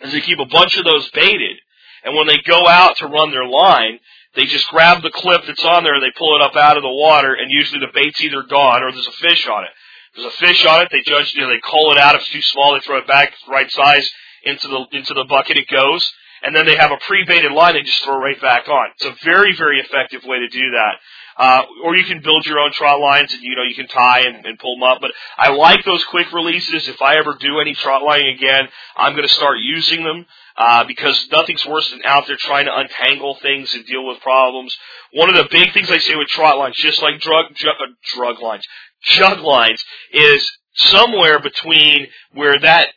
is 0.00 0.12
they 0.12 0.20
keep 0.20 0.38
a 0.38 0.46
bunch 0.46 0.76
of 0.76 0.84
those 0.84 1.10
baited. 1.10 1.58
And 2.04 2.14
when 2.14 2.26
they 2.26 2.38
go 2.46 2.66
out 2.66 2.96
to 2.98 3.06
run 3.06 3.30
their 3.30 3.46
line, 3.46 3.98
they 4.36 4.44
just 4.44 4.68
grab 4.68 5.02
the 5.02 5.10
clip 5.10 5.42
that's 5.46 5.64
on 5.64 5.82
there 5.82 5.94
and 5.94 6.02
they 6.02 6.12
pull 6.16 6.36
it 6.36 6.42
up 6.42 6.54
out 6.54 6.76
of 6.76 6.82
the 6.82 6.92
water 6.92 7.34
and 7.34 7.50
usually 7.50 7.80
the 7.80 7.92
bait's 7.92 8.22
either 8.22 8.42
gone 8.42 8.82
or 8.82 8.92
there's 8.92 9.06
a 9.08 9.12
fish 9.12 9.48
on 9.48 9.64
it. 9.64 9.70
There's 10.14 10.32
a 10.32 10.36
fish 10.36 10.64
on 10.64 10.82
it, 10.82 10.88
they 10.92 11.02
judge, 11.04 11.34
you 11.34 11.42
know, 11.42 11.48
they 11.48 11.60
cull 11.60 11.92
it 11.92 11.98
out, 11.98 12.14
if 12.14 12.22
it's 12.22 12.30
too 12.30 12.42
small, 12.42 12.74
they 12.74 12.80
throw 12.80 12.98
it 12.98 13.06
back 13.06 13.32
right 13.48 13.70
size 13.70 14.08
into 14.44 14.68
the, 14.68 14.86
into 14.96 15.14
the 15.14 15.24
bucket 15.28 15.56
it 15.56 15.68
goes. 15.68 16.12
And 16.42 16.54
then 16.54 16.66
they 16.66 16.76
have 16.76 16.92
a 16.92 16.98
pre-baited 17.06 17.52
line 17.52 17.74
they 17.74 17.82
just 17.82 18.04
throw 18.04 18.18
right 18.18 18.40
back 18.40 18.68
on. 18.68 18.88
It's 18.96 19.06
a 19.06 19.24
very, 19.24 19.56
very 19.56 19.80
effective 19.80 20.22
way 20.24 20.38
to 20.38 20.48
do 20.48 20.70
that. 20.72 20.94
Uh, 21.38 21.62
or 21.84 21.96
you 21.96 22.04
can 22.04 22.22
build 22.22 22.46
your 22.46 22.58
own 22.58 22.72
trot 22.72 22.98
lines 23.00 23.32
and, 23.32 23.42
you 23.42 23.56
know, 23.56 23.62
you 23.62 23.74
can 23.74 23.88
tie 23.88 24.20
and, 24.20 24.46
and 24.46 24.58
pull 24.58 24.76
them 24.76 24.84
up. 24.84 24.98
But 25.00 25.12
I 25.36 25.50
like 25.50 25.84
those 25.84 26.02
quick 26.04 26.32
releases. 26.32 26.88
If 26.88 27.02
I 27.02 27.16
ever 27.16 27.36
do 27.38 27.60
any 27.60 27.74
trot 27.74 28.02
lining 28.02 28.34
again, 28.34 28.68
I'm 28.96 29.12
going 29.12 29.26
to 29.28 29.34
start 29.34 29.58
using 29.58 30.02
them. 30.04 30.24
Uh, 30.56 30.84
because 30.84 31.28
nothing's 31.30 31.66
worse 31.66 31.90
than 31.90 32.00
out 32.06 32.26
there 32.26 32.36
trying 32.38 32.64
to 32.64 32.74
untangle 32.74 33.36
things 33.42 33.74
and 33.74 33.84
deal 33.84 34.06
with 34.06 34.20
problems. 34.20 34.74
One 35.12 35.28
of 35.28 35.36
the 35.36 35.48
big 35.50 35.74
things 35.74 35.90
I 35.90 35.98
say 35.98 36.16
with 36.16 36.28
trot 36.28 36.56
lines, 36.56 36.76
just 36.76 37.02
like 37.02 37.20
drug, 37.20 37.54
drug, 37.54 37.74
uh, 37.78 37.92
drug 38.14 38.40
lines, 38.40 38.64
jug 39.02 39.40
lines, 39.40 39.84
is 40.12 40.50
somewhere 40.74 41.40
between 41.40 42.06
where 42.32 42.58
that, 42.58 42.88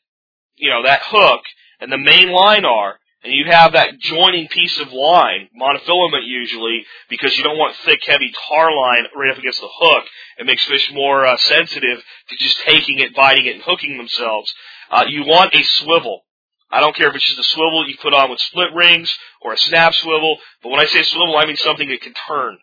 you 0.56 0.70
know, 0.70 0.84
that 0.84 1.02
hook 1.04 1.42
and 1.82 1.92
the 1.92 1.98
main 1.98 2.32
line 2.32 2.64
are, 2.64 2.98
and 3.24 3.34
you 3.34 3.46
have 3.52 3.74
that 3.74 4.00
joining 4.00 4.48
piece 4.48 4.80
of 4.80 4.94
line, 4.94 5.50
monofilament 5.60 6.26
usually, 6.26 6.86
because 7.10 7.38
you 7.38 7.44
don't 7.44 7.58
want 7.58 7.76
thick, 7.84 8.00
heavy 8.06 8.32
tar 8.48 8.74
line 8.74 9.04
right 9.14 9.32
up 9.32 9.38
against 9.38 9.60
the 9.60 9.68
hook. 9.70 10.06
It 10.38 10.46
makes 10.46 10.64
fish 10.64 10.90
more 10.94 11.26
uh, 11.26 11.36
sensitive 11.36 12.02
to 12.30 12.36
just 12.38 12.62
taking 12.62 13.00
it, 13.00 13.14
biting 13.14 13.46
it, 13.46 13.56
and 13.56 13.64
hooking 13.64 13.98
themselves. 13.98 14.54
Uh, 14.90 15.04
you 15.10 15.24
want 15.24 15.54
a 15.54 15.62
swivel. 15.64 16.24
I 16.72 16.82
don't 16.82 16.96
care 16.96 17.10
if 17.10 17.16
it's 17.16 17.28
just 17.28 17.40
a 17.40 17.44
swivel 17.44 17.88
you 17.88 17.98
put 18.02 18.14
on 18.14 18.30
with 18.30 18.40
split 18.40 18.74
rings 18.74 19.12
or 19.42 19.54
a 19.54 19.58
snap 19.58 19.94
swivel, 19.96 20.38
but 20.62 20.70
when 20.70 20.80
I 20.80 20.86
say 20.86 21.04
swivel, 21.04 21.38
I 21.38 21.46
mean 21.46 21.58
something 21.58 21.90
that 21.90 22.02
can 22.02 22.14
turn. 22.28 22.58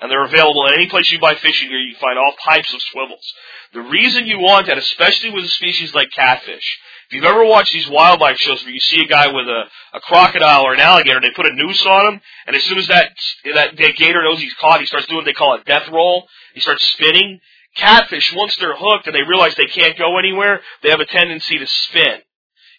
And 0.00 0.10
they're 0.10 0.24
available 0.24 0.66
at 0.66 0.74
any 0.74 0.88
place 0.88 1.12
you 1.12 1.20
buy 1.20 1.36
fishing 1.36 1.68
gear. 1.68 1.78
You 1.78 1.94
find 2.00 2.18
all 2.18 2.32
types 2.44 2.74
of 2.74 2.80
swivels. 2.82 3.24
The 3.72 3.82
reason 3.82 4.26
you 4.26 4.40
want 4.40 4.66
that, 4.66 4.76
especially 4.76 5.30
with 5.30 5.44
a 5.44 5.48
species 5.48 5.94
like 5.94 6.10
catfish, 6.10 6.78
if 7.08 7.14
you've 7.14 7.24
ever 7.24 7.44
watched 7.44 7.72
these 7.72 7.88
wildlife 7.88 8.38
shows 8.38 8.64
where 8.64 8.72
you 8.72 8.80
see 8.80 9.00
a 9.00 9.06
guy 9.06 9.28
with 9.28 9.46
a, 9.46 9.64
a 9.92 10.00
crocodile 10.00 10.62
or 10.62 10.74
an 10.74 10.80
alligator, 10.80 11.20
they 11.20 11.30
put 11.30 11.46
a 11.46 11.54
noose 11.54 11.86
on 11.86 12.14
him, 12.14 12.20
and 12.46 12.56
as 12.56 12.64
soon 12.64 12.78
as 12.78 12.88
that, 12.88 13.12
that, 13.54 13.76
that 13.76 13.96
gator 13.96 14.24
knows 14.24 14.40
he's 14.40 14.54
caught, 14.54 14.80
he 14.80 14.86
starts 14.86 15.06
doing 15.06 15.18
what 15.18 15.24
they 15.24 15.32
call 15.34 15.54
a 15.54 15.62
death 15.62 15.88
roll. 15.92 16.26
He 16.54 16.60
starts 16.60 16.84
spinning. 16.88 17.38
Catfish, 17.76 18.34
once 18.34 18.56
they're 18.56 18.76
hooked 18.76 19.06
and 19.06 19.14
they 19.14 19.22
realize 19.22 19.54
they 19.54 19.66
can't 19.66 19.96
go 19.96 20.18
anywhere, 20.18 20.62
they 20.82 20.90
have 20.90 21.00
a 21.00 21.06
tendency 21.06 21.58
to 21.58 21.66
spin. 21.66 22.22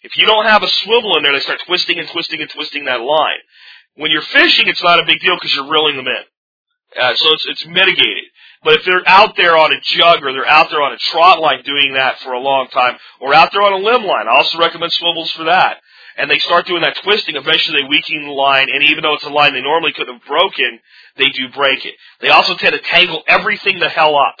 If 0.04 0.18
you 0.18 0.26
don't 0.26 0.44
have 0.44 0.62
a 0.62 0.68
swivel 0.68 1.16
in 1.16 1.22
there, 1.22 1.32
they 1.32 1.40
start 1.40 1.60
twisting 1.66 1.98
and 1.98 2.06
twisting 2.08 2.42
and 2.42 2.50
twisting 2.50 2.84
that 2.84 3.00
line. 3.00 3.40
When 3.96 4.10
you're 4.10 4.20
fishing, 4.20 4.68
it's 4.68 4.82
not 4.82 5.00
a 5.00 5.06
big 5.06 5.20
deal 5.20 5.34
because 5.36 5.54
you're 5.54 5.70
reeling 5.70 5.96
them 5.96 6.06
in. 6.06 6.24
Uh, 7.00 7.14
so 7.16 7.32
it's, 7.32 7.46
it's 7.48 7.66
mitigated. 7.66 8.24
But 8.62 8.74
if 8.74 8.84
they're 8.84 9.02
out 9.06 9.34
there 9.36 9.56
on 9.56 9.72
a 9.72 9.80
jug 9.82 10.22
or 10.22 10.32
they're 10.32 10.46
out 10.46 10.68
there 10.70 10.82
on 10.82 10.92
a 10.92 10.98
trot 10.98 11.40
line 11.40 11.62
doing 11.64 11.94
that 11.94 12.20
for 12.20 12.32
a 12.32 12.38
long 12.38 12.68
time, 12.68 12.98
or 13.20 13.34
out 13.34 13.50
there 13.52 13.62
on 13.62 13.72
a 13.72 13.84
limb 13.84 14.04
line, 14.04 14.28
I 14.28 14.36
also 14.36 14.58
recommend 14.58 14.92
swivels 14.92 15.30
for 15.32 15.44
that. 15.44 15.78
And 16.16 16.30
they 16.30 16.38
start 16.38 16.66
doing 16.66 16.82
that 16.82 16.96
twisting, 17.02 17.34
eventually 17.34 17.80
they 17.80 17.88
weaken 17.88 18.24
the 18.24 18.30
line, 18.30 18.68
and 18.72 18.84
even 18.84 19.02
though 19.02 19.14
it's 19.14 19.24
a 19.24 19.30
line 19.30 19.52
they 19.52 19.62
normally 19.62 19.92
couldn't 19.92 20.14
have 20.14 20.26
broken, 20.26 20.80
they 21.16 21.28
do 21.30 21.48
break 21.54 21.84
it. 21.84 21.94
They 22.20 22.28
also 22.28 22.54
tend 22.54 22.74
to 22.74 22.80
tangle 22.80 23.22
everything 23.26 23.80
the 23.80 23.88
hell 23.88 24.16
up. 24.16 24.36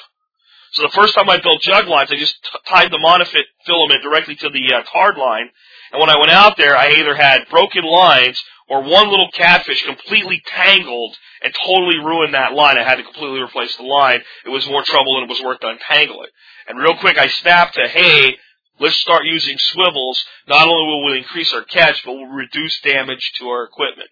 So 0.74 0.82
the 0.82 0.92
first 0.94 1.14
time 1.14 1.30
I 1.30 1.40
built 1.40 1.62
jug 1.62 1.86
lines, 1.86 2.10
I 2.10 2.16
just 2.16 2.34
t- 2.42 2.58
tied 2.68 2.90
the 2.90 2.98
monofit 2.98 3.44
filament 3.64 4.02
directly 4.02 4.34
to 4.36 4.50
the 4.50 4.74
uh, 4.74 4.82
tard 4.92 5.16
line. 5.16 5.48
And 5.92 6.00
when 6.00 6.10
I 6.10 6.18
went 6.18 6.32
out 6.32 6.56
there, 6.56 6.76
I 6.76 6.90
either 6.98 7.14
had 7.14 7.48
broken 7.48 7.84
lines 7.84 8.42
or 8.68 8.82
one 8.82 9.08
little 9.08 9.30
catfish 9.32 9.84
completely 9.84 10.42
tangled 10.46 11.16
and 11.42 11.54
totally 11.54 11.98
ruined 11.98 12.34
that 12.34 12.54
line. 12.54 12.76
I 12.76 12.82
had 12.82 12.96
to 12.96 13.04
completely 13.04 13.40
replace 13.40 13.76
the 13.76 13.84
line. 13.84 14.20
It 14.44 14.48
was 14.48 14.66
more 14.66 14.82
trouble 14.82 15.14
than 15.14 15.24
it 15.24 15.28
was 15.28 15.42
worth 15.42 15.60
to 15.60 15.68
untangle 15.68 16.24
it. 16.24 16.30
And 16.66 16.78
real 16.78 16.96
quick, 16.96 17.18
I 17.18 17.28
snapped 17.28 17.74
to, 17.74 17.86
hey, 17.86 18.36
let's 18.80 18.96
start 18.96 19.26
using 19.26 19.56
swivels. 19.58 20.24
Not 20.48 20.66
only 20.66 20.86
will 20.88 21.04
we 21.04 21.18
increase 21.18 21.52
our 21.54 21.62
catch, 21.62 22.02
but 22.04 22.14
we'll 22.14 22.26
reduce 22.26 22.80
damage 22.80 23.32
to 23.38 23.46
our 23.46 23.62
equipment. 23.64 24.08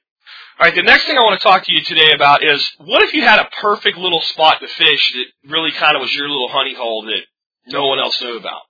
All 0.61 0.66
right, 0.66 0.74
the 0.74 0.82
next 0.82 1.07
thing 1.07 1.16
I 1.16 1.22
want 1.22 1.40
to 1.40 1.48
talk 1.48 1.64
to 1.64 1.72
you 1.72 1.82
today 1.82 2.12
about 2.14 2.44
is 2.44 2.70
what 2.78 3.03
if 3.03 3.14
you 3.14 3.22
had 3.22 3.40
a 3.40 3.48
perfect 3.61 3.96
little 3.96 4.20
spot 4.20 4.61
to 4.61 4.68
fish 4.68 5.14
that 5.14 5.50
really 5.50 5.72
kind 5.72 5.96
of 5.96 6.03
was 6.03 6.14
your 6.14 6.28
little 6.28 6.48
honey 6.48 6.74
hole 6.74 7.03
that 7.07 7.22
no 7.68 7.86
one 7.86 7.98
else 7.98 8.20
knew 8.20 8.36
about, 8.36 8.61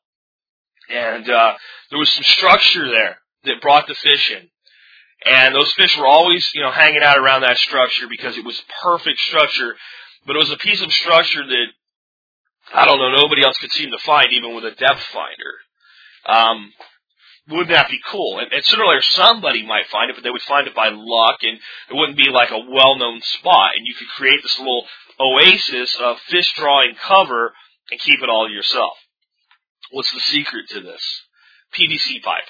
and 0.89 1.29
uh, 1.29 1.55
there 1.91 1.99
was 1.99 2.09
some 2.11 2.23
structure 2.23 2.89
there 2.89 3.19
that 3.45 3.61
brought 3.61 3.89
the 3.89 3.95
fish 3.95 4.31
in, 4.31 4.49
and 5.27 5.55
those 5.57 5.73
fish 5.73 5.99
were 5.99 6.07
always 6.07 6.49
you 6.55 6.63
know 6.63 6.71
hanging 6.71 7.03
out 7.03 7.19
around 7.19 7.43
that 7.43 7.59
structure 7.59 8.07
because 8.09 8.39
it 8.39 8.45
was 8.45 8.63
perfect 8.83 9.19
structure, 9.19 9.75
but 10.25 10.37
it 10.37 10.39
was 10.39 10.53
a 10.53 10.59
piece 10.59 10.83
of 10.83 10.93
structure 10.93 11.45
that 11.45 11.67
I 12.73 12.87
don't 12.87 12.99
know 12.99 13.11
nobody 13.11 13.43
else 13.43 13.59
could 13.59 13.73
seem 13.73 13.91
to 13.91 13.99
find 13.99 14.29
even 14.33 14.55
with 14.55 14.65
a 14.65 14.71
depth 14.71 15.03
finder. 15.13 15.59
Um, 16.27 16.73
wouldn't 17.49 17.71
that 17.71 17.91
be 17.91 18.01
cool? 18.11 18.39
And, 18.39 18.53
and 18.53 18.65
sooner 18.65 18.85
or 18.85 18.89
later 18.89 19.03
somebody 19.03 19.67
might 19.67 19.89
find 19.89 20.11
it, 20.11 20.15
but 20.15 20.23
they 20.23 20.31
would 20.31 20.43
find 20.43 20.67
it 20.69 20.75
by 20.75 20.91
luck, 20.93 21.39
and 21.43 21.59
it 21.91 21.95
wouldn't 21.95 22.17
be 22.17 22.31
like 22.31 22.51
a 22.51 22.71
well-known 22.71 23.21
spot. 23.23 23.73
And 23.77 23.87
you 23.87 23.95
could 23.95 24.09
create 24.09 24.43
this 24.43 24.59
little 24.59 24.87
oasis 25.21 25.97
of 26.01 26.21
fish 26.29 26.53
drawing 26.55 26.95
cover 26.95 27.53
and 27.91 28.01
keep 28.01 28.23
it 28.23 28.29
all 28.29 28.47
to 28.47 28.53
yourself. 28.53 28.93
What's 29.91 30.13
the 30.13 30.21
secret 30.21 30.69
to 30.71 30.81
this? 30.81 31.03
PVC 31.79 32.23
pipe. 32.23 32.49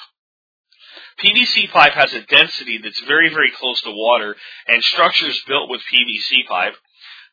PVC 1.24 1.70
pipe 1.70 1.93
has 1.93 2.12
a 2.12 2.22
density 2.22 2.78
that's 2.82 3.01
very, 3.01 3.30
very 3.30 3.51
close 3.51 3.80
to 3.82 3.90
water, 3.90 4.36
and 4.66 4.82
structures 4.84 5.43
built 5.47 5.70
with 5.70 5.80
PVC 5.93 6.47
pipe 6.49 6.74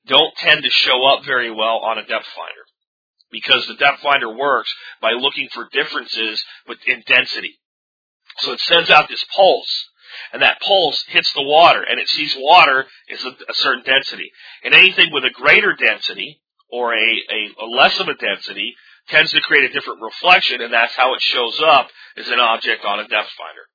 don't 0.08 0.34
tend 0.38 0.64
to 0.64 0.70
show 0.70 1.06
up 1.06 1.26
very 1.26 1.52
well 1.52 1.80
on 1.80 1.98
a 1.98 2.06
depth 2.06 2.26
finder 2.36 2.69
because 3.32 3.66
the 3.68 3.76
depth 3.76 4.02
finder 4.02 4.36
works 4.36 4.74
by 5.02 5.12
looking 5.12 5.48
for 5.54 5.68
differences 5.72 6.44
in 6.88 7.04
density. 7.06 7.60
So 8.40 8.52
it 8.52 8.60
sends 8.62 8.90
out 8.90 9.10
this 9.10 9.26
pulse, 9.36 9.90
and 10.34 10.42
that 10.42 10.62
pulse 10.62 11.04
hits 11.08 11.32
the 11.34 11.44
water, 11.44 11.84
and 11.84 12.00
it 12.00 12.08
sees 12.08 12.36
water 12.38 12.86
is 13.08 13.24
a, 13.24 13.30
a 13.30 13.54
certain 13.54 13.84
density. 13.84 14.32
And 14.64 14.74
anything 14.74 15.12
with 15.12 15.26
a 15.26 15.32
greater 15.32 15.76
density 15.76 16.42
or 16.72 16.94
a, 16.94 16.98
a, 16.98 17.66
a 17.66 17.68
less 17.68 18.00
of 18.00 18.08
a 18.08 18.16
density 18.16 18.76
tends 19.10 19.32
to 19.32 19.42
create 19.42 19.70
a 19.70 19.74
different 19.74 20.02
reflection, 20.02 20.62
and 20.62 20.74
that's 20.74 20.96
how 20.96 21.14
it 21.16 21.22
shows 21.22 21.60
up 21.66 21.90
as 22.18 22.28
an 22.28 22.40
object 22.40 22.86
on 22.86 23.00
a 23.00 23.08
depth 23.08 23.30
finder. 23.38 23.66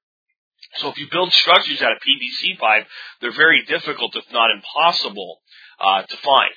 So 0.76 0.88
if 0.88 0.98
you 0.98 1.06
build 1.10 1.32
structures 1.32 1.82
out 1.82 1.92
of 1.92 1.98
PVC 1.98 2.58
pipe, 2.58 2.86
they're 3.20 3.32
very 3.32 3.64
difficult, 3.64 4.16
if 4.16 4.24
not 4.32 4.50
impossible, 4.50 5.40
uh, 5.80 6.02
to 6.02 6.16
find. 6.18 6.52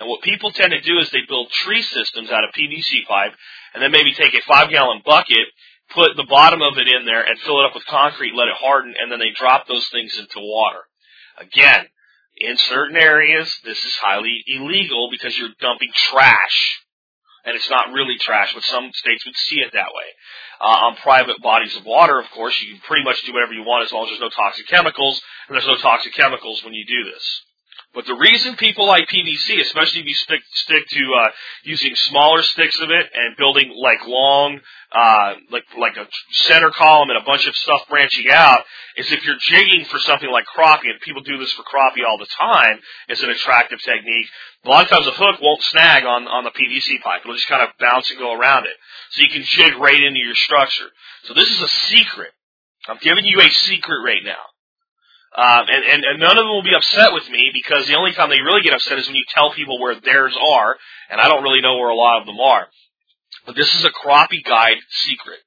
And 0.00 0.08
what 0.08 0.22
people 0.22 0.50
tend 0.50 0.72
to 0.72 0.80
do 0.80 0.98
is 0.98 1.10
they 1.10 1.26
build 1.28 1.50
tree 1.50 1.82
systems 1.82 2.30
out 2.30 2.44
of 2.44 2.54
PVC 2.54 3.06
pipe 3.06 3.32
and 3.72 3.82
then 3.82 3.92
maybe 3.92 4.12
take 4.14 4.34
a 4.34 4.42
five 4.42 4.70
gallon 4.70 5.02
bucket, 5.04 5.46
put 5.94 6.16
the 6.16 6.26
bottom 6.28 6.62
of 6.62 6.78
it 6.78 6.88
in 6.88 7.04
there 7.06 7.22
and 7.22 7.38
fill 7.40 7.60
it 7.60 7.66
up 7.66 7.74
with 7.74 7.86
concrete, 7.86 8.34
let 8.34 8.48
it 8.48 8.56
harden, 8.58 8.94
and 8.98 9.10
then 9.10 9.20
they 9.20 9.30
drop 9.34 9.68
those 9.68 9.86
things 9.88 10.16
into 10.18 10.40
water. 10.40 10.80
Again, 11.38 11.86
in 12.36 12.56
certain 12.56 12.96
areas, 12.96 13.52
this 13.64 13.78
is 13.78 13.94
highly 13.96 14.42
illegal 14.46 15.08
because 15.10 15.38
you're 15.38 15.54
dumping 15.60 15.90
trash. 15.94 16.80
And 17.44 17.54
it's 17.54 17.70
not 17.70 17.92
really 17.92 18.16
trash, 18.18 18.54
but 18.54 18.64
some 18.64 18.90
states 18.94 19.24
would 19.26 19.36
see 19.36 19.60
it 19.60 19.72
that 19.74 19.92
way. 19.94 20.08
Uh, 20.60 20.88
on 20.88 20.96
private 20.96 21.42
bodies 21.42 21.76
of 21.76 21.84
water, 21.84 22.18
of 22.18 22.30
course, 22.30 22.58
you 22.62 22.72
can 22.72 22.80
pretty 22.80 23.04
much 23.04 23.22
do 23.22 23.34
whatever 23.34 23.52
you 23.52 23.62
want 23.62 23.84
as 23.84 23.92
long 23.92 24.04
as 24.04 24.10
there's 24.10 24.20
no 24.20 24.30
toxic 24.30 24.66
chemicals, 24.66 25.20
and 25.46 25.54
there's 25.54 25.66
no 25.66 25.76
toxic 25.76 26.14
chemicals 26.14 26.64
when 26.64 26.72
you 26.72 26.86
do 26.86 27.10
this. 27.12 27.42
But 27.94 28.06
the 28.06 28.14
reason 28.14 28.56
people 28.56 28.86
like 28.86 29.06
PVC, 29.06 29.60
especially 29.60 30.00
if 30.00 30.06
you 30.06 30.14
stick 30.14 30.40
stick 30.52 30.88
to 30.88 31.14
uh, 31.14 31.28
using 31.62 31.94
smaller 31.94 32.42
sticks 32.42 32.80
of 32.80 32.90
it 32.90 33.06
and 33.14 33.36
building 33.36 33.72
like 33.80 34.04
long, 34.04 34.58
uh, 34.90 35.34
like 35.52 35.62
like 35.78 35.96
a 35.96 36.08
center 36.32 36.70
column 36.70 37.10
and 37.10 37.22
a 37.22 37.24
bunch 37.24 37.46
of 37.46 37.54
stuff 37.54 37.86
branching 37.88 38.28
out, 38.32 38.64
is 38.96 39.12
if 39.12 39.24
you're 39.24 39.38
jigging 39.38 39.84
for 39.84 40.00
something 40.00 40.28
like 40.28 40.44
crappie, 40.44 40.90
and 40.90 41.00
people 41.02 41.22
do 41.22 41.38
this 41.38 41.52
for 41.52 41.62
crappie 41.62 42.04
all 42.04 42.18
the 42.18 42.26
time, 42.36 42.80
is 43.08 43.22
an 43.22 43.30
attractive 43.30 43.78
technique. 43.80 44.26
A 44.64 44.68
lot 44.68 44.84
of 44.84 44.90
times 44.90 45.06
a 45.06 45.12
hook 45.12 45.40
won't 45.40 45.62
snag 45.62 46.04
on 46.04 46.26
on 46.26 46.42
the 46.42 46.50
PVC 46.50 47.00
pipe; 47.00 47.20
it'll 47.22 47.36
just 47.36 47.48
kind 47.48 47.62
of 47.62 47.68
bounce 47.78 48.10
and 48.10 48.18
go 48.18 48.32
around 48.32 48.66
it, 48.66 48.74
so 49.12 49.22
you 49.22 49.30
can 49.30 49.44
jig 49.44 49.76
right 49.78 50.02
into 50.02 50.18
your 50.18 50.34
structure. 50.34 50.90
So 51.24 51.34
this 51.34 51.48
is 51.48 51.62
a 51.62 51.68
secret. 51.68 52.32
I'm 52.88 52.98
giving 53.00 53.24
you 53.24 53.40
a 53.40 53.48
secret 53.50 54.02
right 54.04 54.24
now 54.24 54.42
Um, 55.36 55.66
and, 55.66 55.84
and, 55.84 56.04
and 56.04 56.20
none 56.20 56.38
of 56.38 56.44
them 56.44 56.54
will 56.54 56.62
be 56.62 56.76
upset 56.76 57.12
with 57.12 57.28
me 57.28 57.50
because 57.52 57.88
the 57.88 57.96
only 57.96 58.12
time 58.12 58.30
they 58.30 58.40
really 58.40 58.62
get 58.62 58.72
upset 58.72 58.98
is 58.98 59.06
when 59.08 59.16
you 59.16 59.24
tell 59.34 59.52
people 59.52 59.80
where 59.80 59.98
theirs 59.98 60.36
are, 60.40 60.76
and 61.10 61.20
I 61.20 61.28
don't 61.28 61.42
really 61.42 61.60
know 61.60 61.76
where 61.76 61.90
a 61.90 61.96
lot 61.96 62.20
of 62.20 62.26
them 62.26 62.38
are. 62.38 62.68
But 63.44 63.56
this 63.56 63.74
is 63.74 63.84
a 63.84 63.90
crappie 63.90 64.44
guide 64.44 64.78
secret. 64.88 65.40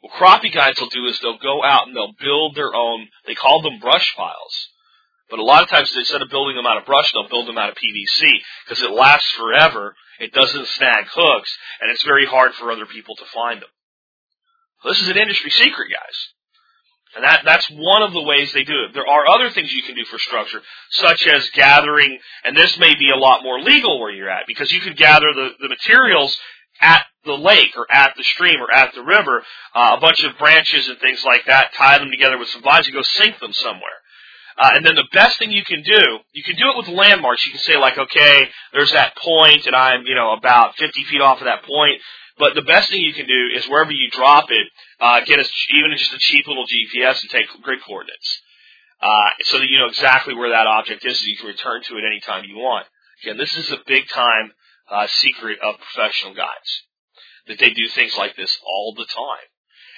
What 0.00 0.14
crappie 0.14 0.52
guides 0.52 0.80
will 0.80 0.88
do 0.88 1.04
is 1.06 1.20
they'll 1.20 1.38
go 1.38 1.62
out 1.62 1.86
and 1.86 1.94
they'll 1.94 2.14
build 2.18 2.54
their 2.54 2.74
own, 2.74 3.08
they 3.26 3.34
call 3.34 3.60
them 3.60 3.78
brush 3.78 4.14
piles. 4.16 4.68
But 5.28 5.38
a 5.38 5.44
lot 5.44 5.62
of 5.62 5.68
times 5.68 5.94
instead 5.94 6.22
of 6.22 6.30
building 6.30 6.56
them 6.56 6.66
out 6.66 6.78
of 6.78 6.86
brush, 6.86 7.12
they'll 7.12 7.28
build 7.28 7.46
them 7.46 7.58
out 7.58 7.68
of 7.68 7.76
PVC 7.76 8.26
because 8.64 8.82
it 8.82 8.90
lasts 8.90 9.30
forever, 9.32 9.94
it 10.18 10.32
doesn't 10.32 10.66
snag 10.66 11.06
hooks, 11.12 11.56
and 11.80 11.90
it's 11.90 12.02
very 12.04 12.24
hard 12.24 12.54
for 12.54 12.72
other 12.72 12.86
people 12.86 13.14
to 13.16 13.24
find 13.26 13.60
them. 13.60 13.68
This 14.84 15.00
is 15.02 15.08
an 15.08 15.18
industry 15.18 15.50
secret, 15.50 15.90
guys. 15.92 16.16
And 17.14 17.24
that, 17.24 17.42
that's 17.44 17.68
one 17.70 18.02
of 18.02 18.12
the 18.12 18.22
ways 18.22 18.52
they 18.52 18.62
do 18.62 18.84
it. 18.84 18.94
There 18.94 19.06
are 19.06 19.28
other 19.28 19.50
things 19.50 19.72
you 19.72 19.82
can 19.82 19.96
do 19.96 20.04
for 20.04 20.18
structure, 20.18 20.62
such 20.90 21.26
as 21.26 21.48
gathering, 21.50 22.18
and 22.44 22.56
this 22.56 22.78
may 22.78 22.94
be 22.94 23.10
a 23.10 23.18
lot 23.18 23.42
more 23.42 23.60
legal 23.60 24.00
where 24.00 24.12
you're 24.12 24.30
at, 24.30 24.46
because 24.46 24.70
you 24.70 24.80
could 24.80 24.96
gather 24.96 25.26
the, 25.34 25.50
the 25.60 25.68
materials 25.68 26.38
at 26.80 27.04
the 27.24 27.32
lake 27.32 27.76
or 27.76 27.86
at 27.92 28.14
the 28.16 28.24
stream 28.24 28.60
or 28.60 28.72
at 28.72 28.94
the 28.94 29.02
river, 29.02 29.42
uh, 29.74 29.96
a 29.96 30.00
bunch 30.00 30.22
of 30.22 30.38
branches 30.38 30.88
and 30.88 30.98
things 31.00 31.24
like 31.24 31.44
that, 31.46 31.74
tie 31.74 31.98
them 31.98 32.10
together 32.10 32.38
with 32.38 32.48
some 32.48 32.62
vines 32.62 32.86
and 32.86 32.94
go 32.94 33.02
sink 33.02 33.38
them 33.40 33.52
somewhere. 33.52 34.00
Uh, 34.56 34.70
and 34.74 34.84
then 34.84 34.94
the 34.94 35.08
best 35.12 35.38
thing 35.38 35.50
you 35.50 35.64
can 35.64 35.82
do, 35.82 36.18
you 36.32 36.42
can 36.42 36.56
do 36.56 36.70
it 36.70 36.76
with 36.76 36.88
landmarks. 36.88 37.44
You 37.46 37.52
can 37.52 37.60
say 37.60 37.76
like, 37.76 37.96
okay, 37.96 38.48
there's 38.72 38.92
that 38.92 39.16
point 39.16 39.66
and 39.66 39.74
I'm, 39.74 40.02
you 40.04 40.14
know, 40.14 40.32
about 40.32 40.76
50 40.76 41.04
feet 41.04 41.20
off 41.20 41.38
of 41.38 41.44
that 41.44 41.64
point. 41.64 42.00
But 42.40 42.54
the 42.54 42.62
best 42.62 42.88
thing 42.88 43.02
you 43.02 43.12
can 43.12 43.26
do 43.26 43.50
is 43.54 43.68
wherever 43.68 43.92
you 43.92 44.10
drop 44.10 44.46
it, 44.50 44.66
uh, 44.98 45.20
get 45.20 45.38
a, 45.38 45.44
even 45.76 45.92
just 45.96 46.14
a 46.14 46.18
cheap 46.18 46.46
little 46.48 46.64
GPS 46.64 47.20
and 47.20 47.30
take 47.30 47.46
grid 47.62 47.80
coordinates. 47.86 48.40
Uh, 49.00 49.30
so 49.42 49.58
that 49.58 49.68
you 49.68 49.78
know 49.78 49.86
exactly 49.86 50.34
where 50.34 50.48
that 50.48 50.66
object 50.66 51.04
is, 51.04 51.20
so 51.20 51.26
you 51.26 51.36
can 51.36 51.48
return 51.48 51.82
to 51.84 51.98
it 51.98 52.04
anytime 52.04 52.44
you 52.44 52.56
want. 52.56 52.86
Again, 53.22 53.36
this 53.36 53.54
is 53.56 53.70
a 53.70 53.78
big 53.86 54.08
time 54.08 54.52
uh, 54.90 55.06
secret 55.06 55.58
of 55.60 55.76
professional 55.78 56.34
guides 56.34 56.70
that 57.46 57.58
they 57.58 57.70
do 57.70 57.88
things 57.88 58.16
like 58.16 58.36
this 58.36 58.58
all 58.64 58.94
the 58.96 59.04
time 59.04 59.49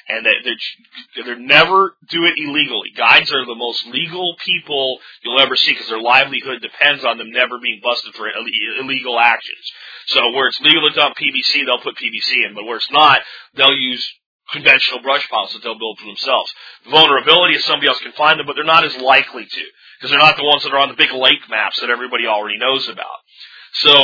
and 0.09 0.27
that 0.27 0.35
they're, 0.45 1.25
they're 1.25 1.39
never 1.39 1.97
do 2.09 2.25
it 2.25 2.35
illegally. 2.37 2.91
Guides 2.97 3.33
are 3.33 3.45
the 3.47 3.55
most 3.55 3.87
legal 3.87 4.37
people 4.45 4.99
you'll 5.23 5.41
ever 5.41 5.57
see 5.57 5.73
because 5.73 5.89
their 5.89 6.01
livelihood 6.01 6.63
depends 6.63 7.05
on 7.05 7.19
them 7.19 7.31
never 7.31 7.59
being 7.61 7.81
busted 7.83 8.15
for 8.15 8.29
illegal 8.29 9.19
actions. 9.19 9.65
So 10.07 10.31
where 10.33 10.49
it's 10.49 10.61
legal 10.61 10.89
to 10.89 10.95
dump 10.95 11.17
PVC, 11.17 11.65
they'll 11.65 11.83
put 11.83 11.97
PVC 11.97 12.47
in, 12.47 12.55
but 12.55 12.65
where 12.65 12.77
it's 12.77 12.91
not, 12.91 13.21
they'll 13.55 13.77
use 13.77 14.05
conventional 14.53 15.01
brush 15.03 15.29
piles 15.31 15.53
that 15.53 15.63
they'll 15.63 15.79
build 15.79 15.99
for 15.99 16.07
themselves. 16.07 16.53
The 16.85 16.91
Vulnerability 16.91 17.55
is 17.55 17.65
somebody 17.65 17.89
else 17.89 18.01
can 18.01 18.13
find 18.13 18.39
them, 18.39 18.47
but 18.47 18.55
they're 18.55 18.65
not 18.65 18.85
as 18.85 18.97
likely 18.97 19.45
to 19.45 19.65
because 19.99 20.11
they're 20.11 20.19
not 20.19 20.37
the 20.37 20.45
ones 20.45 20.65
that 20.65 20.73
are 20.73 20.83
on 20.83 20.89
the 20.89 20.99
big 20.99 21.13
lake 21.13 21.49
maps 21.49 21.81
that 21.81 21.91
everybody 21.91 22.27
already 22.27 22.59
knows 22.59 22.89
about. 22.89 23.23
So 23.75 23.95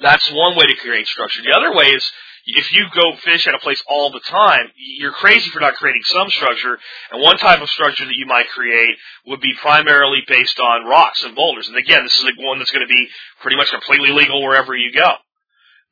that's 0.00 0.30
one 0.30 0.56
way 0.56 0.66
to 0.66 0.76
create 0.76 1.06
structure. 1.06 1.42
The 1.42 1.56
other 1.56 1.74
way 1.74 1.86
is 1.86 2.04
if 2.46 2.72
you 2.72 2.86
go 2.94 3.16
fish 3.16 3.46
at 3.46 3.54
a 3.54 3.58
place 3.58 3.82
all 3.88 4.10
the 4.10 4.20
time, 4.20 4.70
you're 4.76 5.12
crazy 5.12 5.50
for 5.50 5.60
not 5.60 5.74
creating 5.74 6.02
some 6.04 6.30
structure. 6.30 6.78
And 7.12 7.22
one 7.22 7.38
type 7.38 7.60
of 7.60 7.70
structure 7.70 8.04
that 8.04 8.16
you 8.16 8.26
might 8.26 8.48
create 8.48 8.96
would 9.26 9.40
be 9.40 9.54
primarily 9.60 10.22
based 10.26 10.58
on 10.58 10.86
rocks 10.86 11.22
and 11.24 11.34
boulders. 11.34 11.68
And 11.68 11.76
again, 11.76 12.04
this 12.04 12.16
is 12.18 12.26
one 12.38 12.58
that's 12.58 12.70
going 12.70 12.86
to 12.86 12.92
be 12.92 13.08
pretty 13.40 13.56
much 13.56 13.70
completely 13.70 14.10
legal 14.10 14.42
wherever 14.42 14.74
you 14.74 14.92
go. 14.92 15.14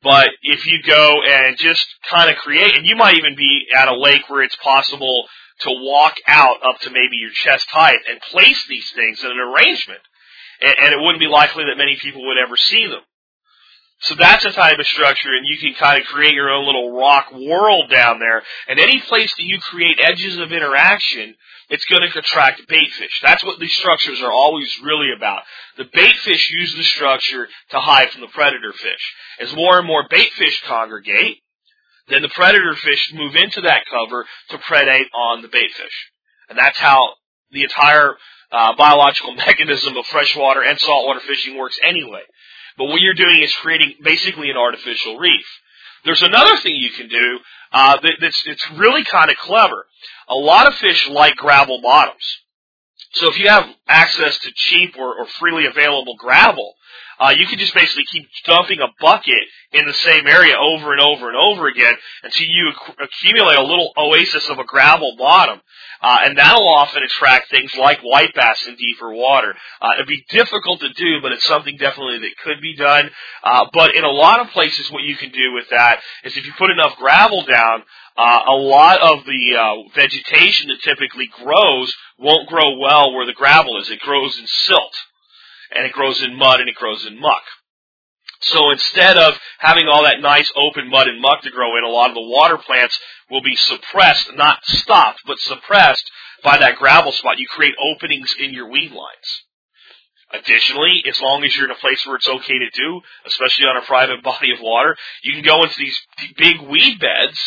But 0.01 0.29
if 0.41 0.65
you 0.65 0.81
go 0.81 1.21
and 1.23 1.57
just 1.57 1.85
kind 2.09 2.29
of 2.29 2.37
create, 2.37 2.77
and 2.77 2.85
you 2.85 2.95
might 2.95 3.17
even 3.17 3.35
be 3.35 3.65
at 3.75 3.89
a 3.89 3.95
lake 3.95 4.29
where 4.29 4.43
it's 4.43 4.55
possible 4.57 5.25
to 5.61 5.69
walk 5.71 6.15
out 6.25 6.57
up 6.63 6.79
to 6.81 6.89
maybe 6.89 7.17
your 7.17 7.31
chest 7.31 7.67
height 7.69 7.99
and 8.09 8.21
place 8.21 8.65
these 8.69 8.89
things 8.95 9.21
in 9.23 9.29
an 9.29 9.39
arrangement. 9.39 9.99
And 10.61 10.93
it 10.93 10.99
wouldn't 10.99 11.19
be 11.19 11.27
likely 11.27 11.65
that 11.65 11.77
many 11.77 11.97
people 12.01 12.25
would 12.27 12.37
ever 12.37 12.57
see 12.57 12.87
them. 12.87 13.01
So 14.01 14.15
that's 14.15 14.45
a 14.45 14.51
type 14.51 14.79
of 14.79 14.87
structure, 14.87 15.29
and 15.29 15.45
you 15.45 15.57
can 15.57 15.73
kind 15.73 15.99
of 15.99 16.07
create 16.07 16.33
your 16.33 16.49
own 16.49 16.65
little 16.65 16.97
rock 16.97 17.33
world 17.33 17.89
down 17.89 18.19
there. 18.19 18.41
And 18.69 18.79
any 18.79 19.01
place 19.01 19.33
that 19.35 19.43
you 19.43 19.59
create 19.59 19.99
edges 20.01 20.37
of 20.37 20.53
interaction, 20.53 21.35
it's 21.69 21.83
going 21.85 22.09
to 22.09 22.19
attract 22.19 22.65
bait 22.69 22.91
fish. 22.93 23.19
That's 23.21 23.43
what 23.43 23.59
these 23.59 23.75
structures 23.75 24.21
are 24.21 24.31
always 24.31 24.73
really 24.83 25.11
about. 25.15 25.41
The 25.77 25.83
bait 25.93 26.15
fish 26.23 26.49
use 26.49 26.73
the 26.75 26.83
structure 26.83 27.47
to 27.71 27.79
hide 27.79 28.11
from 28.11 28.21
the 28.21 28.27
predator 28.27 28.71
fish. 28.71 29.13
As 29.41 29.53
more 29.53 29.79
and 29.79 29.87
more 29.87 30.07
bait 30.09 30.31
fish 30.33 30.61
congregate, 30.65 31.39
then 32.07 32.21
the 32.21 32.29
predator 32.29 32.75
fish 32.75 33.11
move 33.13 33.35
into 33.35 33.61
that 33.61 33.83
cover 33.91 34.25
to 34.49 34.57
predate 34.59 35.07
on 35.13 35.41
the 35.41 35.49
bait 35.49 35.71
fish. 35.73 36.11
And 36.49 36.57
that's 36.57 36.77
how 36.77 37.15
the 37.51 37.63
entire 37.63 38.15
uh, 38.51 38.75
biological 38.75 39.35
mechanism 39.47 39.97
of 39.97 40.05
freshwater 40.07 40.63
and 40.63 40.79
saltwater 40.79 41.19
fishing 41.19 41.57
works 41.57 41.77
anyway. 41.83 42.21
But 42.79 42.85
what 42.85 43.01
you're 43.01 43.13
doing 43.13 43.43
is 43.43 43.53
creating 43.57 43.95
basically 44.01 44.49
an 44.49 44.57
artificial 44.57 45.19
reef. 45.19 45.45
There's 46.05 46.23
another 46.23 46.55
thing 46.57 46.75
you 46.75 46.89
can 46.89 47.09
do 47.09 47.39
uh, 47.73 47.97
that, 48.01 48.13
that's 48.21 48.41
it's 48.47 48.65
really 48.71 49.03
kind 49.03 49.29
of 49.29 49.35
clever. 49.35 49.85
A 50.29 50.35
lot 50.35 50.65
of 50.65 50.73
fish 50.75 51.07
like 51.09 51.35
gravel 51.35 51.81
bottoms. 51.81 52.23
So 53.13 53.29
if 53.29 53.39
you 53.39 53.49
have 53.49 53.65
access 53.87 54.37
to 54.39 54.51
cheap 54.55 54.95
or, 54.97 55.19
or 55.19 55.25
freely 55.39 55.65
available 55.65 56.15
gravel, 56.17 56.75
uh, 57.19 57.33
you 57.37 57.47
can 57.47 57.59
just 57.59 57.73
basically 57.73 58.05
keep 58.11 58.27
dumping 58.45 58.79
a 58.79 58.87
bucket 59.01 59.43
in 59.73 59.85
the 59.85 59.93
same 59.93 60.25
area 60.25 60.55
over 60.57 60.93
and 60.93 61.01
over 61.01 61.27
and 61.27 61.37
over 61.37 61.67
again 61.67 61.93
until 62.23 62.47
you 62.47 62.71
accumulate 63.01 63.57
a 63.57 63.63
little 63.63 63.91
oasis 63.97 64.47
of 64.49 64.57
a 64.57 64.63
gravel 64.63 65.15
bottom. 65.17 65.59
Uh, 66.01 66.19
and 66.23 66.37
that'll 66.37 66.73
often 66.73 67.03
attract 67.03 67.49
things 67.49 67.75
like 67.75 67.99
white 68.01 68.33
bass 68.33 68.65
in 68.67 68.75
deeper 68.75 69.11
water. 69.13 69.53
Uh, 69.81 69.89
it'd 69.95 70.07
be 70.07 70.23
difficult 70.29 70.79
to 70.79 70.93
do, 70.93 71.19
but 71.21 71.33
it's 71.33 71.45
something 71.45 71.75
definitely 71.75 72.19
that 72.19 72.37
could 72.41 72.61
be 72.61 72.73
done. 72.73 73.09
Uh, 73.43 73.65
but 73.73 73.93
in 73.95 74.05
a 74.05 74.09
lot 74.09 74.39
of 74.39 74.47
places, 74.51 74.89
what 74.91 75.03
you 75.03 75.17
can 75.17 75.29
do 75.31 75.51
with 75.53 75.65
that 75.71 75.99
is 76.23 76.37
if 76.37 76.45
you 76.45 76.53
put 76.57 76.71
enough 76.71 76.95
gravel 76.95 77.43
down, 77.43 77.83
uh, 78.19 78.43
a 78.47 78.55
lot 78.55 78.99
of 78.99 79.23
the 79.23 79.55
uh, 79.55 79.89
vegetation 79.95 80.67
that 80.67 80.81
typically 80.83 81.29
grows 81.41 81.95
won't 82.17 82.49
grow 82.49 82.77
well 82.77 83.13
where 83.13 83.25
the 83.25 83.33
gravel 83.33 83.79
is. 83.79 83.89
It 83.89 84.01
grows 84.01 84.37
in 84.37 84.45
silt 84.45 84.93
and 85.73 85.85
it 85.85 85.93
grows 85.93 86.21
in 86.21 86.35
mud 86.35 86.59
and 86.59 86.67
it 86.67 86.75
grows 86.75 87.05
in 87.05 87.17
muck. 87.17 87.43
So 88.41 88.71
instead 88.71 89.17
of 89.17 89.35
having 89.59 89.87
all 89.87 90.03
that 90.03 90.19
nice 90.19 90.51
open 90.57 90.89
mud 90.89 91.07
and 91.07 91.21
muck 91.21 91.43
to 91.43 91.49
grow 91.49 91.77
in, 91.77 91.85
a 91.85 91.87
lot 91.87 92.09
of 92.09 92.15
the 92.15 92.21
water 92.21 92.57
plants 92.57 92.99
will 93.29 93.41
be 93.41 93.55
suppressed, 93.55 94.31
not 94.35 94.65
stopped, 94.65 95.21
but 95.25 95.39
suppressed 95.39 96.11
by 96.43 96.57
that 96.57 96.75
gravel 96.75 97.13
spot. 97.13 97.39
You 97.39 97.47
create 97.47 97.75
openings 97.81 98.35
in 98.37 98.53
your 98.53 98.69
weed 98.69 98.91
lines. 98.91 99.43
Additionally, 100.33 101.03
as 101.07 101.21
long 101.21 101.45
as 101.45 101.55
you're 101.55 101.65
in 101.65 101.71
a 101.71 101.75
place 101.75 102.05
where 102.05 102.17
it's 102.17 102.27
okay 102.27 102.59
to 102.59 102.69
do, 102.73 103.01
especially 103.25 103.65
on 103.65 103.77
a 103.77 103.85
private 103.85 104.21
body 104.23 104.51
of 104.51 104.59
water, 104.61 104.97
you 105.23 105.33
can 105.33 105.43
go 105.43 105.63
into 105.63 105.75
these 105.77 105.97
big 106.35 106.59
weed 106.61 106.99
beds 106.99 107.39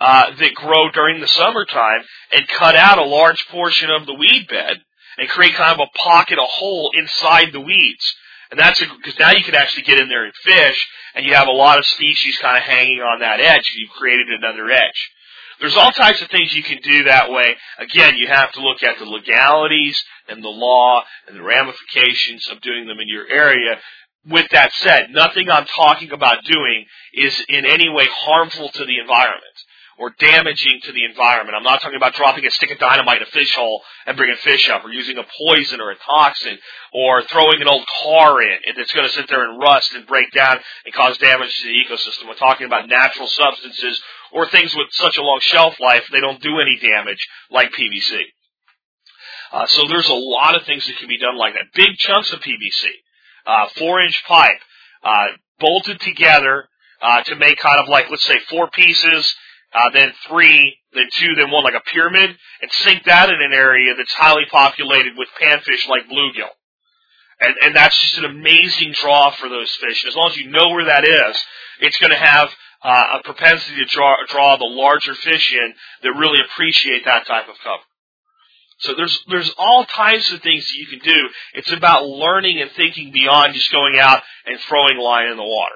uh, 0.00 0.30
that 0.38 0.54
grow 0.54 0.90
during 0.90 1.20
the 1.20 1.28
summertime 1.28 2.02
and 2.32 2.48
cut 2.48 2.76
out 2.76 2.98
a 2.98 3.04
large 3.04 3.46
portion 3.48 3.90
of 3.90 4.06
the 4.06 4.14
weed 4.14 4.46
bed 4.48 4.78
and 5.18 5.28
create 5.28 5.54
kind 5.54 5.78
of 5.78 5.86
a 5.86 5.98
pocket, 5.98 6.38
a 6.38 6.46
hole 6.46 6.90
inside 6.94 7.52
the 7.52 7.60
weeds. 7.60 8.14
And 8.50 8.58
that's 8.58 8.80
because 8.80 9.18
now 9.18 9.32
you 9.32 9.44
can 9.44 9.54
actually 9.54 9.82
get 9.82 10.00
in 10.00 10.08
there 10.08 10.24
and 10.24 10.34
fish, 10.42 10.88
and 11.14 11.26
you 11.26 11.34
have 11.34 11.48
a 11.48 11.52
lot 11.52 11.78
of 11.78 11.86
species 11.86 12.38
kind 12.40 12.56
of 12.56 12.62
hanging 12.62 13.00
on 13.00 13.20
that 13.20 13.40
edge. 13.40 13.64
You've 13.76 13.90
created 13.90 14.28
another 14.28 14.70
edge. 14.70 15.10
There's 15.60 15.76
all 15.76 15.90
types 15.90 16.22
of 16.22 16.28
things 16.28 16.54
you 16.54 16.62
can 16.62 16.78
do 16.82 17.04
that 17.04 17.30
way. 17.30 17.56
Again, 17.78 18.14
you 18.16 18.28
have 18.28 18.52
to 18.52 18.60
look 18.60 18.82
at 18.82 18.98
the 18.98 19.04
legalities 19.04 20.00
and 20.28 20.42
the 20.42 20.48
law 20.48 21.02
and 21.26 21.36
the 21.36 21.42
ramifications 21.42 22.48
of 22.48 22.60
doing 22.60 22.86
them 22.86 23.00
in 23.00 23.08
your 23.08 23.26
area. 23.26 23.80
With 24.24 24.48
that 24.52 24.72
said, 24.74 25.10
nothing 25.10 25.50
I'm 25.50 25.66
talking 25.66 26.12
about 26.12 26.44
doing 26.44 26.86
is 27.12 27.44
in 27.48 27.66
any 27.66 27.88
way 27.88 28.06
harmful 28.08 28.68
to 28.68 28.84
the 28.84 28.98
environment 28.98 29.42
or 29.98 30.14
damaging 30.18 30.80
to 30.84 30.92
the 30.92 31.04
environment. 31.04 31.56
I'm 31.56 31.64
not 31.64 31.82
talking 31.82 31.96
about 31.96 32.14
dropping 32.14 32.46
a 32.46 32.50
stick 32.50 32.70
of 32.70 32.78
dynamite 32.78 33.18
in 33.18 33.24
a 33.24 33.30
fish 33.30 33.54
hole 33.54 33.82
and 34.06 34.16
bringing 34.16 34.36
fish 34.36 34.68
up, 34.70 34.84
or 34.84 34.92
using 34.92 35.18
a 35.18 35.26
poison 35.46 35.80
or 35.80 35.90
a 35.90 35.96
toxin, 35.96 36.58
or 36.92 37.22
throwing 37.22 37.60
an 37.60 37.68
old 37.68 37.86
car 38.02 38.40
in 38.40 38.58
that's 38.76 38.92
going 38.92 39.08
to 39.08 39.14
sit 39.14 39.28
there 39.28 39.50
and 39.50 39.60
rust 39.60 39.92
and 39.94 40.06
break 40.06 40.30
down 40.32 40.58
and 40.84 40.94
cause 40.94 41.18
damage 41.18 41.54
to 41.56 41.68
the 41.68 41.74
ecosystem. 41.74 42.28
We're 42.28 42.34
talking 42.34 42.66
about 42.66 42.88
natural 42.88 43.26
substances 43.26 44.00
or 44.32 44.48
things 44.48 44.74
with 44.74 44.86
such 44.92 45.16
a 45.16 45.22
long 45.22 45.40
shelf 45.40 45.74
life 45.80 46.04
they 46.12 46.20
don't 46.20 46.40
do 46.40 46.60
any 46.60 46.78
damage, 46.80 47.26
like 47.50 47.72
PVC. 47.72 48.22
Uh, 49.50 49.66
so 49.66 49.86
there's 49.88 50.08
a 50.08 50.14
lot 50.14 50.54
of 50.54 50.64
things 50.64 50.86
that 50.86 50.96
can 50.98 51.08
be 51.08 51.18
done 51.18 51.36
like 51.36 51.54
that. 51.54 51.72
Big 51.74 51.96
chunks 51.96 52.32
of 52.32 52.40
PVC, 52.40 52.86
uh, 53.46 53.68
four 53.76 54.00
inch 54.00 54.22
pipe, 54.26 54.60
uh, 55.02 55.28
bolted 55.58 56.00
together 56.00 56.68
uh, 57.00 57.22
to 57.22 57.36
make 57.36 57.58
kind 57.58 57.78
of 57.80 57.88
like 57.88 58.10
let's 58.10 58.24
say 58.24 58.38
four 58.50 58.68
pieces 58.70 59.34
uh, 59.74 59.90
then 59.92 60.12
three, 60.28 60.76
then 60.94 61.08
two, 61.12 61.34
then 61.36 61.50
one, 61.50 61.64
like 61.64 61.74
a 61.74 61.90
pyramid, 61.90 62.36
and 62.62 62.70
sink 62.72 63.04
that 63.04 63.28
in 63.28 63.40
an 63.42 63.52
area 63.52 63.94
that's 63.96 64.12
highly 64.12 64.44
populated 64.50 65.12
with 65.16 65.28
panfish 65.40 65.88
like 65.88 66.08
bluegill. 66.08 66.50
And, 67.40 67.54
and 67.62 67.76
that's 67.76 67.98
just 67.98 68.18
an 68.18 68.24
amazing 68.24 68.92
draw 68.92 69.30
for 69.30 69.48
those 69.48 69.70
fish. 69.76 70.02
And 70.02 70.08
as 70.10 70.16
long 70.16 70.30
as 70.30 70.36
you 70.36 70.50
know 70.50 70.70
where 70.70 70.86
that 70.86 71.04
is, 71.04 71.44
it's 71.80 71.98
going 71.98 72.10
to 72.10 72.18
have 72.18 72.50
uh, 72.82 73.18
a 73.18 73.22
propensity 73.22 73.76
to 73.76 73.84
draw, 73.84 74.16
draw 74.28 74.56
the 74.56 74.64
larger 74.64 75.14
fish 75.14 75.52
in 75.52 75.74
that 76.02 76.18
really 76.18 76.40
appreciate 76.40 77.04
that 77.04 77.26
type 77.26 77.48
of 77.48 77.54
cover. 77.62 77.82
So 78.80 78.94
there's 78.94 79.24
there's 79.28 79.52
all 79.58 79.84
types 79.84 80.32
of 80.32 80.40
things 80.40 80.64
that 80.64 80.76
you 80.76 80.86
can 80.86 81.00
do. 81.00 81.28
It's 81.54 81.72
about 81.72 82.06
learning 82.06 82.60
and 82.60 82.70
thinking 82.70 83.10
beyond 83.12 83.54
just 83.54 83.72
going 83.72 83.98
out 83.98 84.22
and 84.46 84.58
throwing 84.60 84.98
line 84.98 85.28
in 85.28 85.36
the 85.36 85.42
water. 85.42 85.74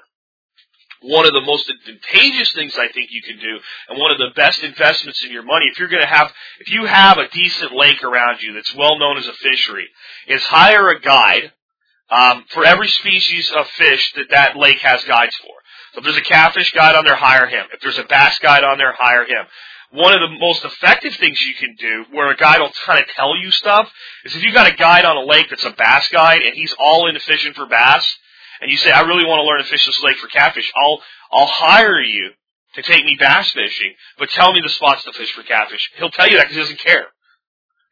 One 1.03 1.27
of 1.27 1.33
the 1.33 1.41
most 1.41 1.71
advantageous 1.71 2.53
things 2.53 2.75
I 2.77 2.89
think 2.93 3.11
you 3.11 3.23
can 3.23 3.39
do, 3.39 3.59
and 3.89 3.99
one 3.99 4.13
of 4.13 4.19
the 4.19 4.31
best 4.35 4.63
investments 4.63 5.25
in 5.25 5.33
your 5.33 5.43
money, 5.43 5.67
if 5.71 5.79
you're 5.79 5.89
going 5.89 6.03
to 6.03 6.09
have, 6.09 6.33
if 6.61 6.71
you 6.71 6.87
have 6.87 7.19
a 7.19 7.29
decent 7.29 7.73
lake 7.73 8.03
around 8.03 8.43
you 8.43 8.55
that's 8.55 8.75
well 8.75 8.99
known 8.99 9.19
as 9.19 9.27
a 9.27 9.33
fishery, 9.33 9.89
is 10.29 10.43
hire 10.45 10.89
a 10.89 11.01
guide 11.01 11.53
um, 12.11 12.45
for 12.49 12.65
every 12.65 12.89
species 12.89 13.51
of 13.53 13.67
fish 13.69 14.13
that 14.15 14.31
that 14.31 14.57
lake 14.57 14.79
has 14.79 15.03
guides 15.05 15.37
for. 15.37 15.55
So 15.93 15.99
if 15.99 16.05
there's 16.05 16.17
a 16.17 16.23
catfish 16.23 16.73
guide 16.73 16.95
on 16.95 17.05
there, 17.05 17.17
hire 17.17 17.47
him. 17.47 17.67
If 17.73 17.81
there's 17.81 17.99
a 17.99 18.05
bass 18.05 18.39
guide 18.39 18.65
on 18.65 18.79
there, 18.79 18.95
hire 18.97 19.25
him 19.25 19.47
one 19.93 20.15
of 20.15 20.21
the 20.21 20.39
most 20.39 20.65
effective 20.65 21.15
things 21.17 21.41
you 21.43 21.55
can 21.55 21.77
do 21.79 22.05
where 22.13 22.31
a 22.31 22.37
guide 22.37 22.61
will 22.61 22.73
kind 22.87 22.99
of 22.99 23.07
tell 23.15 23.37
you 23.37 23.51
stuff 23.51 23.91
is 24.25 24.35
if 24.35 24.43
you 24.43 24.53
got 24.53 24.71
a 24.71 24.75
guide 24.75 25.05
on 25.05 25.17
a 25.19 25.25
lake 25.25 25.49
that's 25.51 25.65
a 25.65 25.71
bass 25.71 26.09
guide 26.09 26.41
and 26.43 26.55
he's 26.55 26.75
all 26.79 27.09
into 27.09 27.21
fishing 27.21 27.53
for 27.53 27.67
bass 27.67 28.17
and 28.63 28.71
you 28.71 28.79
say, 28.79 28.91
I 28.91 29.03
really 29.03 29.27
want 29.27 29.41
to 29.41 29.45
learn 29.45 29.59
to 29.59 29.65
fish 29.65 29.85
this 29.85 30.03
lake 30.03 30.17
for 30.19 30.29
catfish, 30.29 30.71
I'll, 30.77 31.03
I'll 31.33 31.47
hire 31.47 32.01
you 32.01 32.31
to 32.75 32.83
take 32.83 33.05
me 33.05 33.17
bass 33.19 33.51
fishing, 33.51 33.93
but 34.19 34.31
tell 34.31 34.53
me 34.53 34.61
the 34.63 34.71
spots 34.71 35.05
to 35.05 35.13
fish 35.13 35.33
for 35.35 35.43
catfish. 35.43 35.91
He'll 35.99 36.11
tell 36.11 36.29
you 36.29 36.37
that 36.37 36.45
because 36.49 36.57
he 36.57 36.63
doesn't 36.63 36.81
care. 36.81 37.07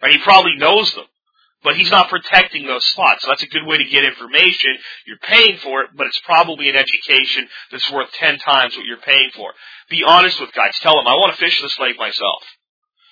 Right? 0.03 0.13
He 0.13 0.19
probably 0.19 0.57
knows 0.57 0.95
them 0.95 1.05
but 1.63 1.77
he's 1.77 1.91
not 1.91 2.09
protecting 2.09 2.67
those 2.67 2.85
spots. 2.87 3.23
So 3.23 3.29
that's 3.29 3.43
a 3.43 3.49
good 3.49 3.67
way 3.67 3.79
to 3.79 3.85
get 3.85 4.05
information. 4.05 4.77
You're 5.07 5.19
paying 5.19 5.59
for 5.59 5.83
it, 5.83 5.91
but 5.95 6.07
it's 6.07 6.21
probably 6.25 6.69
an 6.69 6.77
education 6.77 7.49
that's 7.71 7.91
worth 7.93 8.11
10 8.13 8.39
times 8.39 8.77
what 8.77 8.87
you're 8.87 8.97
paying 8.97 9.31
for. 9.35 9.53
Be 9.91 10.03
honest 10.07 10.41
with 10.41 10.53
guys. 10.53 10.73
Tell 10.81 10.97
them, 10.97 11.07
I 11.07 11.15
want 11.15 11.35
to 11.35 11.39
fish 11.39 11.61
this 11.61 11.79
lake 11.79 11.99
myself. 11.99 12.43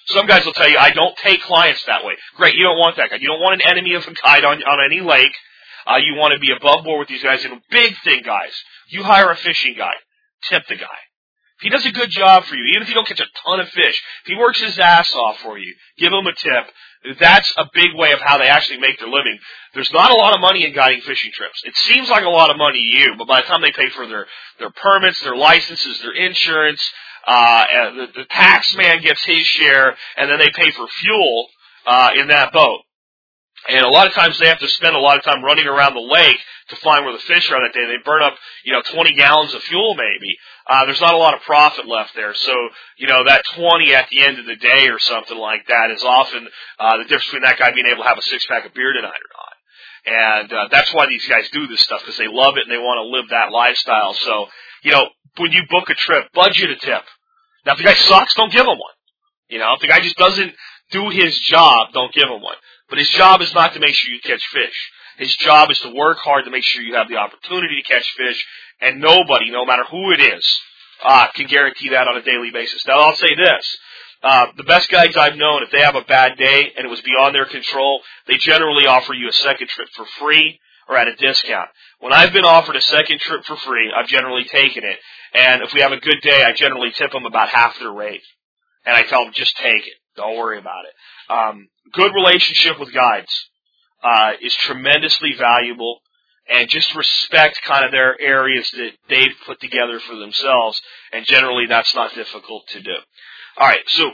Some 0.07 0.27
guys 0.27 0.47
will 0.47 0.55
tell 0.55 0.69
you, 0.69 0.79
I 0.79 0.91
don't 0.91 1.17
take 1.19 1.43
clients 1.43 1.85
that 1.85 2.05
way. 2.05 2.15
Great, 2.37 2.55
you 2.55 2.65
don't 2.65 2.79
want 2.79 2.97
that 2.97 3.11
guy. 3.11 3.17
You 3.21 3.29
don't 3.29 3.41
want 3.41 3.61
an 3.61 3.69
enemy 3.69 3.95
of 3.95 4.07
a 4.07 4.15
guide 4.15 4.45
on, 4.45 4.63
on 4.63 4.85
any 4.85 5.03
lake. 5.03 5.33
Uh, 5.89 5.99
you 5.99 6.15
want 6.17 6.35
to 6.35 6.41
be 6.41 6.53
above 6.53 6.85
board 6.85 7.01
with 7.01 7.09
these 7.09 7.23
guys. 7.23 7.45
And 7.45 7.61
big 7.71 7.95
thing, 8.05 8.23
guys, 8.25 8.53
you 8.91 9.03
hire 9.03 9.31
a 9.31 9.37
fishing 9.37 9.75
guy. 9.77 9.95
Tip 10.51 10.65
the 10.69 10.77
guy. 10.77 10.99
If 11.59 11.63
he 11.63 11.71
does 11.71 11.87
a 11.87 11.91
good 11.91 12.11
job 12.11 12.45
for 12.45 12.55
you, 12.55 12.65
even 12.71 12.83
if 12.83 12.89
you 12.89 12.95
don't 12.95 13.09
catch 13.09 13.19
a 13.19 13.27
ton 13.45 13.59
of 13.59 13.69
fish, 13.71 14.01
if 14.25 14.27
he 14.27 14.37
works 14.37 14.61
his 14.61 14.79
ass 14.79 15.13
off 15.15 15.39
for 15.39 15.59
you, 15.59 15.75
give 15.99 16.13
him 16.13 16.27
a 16.27 16.33
tip. 16.33 17.19
That's 17.19 17.53
a 17.57 17.65
big 17.75 17.95
way 17.95 18.13
of 18.13 18.21
how 18.21 18.39
they 18.39 18.47
actually 18.47 18.79
make 18.79 18.99
their 18.99 19.09
living. 19.09 19.39
There's 19.75 19.93
not 19.93 20.11
a 20.11 20.15
lot 20.15 20.35
of 20.35 20.41
money 20.41 20.65
in 20.65 20.73
guiding 20.73 21.01
fishing 21.01 21.33
trips. 21.35 21.63
It 21.65 21.77
seems 21.77 22.11
like 22.11 22.25
a 22.25 22.29
lot 22.29 22.51
of 22.51 22.59
money 22.59 22.79
to 22.79 22.99
you, 22.99 23.15
but 23.19 23.27
by 23.27 23.41
the 23.41 23.47
time 23.47 23.61
they 23.61 23.73
pay 23.73 23.89
for 23.91 24.07
their, 24.07 24.27
their 24.61 24.71
permits, 24.71 25.21
their 25.23 25.37
licenses, 25.37 26.01
their 26.01 26.13
insurance, 26.13 26.83
uh, 27.27 27.65
the, 27.97 28.07
the 28.15 28.25
tax 28.31 28.77
man 28.77 29.01
gets 29.01 29.25
his 29.25 29.41
share, 29.41 29.97
and 30.17 30.31
then 30.31 30.39
they 30.39 30.51
pay 30.55 30.71
for 30.71 30.87
fuel, 30.87 31.49
uh, 31.87 32.11
in 32.17 32.29
that 32.29 32.53
boat. 32.53 32.83
And 33.69 33.85
a 33.85 33.89
lot 33.89 34.07
of 34.07 34.13
times 34.13 34.39
they 34.39 34.49
have 34.49 34.61
to 34.61 34.69
spend 34.69 34.95
a 34.95 35.01
lot 35.01 35.19
of 35.19 35.25
time 35.25 35.45
running 35.45 35.67
around 35.67 35.95
the 35.95 36.01
lake 36.01 36.39
to 36.69 36.77
find 36.77 37.05
where 37.05 37.13
the 37.13 37.23
fish 37.25 37.51
are 37.51 37.61
that 37.61 37.75
day. 37.75 37.87
They 37.87 38.03
burn 38.05 38.23
up, 38.23 38.35
you 38.65 38.73
know, 38.73 38.83
20 38.83 39.15
gallons 39.15 39.55
of 39.55 39.63
fuel 39.63 39.95
maybe. 39.95 40.37
Uh, 40.69 40.85
there's 40.85 41.01
not 41.01 41.15
a 41.15 41.19
lot 41.19 41.35
of 41.35 41.41
profit 41.43 41.87
left 41.87 42.15
there. 42.15 42.35
So, 42.35 42.53
you 42.97 43.09
know, 43.09 43.25
that 43.25 43.43
20 43.57 43.95
at 43.95 44.09
the 44.11 44.23
end 44.23 44.39
of 44.39 44.47
the 44.47 44.57
day 44.57 44.89
or 44.89 44.99
something 44.99 45.37
like 45.37 45.67
that 45.69 45.91
is 45.91 46.03
often, 46.05 46.47
uh, 46.79 46.99
the 46.99 47.05
difference 47.05 47.27
between 47.27 47.43
that 47.43 47.59
guy 47.59 47.73
being 47.73 47.87
able 47.87 48.03
to 48.03 48.09
have 48.09 48.19
a 48.19 48.23
six 48.23 48.47
pack 48.47 48.65
of 48.65 48.75
beer 48.75 48.93
tonight 48.93 49.09
or 49.09 49.33
not. 49.37 49.55
And, 50.07 50.53
uh, 50.53 50.69
that's 50.71 50.93
why 50.95 51.07
these 51.07 51.27
guys 51.27 51.49
do 51.51 51.67
this 51.67 51.81
stuff, 51.81 52.01
because 52.01 52.17
they 52.17 52.29
love 52.29 52.57
it 52.57 52.63
and 52.63 52.73
they 52.73 52.79
want 52.79 53.05
to 53.05 53.09
live 53.11 53.29
that 53.31 53.53
lifestyle. 53.53 54.15
So, 54.15 54.47
you 54.83 54.93
know, 54.93 55.09
when 55.37 55.53
you 55.53 55.63
book 55.69 55.91
a 55.91 55.95
trip, 55.95 56.33
budget 56.33 56.71
a 56.71 56.77
tip. 56.77 57.03
Now 57.67 57.73
if 57.73 57.79
the 57.79 57.85
guy 57.85 57.95
sucks, 57.95 58.35
don't 58.35 58.53
give 58.53 58.67
him 58.67 58.79
one. 58.79 58.97
You 59.49 59.59
know, 59.59 59.75
if 59.75 59.81
the 59.81 59.89
guy 59.89 60.01
just 60.01 60.17
doesn't 60.17 60.53
do 60.91 61.09
his 61.11 61.39
job, 61.41 61.93
don't 61.93 62.13
give 62.13 62.29
him 62.29 62.43
one. 62.43 62.57
But 62.89 62.99
his 62.99 63.11
job 63.11 63.43
is 63.43 63.53
not 63.55 63.75
to 63.75 63.81
make 63.81 63.95
sure 63.95 64.13
you 64.13 64.21
catch 64.21 64.43
fish. 64.53 64.91
His 65.19 65.37
job 65.37 65.71
is 65.71 65.79
to 65.81 65.91
work 65.91 66.19
hard 66.19 66.45
to 66.45 66.51
make 66.51 66.65
sure 66.65 66.83
you 66.83 66.95
have 66.95 67.09
the 67.09 67.17
opportunity 67.17 67.83
to 67.83 67.89
catch 67.89 68.15
fish, 68.17 68.47
and 68.81 69.01
nobody, 69.01 69.51
no 69.51 69.65
matter 69.65 69.85
who 69.91 70.13
it 70.13 70.21
is, 70.21 70.61
uh, 71.05 71.27
can 71.35 71.47
guarantee 71.47 71.91
that 71.91 72.09
on 72.09 72.17
a 72.17 72.23
daily 72.23 72.51
basis. 72.53 72.87
Now, 72.87 73.01
I'll 73.01 73.17
say 73.17 73.35
this. 73.37 73.79
Uh, 74.23 74.47
the 74.57 74.65
best 74.65 74.91
guides 74.91 75.17
I've 75.17 75.37
known, 75.37 75.63
if 75.63 75.71
they 75.71 75.81
have 75.81 75.95
a 75.95 76.03
bad 76.03 76.37
day 76.39 76.73
and 76.77 76.85
it 76.85 76.89
was 76.89 77.01
beyond 77.03 77.35
their 77.35 77.47
control, 77.47 78.01
they 78.27 78.37
generally 78.37 78.87
offer 78.87 79.15
you 79.15 79.29
a 79.29 79.33
second 79.33 79.69
trip 79.69 79.89
for 79.95 80.07
free 80.19 80.59
or 80.89 80.97
at 80.97 81.07
a 81.07 81.15
discount. 81.15 81.69
When 82.01 82.13
I've 82.13 82.33
been 82.33 82.45
offered 82.45 82.75
a 82.75 82.81
second 82.81 83.21
trip 83.21 83.45
for 83.45 83.57
free, 83.57 83.93
I've 83.95 84.09
generally 84.09 84.45
taken 84.45 84.85
it. 84.85 84.99
And 85.35 85.63
if 85.63 85.73
we 85.73 85.83
have 85.83 85.93
a 85.93 86.01
good 86.01 86.21
day, 86.23 86.43
I 86.43 86.53
generally 86.53 86.91
tip 86.91 87.13
them 87.13 87.27
about 87.27 87.49
half 87.49 87.79
their 87.79 87.93
rate. 87.93 88.23
And 88.85 88.97
I 88.97 89.03
tell 89.03 89.25
them, 89.25 89.33
just 89.35 89.57
take 89.57 89.87
it. 89.87 89.95
Don't 90.19 90.37
worry 90.37 90.59
about 90.59 90.85
it. 90.85 91.33
Um, 91.33 91.69
good 91.93 92.13
relationship 92.13 92.79
with 92.79 92.93
guides 92.93 93.33
uh, 94.03 94.33
is 94.43 94.55
tremendously 94.55 95.35
valuable, 95.39 96.01
and 96.49 96.69
just 96.69 96.95
respect 96.95 97.61
kind 97.63 97.85
of 97.85 97.93
their 97.93 98.21
areas 98.21 98.69
that 98.73 98.91
they've 99.09 99.35
put 99.47 99.61
together 99.61 100.01
for 100.01 100.17
themselves. 100.17 100.81
And 101.13 101.25
generally, 101.25 101.67
that's 101.69 101.95
not 101.95 102.15
difficult 102.15 102.67
to 102.69 102.83
do. 102.83 102.97
All 103.59 103.69
right, 103.69 103.87
so 103.87 104.11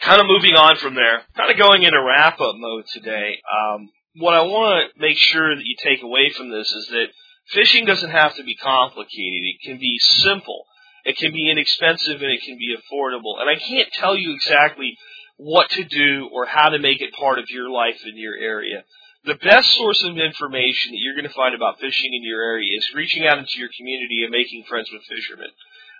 kind 0.00 0.20
of 0.20 0.26
moving 0.26 0.54
on 0.54 0.76
from 0.76 0.94
there, 0.94 1.22
kind 1.36 1.50
of 1.50 1.58
going 1.58 1.82
into 1.82 2.02
wrap 2.02 2.40
up 2.40 2.56
mode 2.56 2.84
today. 2.92 3.38
Um, 3.46 3.90
what 4.16 4.34
I 4.34 4.42
want 4.42 4.92
to 4.92 5.00
make 5.00 5.16
sure 5.16 5.54
that 5.54 5.64
you 5.64 5.76
take 5.82 6.02
away 6.02 6.32
from 6.36 6.50
this 6.50 6.70
is 6.70 6.86
that 6.88 7.06
fishing 7.50 7.86
doesn't 7.86 8.10
have 8.10 8.34
to 8.36 8.44
be 8.44 8.56
complicated. 8.56 9.42
It 9.42 9.64
can 9.64 9.78
be 9.78 9.98
simple. 9.98 10.64
It 11.04 11.16
can 11.16 11.32
be 11.32 11.50
inexpensive 11.50 12.20
and 12.20 12.30
it 12.30 12.42
can 12.44 12.56
be 12.58 12.76
affordable. 12.76 13.40
And 13.40 13.50
I 13.50 13.58
can't 13.58 13.92
tell 13.92 14.16
you 14.16 14.34
exactly 14.34 14.96
what 15.42 15.70
to 15.70 15.84
do 15.84 16.30
or 16.32 16.46
how 16.46 16.70
to 16.70 16.78
make 16.78 17.00
it 17.00 17.12
part 17.14 17.38
of 17.38 17.50
your 17.50 17.68
life 17.68 17.98
in 18.06 18.16
your 18.16 18.36
area. 18.36 18.84
The 19.24 19.34
best 19.34 19.70
source 19.74 20.02
of 20.02 20.18
information 20.18 20.92
that 20.92 21.02
you're 21.02 21.14
going 21.14 21.28
to 21.28 21.34
find 21.34 21.54
about 21.54 21.80
fishing 21.80 22.14
in 22.14 22.22
your 22.22 22.42
area 22.42 22.76
is 22.76 22.86
reaching 22.94 23.26
out 23.26 23.38
into 23.38 23.58
your 23.58 23.70
community 23.76 24.22
and 24.22 24.30
making 24.30 24.64
friends 24.68 24.88
with 24.92 25.02
fishermen 25.06 25.50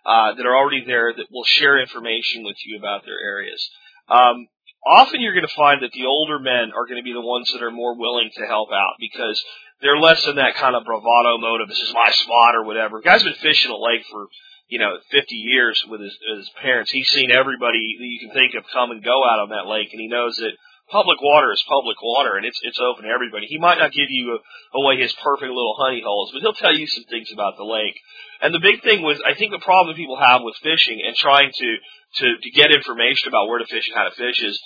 uh, 0.07 0.35
that 0.35 0.47
are 0.47 0.57
already 0.57 0.85
there 0.85 1.13
that 1.15 1.31
will 1.31 1.45
share 1.45 1.81
information 1.81 2.45
with 2.45 2.57
you 2.67 2.79
about 2.79 3.05
their 3.05 3.19
areas. 3.19 3.63
Um, 4.09 4.47
often 4.87 5.21
you're 5.21 5.35
going 5.35 5.47
to 5.47 5.55
find 5.55 5.83
that 5.83 5.93
the 5.93 6.07
older 6.07 6.39
men 6.39 6.71
are 6.75 6.87
going 6.87 6.99
to 6.99 7.07
be 7.07 7.15
the 7.15 7.23
ones 7.23 7.51
that 7.53 7.63
are 7.63 7.71
more 7.71 7.99
willing 7.99 8.31
to 8.35 8.47
help 8.47 8.71
out 8.71 8.99
because 8.99 9.43
they're 9.81 9.99
less 9.99 10.25
in 10.27 10.37
that 10.37 10.55
kind 10.55 10.75
of 10.75 10.85
bravado 10.85 11.39
mode 11.39 11.61
of 11.61 11.69
this 11.69 11.79
is 11.79 11.95
my 11.95 12.11
spot 12.11 12.55
or 12.55 12.65
whatever. 12.65 13.01
guy's 13.01 13.23
been 13.23 13.35
fishing 13.35 13.71
a 13.71 13.79
lake 13.79 14.07
for 14.11 14.27
you 14.69 14.79
know, 14.79 14.97
50 15.11 15.35
years 15.35 15.83
with 15.89 16.01
his, 16.01 16.17
his 16.37 16.51
parents. 16.61 16.91
He's 16.91 17.09
seen 17.09 17.31
everybody 17.31 17.97
that 17.99 18.07
you 18.07 18.21
can 18.27 18.35
think 18.35 18.55
of 18.55 18.65
come 18.73 18.91
and 18.91 19.05
go 19.05 19.25
out 19.25 19.41
on 19.41 19.51
that 19.51 19.69
lake, 19.69 19.89
and 19.93 20.01
he 20.01 20.09
knows 20.09 20.37
that 20.37 20.53
public 20.91 21.21
water 21.21 21.53
is 21.53 21.63
public 21.69 21.97
water, 22.03 22.37
and 22.37 22.47
it's 22.47 22.59
it's 22.63 22.81
open 22.81 23.05
to 23.05 23.11
everybody. 23.11 23.47
He 23.47 23.59
might 23.59 23.79
not 23.79 23.93
give 23.93 24.11
you 24.11 24.39
away 24.75 25.01
his 25.01 25.13
perfect 25.15 25.51
little 25.51 25.77
honey 25.79 26.03
holes, 26.05 26.31
but 26.33 26.41
he'll 26.41 26.53
tell 26.53 26.75
you 26.75 26.87
some 26.87 27.05
things 27.05 27.31
about 27.33 27.57
the 27.57 27.65
lake. 27.65 27.99
And 28.41 28.55
the 28.55 28.61
big 28.61 28.83
thing 28.83 29.03
was, 29.03 29.21
I 29.25 29.35
think 29.35 29.53
the 29.53 29.65
problem 29.65 29.97
people 29.97 30.19
have 30.19 30.43
with 30.43 30.57
fishing 30.63 31.03
and 31.05 31.15
trying 31.17 31.51
to 31.53 31.77
to 32.17 32.27
to 32.43 32.51
get 32.51 32.75
information 32.75 33.29
about 33.29 33.49
where 33.49 33.59
to 33.59 33.67
fish 33.67 33.89
and 33.89 33.97
how 33.97 34.09
to 34.09 34.15
fish 34.15 34.43
is 34.43 34.61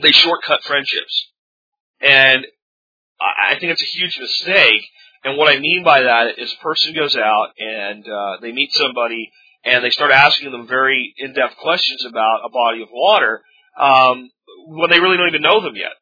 they 0.00 0.12
shortcut 0.12 0.64
friendships, 0.64 1.28
and 2.00 2.46
I 3.20 3.56
think 3.58 3.72
it's 3.72 3.82
a 3.82 3.96
huge 3.96 4.18
mistake 4.18 4.82
and 5.24 5.38
what 5.38 5.52
I 5.52 5.58
mean 5.58 5.84
by 5.84 6.02
that 6.02 6.38
is 6.38 6.52
a 6.52 6.62
person 6.62 6.94
goes 6.94 7.16
out 7.16 7.48
and 7.58 8.06
uh, 8.08 8.36
they 8.40 8.52
meet 8.52 8.72
somebody 8.72 9.30
and 9.64 9.84
they 9.84 9.90
start 9.90 10.10
asking 10.10 10.50
them 10.50 10.66
very 10.66 11.14
in-depth 11.16 11.56
questions 11.56 12.04
about 12.04 12.40
a 12.44 12.50
body 12.50 12.82
of 12.82 12.88
water 12.92 13.42
um, 13.78 14.30
when 14.66 14.90
they 14.90 14.98
really 14.98 15.16
don't 15.16 15.28
even 15.28 15.42
know 15.42 15.60
them 15.60 15.76
yet. 15.76 15.92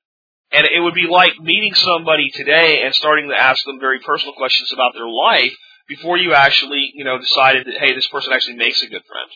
And 0.53 0.67
it 0.67 0.81
would 0.81 0.95
be 0.95 1.07
like 1.09 1.39
meeting 1.39 1.75
somebody 1.75 2.31
today 2.31 2.83
and 2.83 2.95
starting 2.95 3.29
to 3.29 3.37
ask 3.37 3.65
them 3.65 3.79
very 3.79 4.01
personal 4.01 4.35
questions 4.35 4.73
about 4.73 4.95
their 4.95 5.09
life 5.09 5.53
before 5.87 6.17
you 6.17 6.33
actually, 6.33 6.91
you 6.95 7.05
know, 7.05 7.19
decided 7.19 7.67
that, 7.67 7.79
hey, 7.79 7.95
this 7.95 8.09
person 8.09 8.33
actually 8.33 8.57
makes 8.57 8.83
a 8.83 8.89
good 8.89 9.05
friend. 9.05 9.31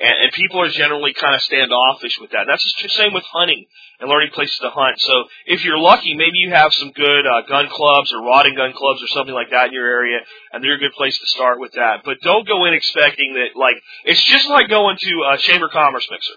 And, 0.00 0.14
and 0.24 0.32
people 0.32 0.62
are 0.62 0.70
generally 0.70 1.12
kind 1.12 1.34
of 1.34 1.42
standoffish 1.42 2.18
with 2.20 2.30
that. 2.30 2.46
That's 2.48 2.64
the 2.82 2.88
same 2.88 3.12
with 3.12 3.24
hunting 3.24 3.66
and 4.00 4.08
learning 4.08 4.30
places 4.32 4.56
to 4.58 4.70
hunt. 4.70 4.98
So 4.98 5.24
if 5.46 5.64
you're 5.64 5.78
lucky, 5.78 6.14
maybe 6.14 6.38
you 6.38 6.50
have 6.50 6.72
some 6.72 6.90
good 6.90 7.26
uh, 7.26 7.42
gun 7.46 7.68
clubs 7.68 8.12
or 8.12 8.24
rod 8.24 8.46
and 8.46 8.56
gun 8.56 8.72
clubs 8.72 9.02
or 9.02 9.08
something 9.08 9.34
like 9.34 9.50
that 9.50 9.68
in 9.68 9.72
your 9.74 9.86
area, 9.86 10.20
and 10.52 10.64
they're 10.64 10.74
a 10.74 10.78
good 10.78 10.96
place 10.96 11.18
to 11.18 11.26
start 11.26 11.60
with 11.60 11.72
that. 11.72 12.00
But 12.04 12.20
don't 12.22 12.48
go 12.48 12.64
in 12.64 12.72
expecting 12.72 13.34
that, 13.34 13.58
like, 13.58 13.76
it's 14.04 14.24
just 14.24 14.48
like 14.48 14.68
going 14.68 14.96
to 14.96 15.12
a 15.34 15.38
chamber 15.38 15.68
commerce 15.68 16.08
mixer. 16.10 16.34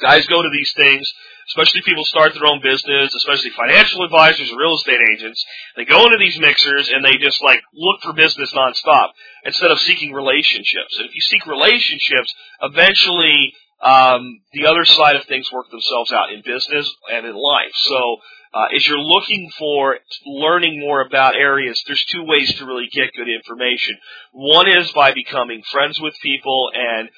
Guys 0.00 0.26
go 0.26 0.42
to 0.42 0.50
these 0.52 0.72
things 0.76 1.12
especially 1.48 1.82
people 1.82 2.04
start 2.04 2.34
their 2.34 2.46
own 2.46 2.60
business, 2.62 3.14
especially 3.14 3.50
financial 3.50 4.04
advisors 4.04 4.50
or 4.52 4.58
real 4.58 4.74
estate 4.74 5.00
agents. 5.12 5.44
They 5.76 5.84
go 5.84 6.04
into 6.04 6.18
these 6.18 6.38
mixers 6.38 6.90
and 6.90 7.04
they 7.04 7.16
just 7.16 7.42
like 7.42 7.60
look 7.72 8.02
for 8.02 8.12
business 8.12 8.52
nonstop 8.52 9.10
instead 9.44 9.70
of 9.70 9.80
seeking 9.80 10.12
relationships. 10.12 10.96
And 10.98 11.08
if 11.08 11.14
you 11.14 11.22
seek 11.22 11.46
relationships, 11.46 12.34
eventually 12.60 13.54
um, 13.82 14.40
the 14.52 14.66
other 14.66 14.84
side 14.84 15.16
of 15.16 15.24
things 15.24 15.50
work 15.52 15.70
themselves 15.70 16.12
out 16.12 16.32
in 16.32 16.42
business 16.44 16.92
and 17.10 17.26
in 17.26 17.34
life. 17.34 17.72
So 17.74 18.16
uh, 18.52 18.74
as 18.74 18.86
you're 18.86 18.98
looking 18.98 19.50
for 19.58 19.98
learning 20.26 20.80
more 20.80 21.00
about 21.06 21.36
areas, 21.36 21.82
there's 21.86 22.04
two 22.10 22.24
ways 22.24 22.52
to 22.54 22.66
really 22.66 22.88
get 22.92 23.12
good 23.16 23.28
information. 23.28 23.96
One 24.32 24.68
is 24.68 24.90
by 24.92 25.12
becoming 25.12 25.62
friends 25.70 26.00
with 26.00 26.14
people 26.22 26.70
and 26.74 27.08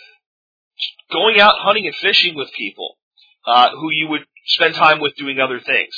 going 1.12 1.40
out 1.40 1.56
hunting 1.58 1.86
and 1.86 1.96
fishing 1.96 2.34
with 2.34 2.52
people 2.56 2.96
uh, 3.46 3.70
who 3.70 3.90
you 3.90 4.08
would 4.08 4.22
spend 4.46 4.74
time 4.74 5.00
with 5.00 5.16
doing 5.16 5.38
other 5.38 5.60
things. 5.60 5.94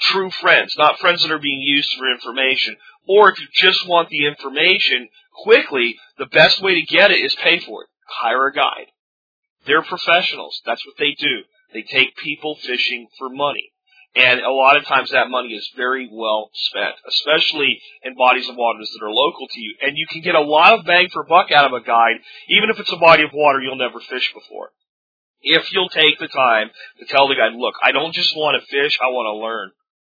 True 0.00 0.30
friends, 0.30 0.74
not 0.78 0.98
friends 0.98 1.22
that 1.22 1.32
are 1.32 1.40
being 1.40 1.60
used 1.60 1.92
for 1.98 2.10
information. 2.10 2.76
Or 3.08 3.30
if 3.30 3.40
you 3.40 3.46
just 3.54 3.88
want 3.88 4.10
the 4.10 4.26
information 4.26 5.08
quickly, 5.42 5.96
the 6.18 6.26
best 6.26 6.62
way 6.62 6.74
to 6.74 6.82
get 6.82 7.10
it 7.10 7.18
is 7.18 7.34
pay 7.34 7.58
for 7.58 7.82
it. 7.82 7.88
Hire 8.06 8.46
a 8.46 8.52
guide. 8.52 8.86
They're 9.66 9.82
professionals. 9.82 10.60
That's 10.64 10.84
what 10.86 10.96
they 10.98 11.16
do. 11.18 11.42
They 11.72 11.82
take 11.82 12.16
people 12.16 12.56
fishing 12.62 13.08
for 13.18 13.28
money. 13.28 13.72
And 14.16 14.40
a 14.40 14.50
lot 14.50 14.76
of 14.76 14.86
times 14.86 15.10
that 15.10 15.30
money 15.30 15.54
is 15.54 15.70
very 15.76 16.08
well 16.10 16.50
spent, 16.54 16.94
especially 17.06 17.80
in 18.02 18.16
bodies 18.16 18.48
of 18.48 18.56
waters 18.56 18.90
that 18.92 19.04
are 19.04 19.12
local 19.12 19.46
to 19.46 19.60
you. 19.60 19.76
And 19.82 19.96
you 19.96 20.06
can 20.10 20.22
get 20.22 20.34
a 20.34 20.40
lot 20.40 20.78
of 20.78 20.86
bang 20.86 21.08
for 21.12 21.24
buck 21.24 21.52
out 21.52 21.66
of 21.66 21.72
a 21.72 21.84
guide, 21.84 22.16
even 22.48 22.70
if 22.70 22.80
it's 22.80 22.92
a 22.92 22.96
body 22.96 23.22
of 23.22 23.30
water 23.32 23.60
you'll 23.60 23.76
never 23.76 24.00
fish 24.00 24.32
before. 24.34 24.70
If 25.40 25.72
you'll 25.72 25.90
take 25.90 26.18
the 26.18 26.26
time 26.26 26.70
to 26.98 27.06
tell 27.06 27.28
the 27.28 27.36
guide, 27.36 27.52
look, 27.54 27.74
I 27.82 27.92
don't 27.92 28.14
just 28.14 28.36
want 28.36 28.60
to 28.60 28.66
fish, 28.66 28.98
I 29.00 29.06
want 29.06 29.26
to 29.26 29.38
learn. 29.38 29.70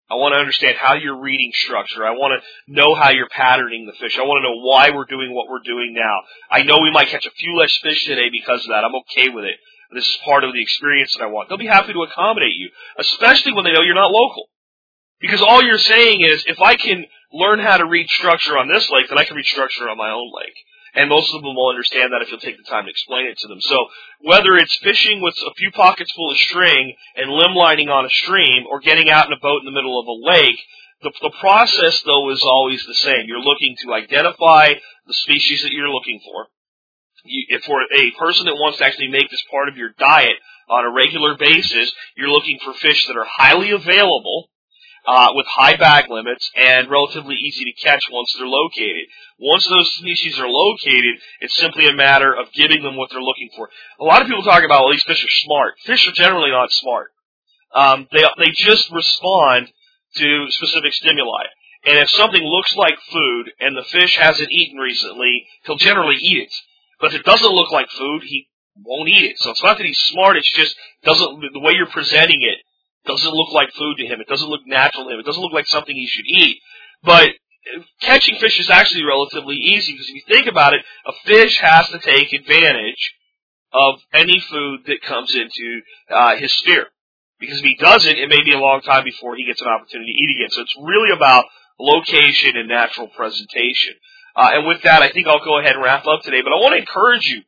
I 0.09 0.14
want 0.14 0.34
to 0.34 0.38
understand 0.38 0.76
how 0.78 0.94
you're 0.94 1.18
reading 1.18 1.51
structure. 1.53 2.07
I 2.07 2.12
want 2.12 2.38
to 2.40 2.72
know 2.72 2.94
how 2.94 3.11
you're 3.11 3.28
patterning 3.28 3.86
the 3.86 3.99
fish. 3.99 4.16
I 4.16 4.22
want 4.22 4.38
to 4.38 4.47
know 4.47 4.62
why 4.62 4.94
we're 4.94 5.11
doing 5.11 5.34
what 5.34 5.51
we're 5.51 5.66
doing 5.66 5.94
now. 5.99 6.22
I 6.49 6.62
know 6.62 6.78
we 6.78 6.92
might 6.92 7.09
catch 7.09 7.26
a 7.26 7.34
few 7.34 7.59
less 7.59 7.76
fish 7.82 8.07
today 8.07 8.30
because 8.30 8.62
of 8.62 8.70
that. 8.70 8.84
I'm 8.84 8.94
okay 9.03 9.34
with 9.34 9.44
it. 9.47 9.59
This 9.93 10.07
is 10.07 10.18
part 10.24 10.45
of 10.45 10.53
the 10.53 10.62
experience 10.62 11.14
that 11.14 11.24
I 11.24 11.28
want. 11.28 11.49
They'll 11.49 11.59
be 11.59 11.66
happy 11.66 11.93
to 11.93 12.03
accommodate 12.03 12.55
you, 12.55 12.70
especially 12.99 13.53
when 13.53 13.64
they 13.64 13.72
know 13.72 13.82
you're 13.82 13.95
not 13.95 14.11
local. 14.11 14.49
Because 15.20 15.41
all 15.41 15.62
you're 15.62 15.78
saying 15.78 16.20
is, 16.22 16.45
if 16.47 16.61
I 16.61 16.76
can 16.76 17.07
learn 17.32 17.61
how 17.61 17.76
to 17.78 17.87
read 17.87 18.09
structure 18.09 18.59
on 18.59 18.68
this 18.68 18.91
lake, 18.91 19.09
then 19.09 19.18
I 19.18 19.24
can 19.24 19.37
read 19.37 19.47
structure 19.47 19.89
on 19.89 19.97
my 19.97 20.11
own 20.11 20.30
lake. 20.34 20.57
And 20.95 21.09
most 21.11 21.32
of 21.34 21.43
them 21.43 21.55
will 21.55 21.68
understand 21.68 22.12
that 22.12 22.22
if 22.22 22.30
you'll 22.30 22.41
take 22.41 22.57
the 22.57 22.68
time 22.68 22.84
to 22.84 22.91
explain 22.91 23.26
it 23.26 23.39
to 23.39 23.49
them. 23.49 23.61
So 23.61 23.76
whether 24.20 24.57
it's 24.57 24.76
fishing 24.82 25.20
with 25.20 25.34
a 25.47 25.55
few 25.55 25.70
pockets 25.70 26.12
full 26.12 26.30
of 26.30 26.39
string 26.39 26.95
and 27.14 27.30
limb 27.30 27.55
lining 27.55 27.89
on 27.89 28.07
a 28.07 28.11
stream 28.11 28.64
or 28.70 28.80
getting 28.80 29.11
out 29.11 29.26
in 29.26 29.32
a 29.32 29.41
boat 29.41 29.61
in 29.61 29.66
the 29.66 29.76
middle 29.76 30.01
of 30.01 30.07
a 30.07 30.12
lake, 30.12 30.59
the, 31.03 31.12
the 31.20 31.37
process 31.39 32.03
though 32.03 32.30
is 32.30 32.43
always 32.43 32.84
the 32.87 32.95
same. 32.95 33.26
You're 33.26 33.41
looking 33.41 33.76
to 33.82 33.93
identify 33.93 34.72
the 35.07 35.14
species 35.14 35.62
that 35.62 35.72
you're 35.72 35.91
looking 35.91 36.20
for 36.24 36.49
you, 37.26 37.58
for 37.66 37.82
a 37.82 38.10
person 38.18 38.46
that 38.46 38.54
wants 38.54 38.78
to 38.78 38.84
actually 38.84 39.08
make 39.08 39.30
this 39.30 39.42
part 39.50 39.68
of 39.68 39.76
your 39.76 39.90
diet 39.98 40.36
on 40.68 40.84
a 40.84 40.90
regular 40.90 41.36
basis, 41.36 41.92
you're 42.16 42.28
looking 42.28 42.58
for 42.64 42.72
fish 42.74 43.06
that 43.06 43.16
are 43.16 43.26
highly 43.28 43.70
available, 43.70 44.48
uh, 45.06 45.28
with 45.34 45.46
high 45.46 45.76
bag 45.76 46.10
limits 46.10 46.50
and 46.56 46.90
relatively 46.90 47.36
easy 47.36 47.64
to 47.64 47.72
catch 47.82 48.02
once 48.10 48.34
they're 48.36 48.46
located. 48.48 49.06
Once 49.38 49.66
those 49.68 49.92
species 49.94 50.38
are 50.38 50.48
located, 50.48 51.14
it's 51.40 51.56
simply 51.56 51.88
a 51.88 51.94
matter 51.94 52.34
of 52.34 52.52
giving 52.52 52.82
them 52.82 52.96
what 52.96 53.08
they're 53.10 53.22
looking 53.22 53.50
for. 53.56 53.70
A 54.00 54.04
lot 54.04 54.20
of 54.20 54.26
people 54.26 54.42
talk 54.42 54.64
about, 54.64 54.82
well, 54.82 54.92
these 54.92 55.04
fish 55.04 55.24
are 55.24 55.44
smart. 55.44 55.74
Fish 55.84 56.08
are 56.08 56.12
generally 56.12 56.50
not 56.50 56.72
smart. 56.72 57.12
Um, 57.74 58.08
they 58.10 58.24
they 58.38 58.50
just 58.54 58.90
respond 58.90 59.68
to 60.16 60.46
specific 60.50 60.92
stimuli. 60.94 61.44
And 61.84 61.98
if 61.98 62.10
something 62.10 62.42
looks 62.42 62.74
like 62.74 62.98
food 63.12 63.52
and 63.60 63.76
the 63.76 63.84
fish 63.84 64.16
hasn't 64.16 64.50
eaten 64.50 64.78
recently, 64.78 65.46
he'll 65.64 65.76
generally 65.76 66.16
eat 66.16 66.48
it. 66.48 66.52
But 67.01 67.12
if 67.12 67.20
it 67.20 67.26
doesn't 67.26 67.53
look 67.53 67.70
like 67.70 67.90
food, 67.90 68.22
he 68.24 68.49
won't 68.82 69.09
eat 69.09 69.24
it. 69.24 69.36
So 69.38 69.51
it's 69.51 69.62
not 69.62 69.78
that 69.78 69.86
he's 69.86 69.99
smart, 69.99 70.36
it's 70.36 70.53
just 70.53 70.76
doesn't 71.05 71.40
the 71.53 71.61
way 71.61 71.72
you're 71.74 71.86
presenting 71.86 72.42
it 72.42 72.59
doesn't 73.07 73.32
look 73.32 73.53
like 73.53 73.72
food 73.72 73.97
to 73.99 74.07
him. 74.07 74.20
It 74.20 74.28
doesn't 74.28 74.49
look 74.49 74.66
natural 74.66 75.05
to 75.05 75.14
him. 75.14 75.20
It 75.20 75.26
doesn't 75.26 75.40
look 75.40 75.53
like 75.53 75.66
something 75.66 75.94
he 75.94 76.07
should 76.07 76.26
eat. 76.26 76.61
But 77.03 77.30
catching 78.01 78.36
fish 78.36 78.59
is 78.61 78.70
actually 78.70 79.05
relatively 79.05 79.57
easy 79.57 79.92
because 79.92 80.09
if 80.09 80.14
you 80.14 80.22
think 80.28 80.47
about 80.47 80.74
it, 80.74 80.82
a 81.07 81.12
fish 81.24 81.59
has 81.59 81.88
to 81.88 81.99
take 81.99 82.32
advantage 82.32 83.14
of 83.72 84.01
any 84.12 84.40
food 84.40 84.80
that 84.86 85.03
comes 85.03 85.34
into 85.34 85.80
uh, 86.11 86.36
his 86.36 86.53
sphere. 86.53 86.86
Because 87.38 87.59
if 87.59 87.64
he 87.64 87.76
doesn't, 87.76 88.16
it 88.16 88.28
may 88.28 88.42
be 88.42 88.53
a 88.53 88.59
long 88.59 88.80
time 88.80 89.05
before 89.05 89.36
he 89.36 89.44
gets 89.44 89.61
an 89.61 89.68
opportunity 89.68 90.12
to 90.12 90.18
eat 90.18 90.36
again. 90.36 90.51
So 90.51 90.62
it's 90.62 90.76
really 90.80 91.14
about 91.14 91.44
location 91.78 92.57
and 92.57 92.68
natural 92.68 93.09
presentation. 93.09 93.94
Uh, 94.37 94.51
and 94.53 94.66
with 94.66 94.82
that, 94.82 95.03
I 95.03 95.11
think 95.11 95.26
I'll 95.26 95.45
go 95.45 95.59
ahead 95.59 95.74
and 95.74 95.82
wrap 95.82 96.07
up 96.07 96.22
today. 96.22 96.43
But 96.43 96.53
I 96.53 96.57
want 96.57 96.74
to 96.74 96.80
encourage 96.80 97.26
you 97.26 97.43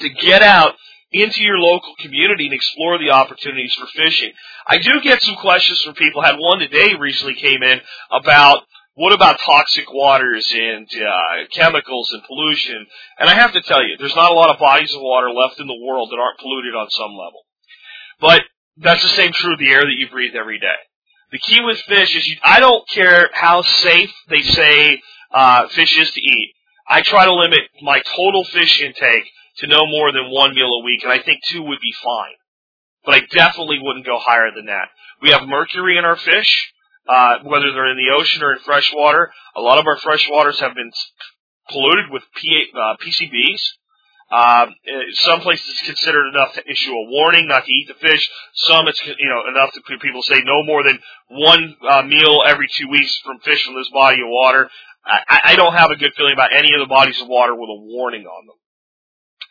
to 0.00 0.08
get 0.10 0.42
out 0.42 0.74
into 1.10 1.42
your 1.42 1.58
local 1.58 1.94
community 2.00 2.46
and 2.46 2.54
explore 2.54 2.98
the 2.98 3.10
opportunities 3.10 3.74
for 3.74 3.86
fishing. 3.86 4.32
I 4.66 4.78
do 4.78 5.00
get 5.02 5.22
some 5.22 5.36
questions 5.36 5.80
from 5.82 5.94
people. 5.94 6.22
I 6.22 6.28
had 6.28 6.38
one 6.38 6.58
today 6.58 6.94
recently 6.98 7.34
came 7.34 7.62
in 7.62 7.80
about 8.10 8.64
what 8.94 9.14
about 9.14 9.40
toxic 9.40 9.90
waters 9.90 10.52
and 10.54 10.86
uh, 10.94 11.48
chemicals 11.50 12.10
and 12.12 12.22
pollution? 12.24 12.86
And 13.18 13.28
I 13.28 13.34
have 13.34 13.52
to 13.54 13.62
tell 13.62 13.82
you, 13.82 13.96
there's 13.98 14.16
not 14.16 14.30
a 14.30 14.34
lot 14.34 14.50
of 14.50 14.58
bodies 14.58 14.92
of 14.94 15.00
water 15.00 15.30
left 15.30 15.60
in 15.60 15.66
the 15.66 15.80
world 15.82 16.10
that 16.10 16.18
aren't 16.18 16.38
polluted 16.38 16.74
on 16.74 16.90
some 16.90 17.12
level. 17.12 17.44
But 18.20 18.42
that's 18.76 19.02
the 19.02 19.08
same 19.08 19.32
true 19.32 19.54
of 19.54 19.58
the 19.58 19.70
air 19.70 19.80
that 19.80 19.96
you 19.96 20.08
breathe 20.10 20.34
every 20.34 20.58
day. 20.58 20.76
The 21.30 21.38
key 21.38 21.60
with 21.62 21.78
fish 21.88 22.14
is 22.14 22.26
you, 22.26 22.36
I 22.44 22.60
don't 22.60 22.86
care 22.88 23.30
how 23.32 23.62
safe 23.62 24.12
they 24.28 24.42
say 24.42 25.00
uh, 25.32 25.68
fish 25.68 25.98
is 25.98 26.10
to 26.12 26.20
eat. 26.20 26.54
I 26.88 27.02
try 27.02 27.24
to 27.24 27.34
limit 27.34 27.60
my 27.80 28.02
total 28.16 28.44
fish 28.44 28.80
intake 28.80 29.24
to 29.58 29.66
no 29.66 29.86
more 29.86 30.12
than 30.12 30.30
one 30.30 30.54
meal 30.54 30.70
a 30.80 30.84
week, 30.84 31.02
and 31.02 31.12
I 31.12 31.22
think 31.22 31.40
two 31.44 31.62
would 31.62 31.80
be 31.80 31.94
fine. 32.02 32.34
But 33.04 33.14
I 33.14 33.20
definitely 33.20 33.78
wouldn't 33.80 34.06
go 34.06 34.18
higher 34.18 34.50
than 34.54 34.66
that. 34.66 34.88
We 35.20 35.30
have 35.30 35.46
mercury 35.46 35.98
in 35.98 36.04
our 36.04 36.16
fish, 36.16 36.72
uh, 37.08 37.38
whether 37.44 37.72
they're 37.72 37.90
in 37.90 37.96
the 37.96 38.14
ocean 38.14 38.42
or 38.42 38.52
in 38.52 38.58
fresh 38.60 38.92
water. 38.94 39.32
A 39.56 39.60
lot 39.60 39.78
of 39.78 39.86
our 39.86 39.98
fresh 39.98 40.28
waters 40.30 40.60
have 40.60 40.74
been 40.74 40.90
polluted 41.70 42.10
with 42.10 42.22
P- 42.36 42.70
uh, 42.74 42.96
PCBs. 43.04 43.60
Um, 44.32 44.74
some 45.12 45.40
places 45.40 45.68
it's 45.68 45.86
considered 45.86 46.26
enough 46.28 46.54
to 46.54 46.62
issue 46.70 46.90
a 46.90 47.10
warning 47.10 47.48
not 47.48 47.66
to 47.66 47.70
eat 47.70 47.86
the 47.86 47.94
fish. 47.94 48.30
Some 48.54 48.88
it's 48.88 48.98
you 49.06 49.28
know 49.28 49.46
enough 49.46 49.72
to 49.74 49.98
people 49.98 50.22
say 50.22 50.40
no 50.42 50.62
more 50.62 50.82
than 50.82 50.98
one 51.28 51.76
uh, 51.86 52.02
meal 52.02 52.42
every 52.46 52.66
two 52.74 52.88
weeks 52.88 53.14
from 53.26 53.40
fish 53.40 53.62
from 53.66 53.74
this 53.74 53.90
body 53.92 54.22
of 54.22 54.28
water. 54.28 54.70
I, 55.04 55.40
I 55.44 55.56
don't 55.56 55.74
have 55.74 55.90
a 55.90 55.96
good 55.96 56.12
feeling 56.16 56.34
about 56.34 56.54
any 56.54 56.72
of 56.74 56.80
the 56.80 56.86
bodies 56.86 57.20
of 57.20 57.28
water 57.28 57.54
with 57.54 57.68
a 57.68 57.80
warning 57.80 58.24
on 58.24 58.46
them. 58.46 58.56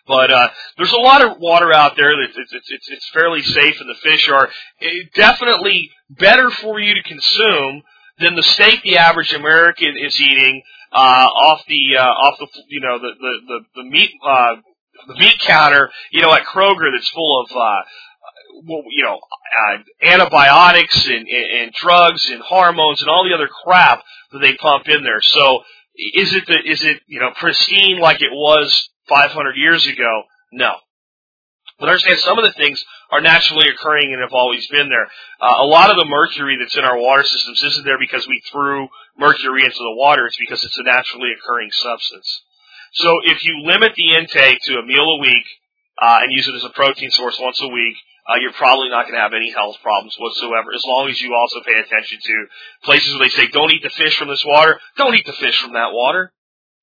But 0.07 0.31
uh, 0.31 0.49
there's 0.77 0.93
a 0.93 0.97
lot 0.97 1.23
of 1.23 1.39
water 1.39 1.71
out 1.73 1.95
there 1.95 2.11
that 2.11 2.29
it's, 2.35 2.53
it's, 2.53 2.89
it's 2.89 3.09
fairly 3.13 3.41
safe, 3.43 3.79
and 3.79 3.89
the 3.89 3.99
fish 4.01 4.29
are 4.29 4.49
eh, 4.81 4.87
definitely 5.15 5.91
better 6.09 6.49
for 6.49 6.79
you 6.79 6.95
to 6.95 7.03
consume 7.03 7.83
than 8.19 8.35
the 8.35 8.43
steak 8.43 8.81
the 8.83 8.97
average 8.97 9.33
American 9.33 9.95
is 9.97 10.19
eating 10.19 10.61
uh, 10.91 10.95
off 10.95 11.63
the 11.67 11.97
uh, 11.97 12.03
off 12.03 12.39
the 12.39 12.47
you 12.67 12.81
know 12.81 12.99
the 12.99 13.11
the 13.19 13.33
the, 13.47 13.59
the 13.75 13.89
meat 13.89 14.11
uh, 14.25 14.55
the 15.07 15.15
meat 15.15 15.39
counter 15.39 15.89
you 16.11 16.21
know 16.21 16.33
at 16.33 16.45
Kroger 16.45 16.91
that's 16.93 17.09
full 17.09 17.41
of 17.41 17.51
uh, 17.55 17.81
well, 18.63 18.83
you 18.89 19.03
know, 19.03 19.19
uh, 19.19 19.77
antibiotics 20.01 21.05
and, 21.07 21.27
and, 21.27 21.61
and 21.61 21.73
drugs 21.73 22.29
and 22.29 22.41
hormones 22.41 23.01
and 23.01 23.09
all 23.09 23.23
the 23.23 23.33
other 23.33 23.49
crap 23.63 24.03
that 24.31 24.39
they 24.39 24.55
pump 24.55 24.87
in 24.87 25.03
there. 25.03 25.21
So 25.21 25.63
is 25.95 26.33
it 26.33 26.45
the, 26.47 26.59
is 26.65 26.83
it, 26.83 27.01
you 27.07 27.19
know, 27.19 27.31
pristine 27.35 27.99
like 27.99 28.21
it 28.21 28.31
was 28.31 28.89
500 29.09 29.55
years 29.57 29.87
ago? 29.87 30.23
No. 30.51 30.73
But 31.79 31.89
understand 31.89 32.19
some 32.19 32.37
of 32.37 32.45
the 32.45 32.53
things 32.53 32.83
are 33.09 33.21
naturally 33.21 33.67
occurring 33.67 34.13
and 34.13 34.21
have 34.21 34.33
always 34.33 34.67
been 34.67 34.87
there. 34.87 35.09
Uh, 35.41 35.55
a 35.59 35.65
lot 35.65 35.89
of 35.89 35.97
the 35.97 36.05
mercury 36.05 36.57
that's 36.59 36.77
in 36.77 36.85
our 36.85 36.97
water 36.97 37.23
systems 37.23 37.63
isn't 37.63 37.85
there 37.85 37.97
because 37.99 38.27
we 38.27 38.41
threw 38.51 38.87
mercury 39.17 39.65
into 39.65 39.79
the 39.79 39.95
water. 39.97 40.27
It's 40.27 40.37
because 40.37 40.63
it's 40.63 40.77
a 40.77 40.83
naturally 40.83 41.29
occurring 41.33 41.71
substance. 41.71 42.43
So 42.93 43.19
if 43.25 43.43
you 43.45 43.63
limit 43.65 43.93
the 43.95 44.13
intake 44.13 44.59
to 44.65 44.77
a 44.77 44.85
meal 44.85 45.17
a 45.17 45.19
week 45.19 45.45
uh, 46.01 46.19
and 46.21 46.31
use 46.31 46.47
it 46.47 46.55
as 46.55 46.63
a 46.63 46.69
protein 46.69 47.09
source 47.11 47.37
once 47.39 47.59
a 47.61 47.67
week, 47.67 47.95
uh, 48.31 48.39
you're 48.39 48.53
probably 48.53 48.87
not 48.87 49.03
going 49.03 49.15
to 49.15 49.21
have 49.21 49.33
any 49.35 49.51
health 49.51 49.75
problems 49.83 50.15
whatsoever 50.17 50.71
as 50.73 50.83
long 50.87 51.09
as 51.09 51.19
you 51.19 51.35
also 51.35 51.59
pay 51.67 51.75
attention 51.75 52.19
to 52.23 52.35
places 52.83 53.11
where 53.11 53.27
they 53.27 53.35
say 53.35 53.47
don't 53.47 53.73
eat 53.73 53.83
the 53.83 53.89
fish 53.91 54.17
from 54.17 54.29
this 54.29 54.43
water. 54.47 54.79
Don't 54.95 55.15
eat 55.15 55.25
the 55.25 55.33
fish 55.33 55.59
from 55.59 55.73
that 55.73 55.91
water. 55.91 56.31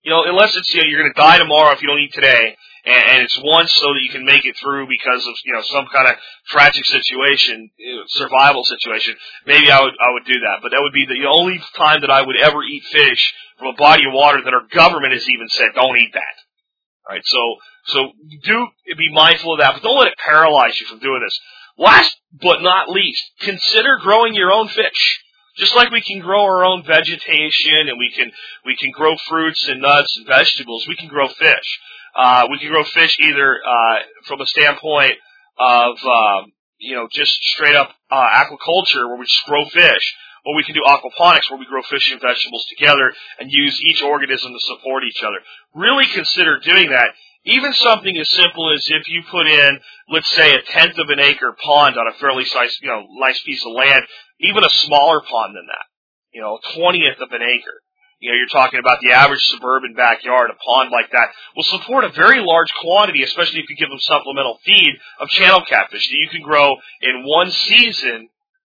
You 0.02 0.12
know, 0.12 0.24
unless 0.24 0.56
it's 0.56 0.72
you 0.74 0.82
know 0.82 0.88
you're 0.88 1.00
going 1.00 1.12
to 1.12 1.20
die 1.20 1.38
tomorrow 1.38 1.72
if 1.72 1.80
you 1.80 1.88
don't 1.88 2.00
eat 2.00 2.12
today, 2.12 2.56
and, 2.84 3.02
and 3.08 3.22
it's 3.22 3.38
once 3.42 3.72
so 3.72 3.88
that 3.94 4.02
you 4.02 4.10
can 4.10 4.24
make 4.24 4.44
it 4.44 4.56
through 4.60 4.86
because 4.88 5.26
of 5.26 5.34
you 5.44 5.54
know 5.54 5.62
some 5.62 5.86
kind 5.92 6.08
of 6.08 6.16
tragic 6.48 6.84
situation, 6.84 7.70
you 7.76 7.96
know, 7.96 8.02
survival 8.06 8.62
situation. 8.64 9.16
Maybe 9.46 9.70
I 9.70 9.80
would 9.80 9.94
I 9.98 10.12
would 10.12 10.24
do 10.24 10.38
that, 10.38 10.60
but 10.62 10.70
that 10.70 10.80
would 10.80 10.92
be 10.92 11.06
the 11.06 11.26
only 11.28 11.60
time 11.76 12.02
that 12.02 12.10
I 12.10 12.22
would 12.22 12.36
ever 12.36 12.62
eat 12.62 12.84
fish 12.92 13.34
from 13.58 13.68
a 13.68 13.76
body 13.76 14.04
of 14.06 14.12
water 14.12 14.40
that 14.44 14.54
our 14.54 14.68
government 14.70 15.14
has 15.14 15.26
even 15.28 15.48
said 15.48 15.68
don't 15.74 15.96
eat 15.96 16.12
that. 16.12 16.36
All 17.08 17.16
right, 17.16 17.24
so 17.24 17.40
so 17.88 18.12
do 18.44 18.66
be 18.96 19.12
mindful 19.12 19.54
of 19.54 19.60
that, 19.60 19.74
but 19.74 19.82
don't 19.82 19.98
let 19.98 20.08
it 20.08 20.18
paralyze 20.18 20.78
you 20.80 20.86
from 20.86 20.98
doing 20.98 21.22
this. 21.24 21.38
Last 21.78 22.16
but 22.32 22.60
not 22.60 22.90
least, 22.90 23.22
consider 23.40 23.98
growing 24.00 24.34
your 24.34 24.52
own 24.52 24.68
fish. 24.68 25.22
Just 25.56 25.74
like 25.74 25.90
we 25.90 26.02
can 26.02 26.20
grow 26.20 26.44
our 26.44 26.64
own 26.64 26.84
vegetation 26.84 27.88
and 27.88 27.98
we 27.98 28.12
can 28.14 28.30
we 28.64 28.76
can 28.76 28.90
grow 28.90 29.16
fruits 29.28 29.66
and 29.68 29.80
nuts 29.80 30.16
and 30.16 30.26
vegetables, 30.26 30.86
we 30.86 30.96
can 30.96 31.08
grow 31.08 31.28
fish. 31.28 31.80
Uh, 32.14 32.46
we 32.50 32.58
can 32.58 32.68
grow 32.68 32.84
fish 32.84 33.16
either 33.20 33.60
uh, 33.64 33.98
from 34.26 34.40
a 34.40 34.46
standpoint 34.46 35.14
of 35.58 35.96
um, 36.04 36.52
you 36.78 36.94
know 36.94 37.08
just 37.10 37.32
straight 37.42 37.74
up 37.74 37.94
uh, 38.10 38.28
aquaculture 38.34 39.08
where 39.08 39.16
we 39.16 39.24
just 39.24 39.46
grow 39.46 39.64
fish, 39.68 40.14
or 40.44 40.54
we 40.54 40.64
can 40.64 40.74
do 40.74 40.82
aquaponics 40.86 41.50
where 41.50 41.58
we 41.58 41.66
grow 41.66 41.82
fish 41.82 42.12
and 42.12 42.20
vegetables 42.20 42.66
together 42.66 43.12
and 43.40 43.50
use 43.50 43.80
each 43.82 44.02
organism 44.02 44.52
to 44.52 44.60
support 44.60 45.04
each 45.04 45.22
other. 45.22 45.38
Really 45.74 46.06
consider 46.06 46.60
doing 46.60 46.90
that 46.90 47.14
Even 47.48 47.72
something 47.72 48.16
as 48.18 48.28
simple 48.28 48.72
as 48.74 48.84
if 48.90 49.08
you 49.08 49.22
put 49.30 49.46
in, 49.46 49.80
let's 50.10 50.30
say, 50.32 50.54
a 50.54 50.62
tenth 50.62 50.98
of 50.98 51.08
an 51.08 51.18
acre 51.18 51.56
pond 51.64 51.96
on 51.96 52.06
a 52.06 52.18
fairly 52.18 52.44
size, 52.44 52.76
you 52.82 52.88
know, 52.88 53.06
nice 53.18 53.40
piece 53.42 53.64
of 53.64 53.72
land, 53.72 54.04
even 54.40 54.64
a 54.64 54.70
smaller 54.70 55.20
pond 55.22 55.56
than 55.56 55.66
that, 55.66 55.86
you 56.32 56.42
know, 56.42 56.58
a 56.58 56.74
twentieth 56.76 57.20
of 57.20 57.32
an 57.32 57.42
acre. 57.42 57.80
You 58.20 58.30
know, 58.30 58.36
you're 58.36 58.48
talking 58.48 58.80
about 58.80 58.98
the 59.00 59.12
average 59.12 59.44
suburban 59.46 59.94
backyard, 59.94 60.50
a 60.50 60.58
pond 60.62 60.90
like 60.90 61.10
that 61.12 61.28
will 61.56 61.62
support 61.62 62.04
a 62.04 62.10
very 62.10 62.40
large 62.40 62.72
quantity, 62.82 63.22
especially 63.22 63.60
if 63.60 63.70
you 63.70 63.76
give 63.76 63.88
them 63.88 64.00
supplemental 64.00 64.58
feed 64.64 64.98
of 65.20 65.28
channel 65.28 65.62
catfish 65.66 66.08
that 66.08 66.18
you 66.18 66.28
can 66.28 66.42
grow 66.42 66.74
in 67.00 67.24
one 67.24 67.50
season 67.50 68.28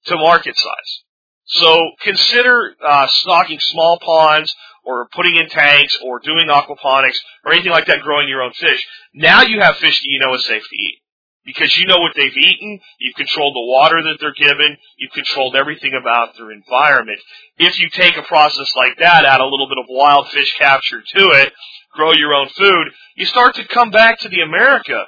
to 0.07 0.17
market 0.17 0.57
size. 0.57 1.03
So 1.47 1.93
consider 2.03 2.75
uh, 2.85 3.07
stocking 3.07 3.61
small 3.61 4.01
ponds 4.01 4.53
or 4.87 5.09
putting 5.13 5.37
in 5.37 5.49
tanks 5.49 5.99
or 6.03 6.21
doing 6.21 6.47
aquaponics 6.49 7.19
or 7.45 7.53
anything 7.53 7.73
like 7.73 7.87
that, 7.87 8.01
growing 8.01 8.29
your 8.29 8.43
own 8.43 8.53
fish. 8.53 8.87
Now 9.13 9.43
you 9.43 9.61
have 9.61 9.77
fish 9.77 10.01
that 10.01 10.09
you 10.09 10.21
know 10.21 10.35
is 10.35 10.45
safe 10.45 10.63
to 10.63 10.77
eat 10.77 11.03
because 11.47 11.77
you 11.79 11.87
know 11.87 11.99
what 11.99 12.13
they've 12.17 12.37
eaten, 12.37 12.81
you've 12.99 13.15
controlled 13.15 13.55
the 13.55 13.71
water 13.71 14.03
that 14.03 14.19
they're 14.21 14.35
given, 14.35 14.77
you've 14.99 15.13
controlled 15.13 15.55
everything 15.55 15.95
about 15.95 16.37
their 16.37 16.51
environment. 16.51 17.21
If 17.57 17.79
you 17.79 17.89
take 17.89 18.17
a 18.17 18.23
process 18.23 18.75
like 18.77 18.99
that, 18.99 19.25
add 19.25 19.41
a 19.41 19.45
little 19.45 19.69
bit 19.69 19.79
of 19.79 19.87
wild 19.89 20.29
fish 20.29 20.55
capture 20.59 21.01
to 21.01 21.25
it, 21.41 21.53
grow 21.95 22.13
your 22.13 22.35
own 22.35 22.49
food, 22.49 22.89
you 23.15 23.27
start 23.27 23.55
to 23.55 23.69
come 23.69 23.91
back 23.91 24.19
to 24.21 24.29
the 24.29 24.41
America 24.41 25.05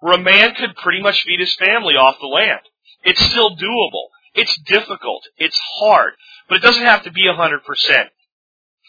where 0.00 0.14
a 0.14 0.22
man 0.22 0.54
could 0.54 0.76
pretty 0.76 1.02
much 1.02 1.24
feed 1.24 1.40
his 1.40 1.56
family 1.56 1.94
off 1.94 2.20
the 2.20 2.26
land. 2.26 2.60
It's 3.02 3.24
still 3.24 3.56
doable. 3.56 4.08
It's 4.34 4.56
difficult. 4.66 5.24
It's 5.38 5.58
hard. 5.80 6.12
But 6.48 6.56
it 6.56 6.62
doesn't 6.62 6.84
have 6.84 7.04
to 7.04 7.10
be 7.10 7.26
a 7.26 7.34
100%. 7.34 7.58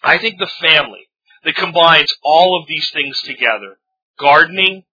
I 0.04 0.18
think 0.18 0.38
the 0.38 0.52
family 0.62 1.08
that 1.44 1.56
combines 1.56 2.14
all 2.24 2.60
of 2.60 2.68
these 2.68 2.90
things 2.92 3.22
together, 3.22 3.78
gardening, 4.20 4.84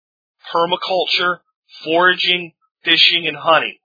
permaculture, 0.52 1.38
foraging, 1.84 2.52
fishing, 2.84 3.26
and 3.26 3.36
hunting, 3.36 3.76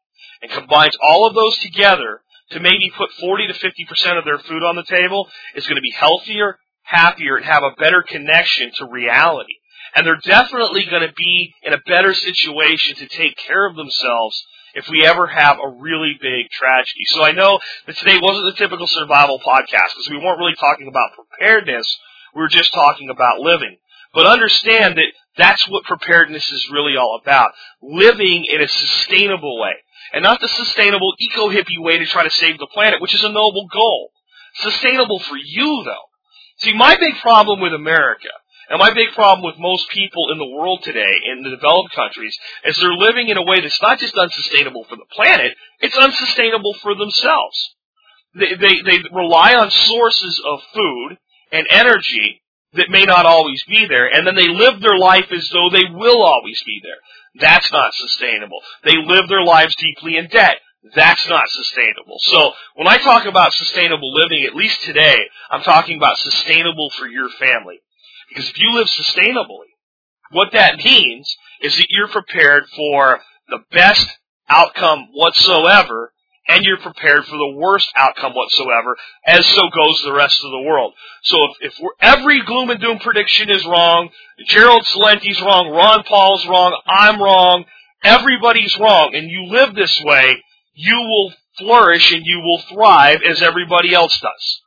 and 0.41 0.51
combines 0.51 0.97
all 1.01 1.27
of 1.27 1.35
those 1.35 1.57
together 1.57 2.21
to 2.51 2.59
maybe 2.59 2.91
put 2.95 3.11
40 3.19 3.47
to 3.47 3.53
50% 3.53 4.17
of 4.17 4.25
their 4.25 4.39
food 4.39 4.63
on 4.63 4.75
the 4.75 4.83
table 4.83 5.27
is 5.55 5.65
going 5.65 5.77
to 5.77 5.81
be 5.81 5.91
healthier, 5.91 6.59
happier, 6.83 7.37
and 7.37 7.45
have 7.45 7.63
a 7.63 7.79
better 7.79 8.03
connection 8.03 8.71
to 8.75 8.85
reality. 8.85 9.53
And 9.95 10.05
they're 10.05 10.21
definitely 10.23 10.85
going 10.89 11.07
to 11.07 11.13
be 11.13 11.53
in 11.63 11.73
a 11.73 11.81
better 11.87 12.13
situation 12.13 12.95
to 12.97 13.07
take 13.07 13.37
care 13.37 13.67
of 13.67 13.75
themselves 13.75 14.45
if 14.73 14.87
we 14.89 15.05
ever 15.05 15.27
have 15.27 15.57
a 15.57 15.69
really 15.69 16.17
big 16.21 16.49
tragedy. 16.49 17.03
So 17.05 17.23
I 17.23 17.31
know 17.31 17.59
that 17.87 17.97
today 17.97 18.19
wasn't 18.21 18.53
the 18.53 18.59
typical 18.59 18.87
survival 18.87 19.39
podcast 19.39 19.93
because 19.95 20.09
we 20.09 20.17
weren't 20.17 20.39
really 20.39 20.55
talking 20.59 20.87
about 20.87 21.11
preparedness. 21.15 21.97
We 22.35 22.41
were 22.41 22.49
just 22.49 22.73
talking 22.73 23.09
about 23.09 23.39
living. 23.39 23.77
But 24.13 24.27
understand 24.27 24.97
that 24.97 25.11
that's 25.37 25.67
what 25.69 25.85
preparedness 25.85 26.51
is 26.51 26.69
really 26.71 26.97
all 26.97 27.19
about. 27.21 27.51
Living 27.81 28.45
in 28.45 28.61
a 28.61 28.67
sustainable 28.67 29.59
way. 29.59 29.73
And 30.13 30.23
not 30.23 30.41
the 30.41 30.49
sustainable 30.49 31.13
eco-hippie 31.19 31.79
way 31.79 31.97
to 31.99 32.05
try 32.05 32.23
to 32.23 32.29
save 32.29 32.57
the 32.57 32.67
planet, 32.67 33.01
which 33.01 33.15
is 33.15 33.23
a 33.23 33.29
noble 33.29 33.67
goal. 33.71 34.11
Sustainable 34.55 35.19
for 35.19 35.37
you 35.37 35.83
though. 35.85 36.09
See, 36.57 36.73
my 36.73 36.97
big 36.97 37.15
problem 37.21 37.61
with 37.61 37.73
America 37.73 38.29
and 38.71 38.79
my 38.79 38.93
big 38.93 39.11
problem 39.11 39.43
with 39.43 39.59
most 39.59 39.89
people 39.89 40.31
in 40.31 40.37
the 40.37 40.47
world 40.47 40.81
today, 40.81 41.11
in 41.29 41.43
the 41.43 41.49
developed 41.49 41.93
countries, 41.93 42.37
is 42.63 42.77
they're 42.77 42.93
living 42.93 43.27
in 43.27 43.35
a 43.35 43.43
way 43.43 43.59
that's 43.59 43.81
not 43.81 43.99
just 43.99 44.17
unsustainable 44.17 44.85
for 44.85 44.95
the 44.95 45.11
planet, 45.11 45.51
it's 45.81 45.97
unsustainable 45.97 46.73
for 46.75 46.95
themselves. 46.95 47.75
They, 48.33 48.55
they, 48.55 48.81
they 48.81 48.99
rely 49.11 49.55
on 49.55 49.71
sources 49.71 50.41
of 50.47 50.61
food 50.73 51.17
and 51.51 51.67
energy 51.69 52.41
that 52.73 52.89
may 52.89 53.03
not 53.03 53.25
always 53.25 53.61
be 53.67 53.87
there, 53.87 54.07
and 54.07 54.25
then 54.25 54.35
they 54.35 54.47
live 54.47 54.79
their 54.79 54.97
life 54.97 55.27
as 55.35 55.49
though 55.49 55.69
they 55.69 55.83
will 55.91 56.23
always 56.23 56.63
be 56.65 56.79
there. 56.81 57.43
That's 57.45 57.69
not 57.73 57.93
sustainable. 57.93 58.59
They 58.85 58.95
live 58.95 59.27
their 59.27 59.43
lives 59.43 59.75
deeply 59.75 60.15
in 60.15 60.27
debt. 60.27 60.59
That's 60.95 61.27
not 61.27 61.49
sustainable. 61.49 62.19
So 62.19 62.53
when 62.75 62.87
I 62.87 62.99
talk 62.99 63.25
about 63.25 63.53
sustainable 63.53 64.13
living, 64.13 64.45
at 64.45 64.55
least 64.55 64.81
today, 64.83 65.17
I'm 65.49 65.61
talking 65.61 65.97
about 65.97 66.17
sustainable 66.17 66.89
for 66.91 67.05
your 67.05 67.27
family. 67.37 67.81
Because 68.31 68.49
if 68.49 68.57
you 68.59 68.73
live 68.73 68.87
sustainably, 68.87 69.67
what 70.31 70.53
that 70.53 70.77
means 70.77 71.35
is 71.61 71.75
that 71.77 71.87
you're 71.89 72.07
prepared 72.07 72.63
for 72.75 73.19
the 73.49 73.59
best 73.71 74.07
outcome 74.47 75.09
whatsoever 75.13 76.13
and 76.47 76.63
you're 76.63 76.77
prepared 76.77 77.25
for 77.25 77.37
the 77.37 77.55
worst 77.55 77.91
outcome 77.95 78.33
whatsoever, 78.33 78.97
as 79.25 79.45
so 79.45 79.69
goes 79.69 80.01
the 80.03 80.13
rest 80.13 80.43
of 80.43 80.51
the 80.51 80.61
world. 80.61 80.93
So 81.23 81.37
if, 81.61 81.73
if 81.73 81.87
every 82.01 82.41
gloom 82.43 82.69
and 82.69 82.79
doom 82.79 82.99
prediction 82.99 83.49
is 83.49 83.65
wrong, 83.65 84.09
Gerald 84.47 84.85
Celente's 84.85 85.41
wrong, 85.41 85.69
Ron 85.69 86.03
Paul's 86.03 86.45
wrong, 86.47 86.79
I'm 86.87 87.21
wrong, 87.21 87.65
everybody's 88.03 88.77
wrong, 88.79 89.13
and 89.13 89.29
you 89.29 89.45
live 89.49 89.75
this 89.75 90.01
way, 90.03 90.43
you 90.73 90.95
will 90.95 91.33
flourish 91.59 92.11
and 92.11 92.25
you 92.25 92.39
will 92.39 92.61
thrive 92.73 93.21
as 93.29 93.41
everybody 93.41 93.93
else 93.93 94.19
does. 94.19 94.61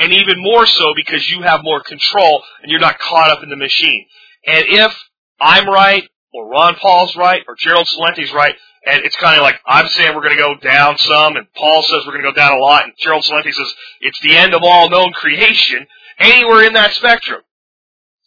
And 0.00 0.12
even 0.12 0.42
more 0.42 0.66
so 0.66 0.94
because 0.96 1.30
you 1.30 1.42
have 1.42 1.62
more 1.62 1.82
control 1.82 2.42
and 2.62 2.70
you're 2.70 2.80
not 2.80 2.98
caught 2.98 3.30
up 3.30 3.42
in 3.42 3.50
the 3.50 3.56
machine. 3.56 4.06
And 4.46 4.64
if 4.66 4.92
I'm 5.40 5.68
right, 5.68 6.08
or 6.32 6.48
Ron 6.48 6.74
Paul's 6.76 7.14
right, 7.16 7.42
or 7.46 7.54
Gerald 7.58 7.86
Celente's 7.86 8.32
right, 8.32 8.54
and 8.86 9.04
it's 9.04 9.16
kind 9.16 9.36
of 9.36 9.42
like 9.42 9.60
I'm 9.66 9.88
saying 9.88 10.14
we're 10.14 10.22
going 10.22 10.36
to 10.36 10.42
go 10.42 10.54
down 10.56 10.96
some, 10.96 11.36
and 11.36 11.46
Paul 11.54 11.82
says 11.82 12.02
we're 12.06 12.12
going 12.12 12.24
to 12.24 12.30
go 12.30 12.34
down 12.34 12.56
a 12.56 12.60
lot, 12.60 12.84
and 12.84 12.94
Gerald 12.98 13.24
Celente 13.24 13.52
says 13.52 13.74
it's 14.00 14.20
the 14.20 14.36
end 14.36 14.54
of 14.54 14.62
all 14.64 14.88
known 14.88 15.12
creation. 15.12 15.86
Anywhere 16.18 16.64
in 16.64 16.72
that 16.74 16.92
spectrum, 16.94 17.42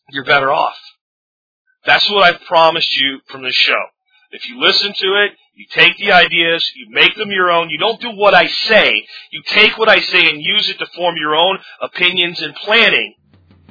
you're 0.10 0.26
better 0.26 0.52
off. 0.52 0.78
That's 1.86 2.10
what 2.10 2.24
I've 2.24 2.42
promised 2.42 2.96
you 2.96 3.20
from 3.28 3.44
this 3.44 3.56
show. 3.56 3.82
If 4.32 4.48
you 4.48 4.60
listen 4.60 4.94
to 4.96 5.08
it, 5.26 5.32
you 5.56 5.66
take 5.72 5.98
the 5.98 6.12
ideas, 6.12 6.64
you 6.76 6.88
make 6.90 7.16
them 7.16 7.30
your 7.30 7.52
own, 7.52 7.70
you 7.70 7.78
don't 7.78 8.02
do 8.02 8.12
what 8.12 8.34
I 8.34 8.48
say, 8.48 9.06
you 9.32 9.44
take 9.48 9.78
what 9.78 9.90
I 9.90 10.00
say 10.00 10.28
and 10.30 10.42
use 10.42 10.70
it 10.70 10.80
to 10.80 10.88
form 10.96 11.16
your 11.18 11.36
own 11.36 11.60
opinions 11.82 12.42
and 12.42 12.56
planning, 12.56 13.14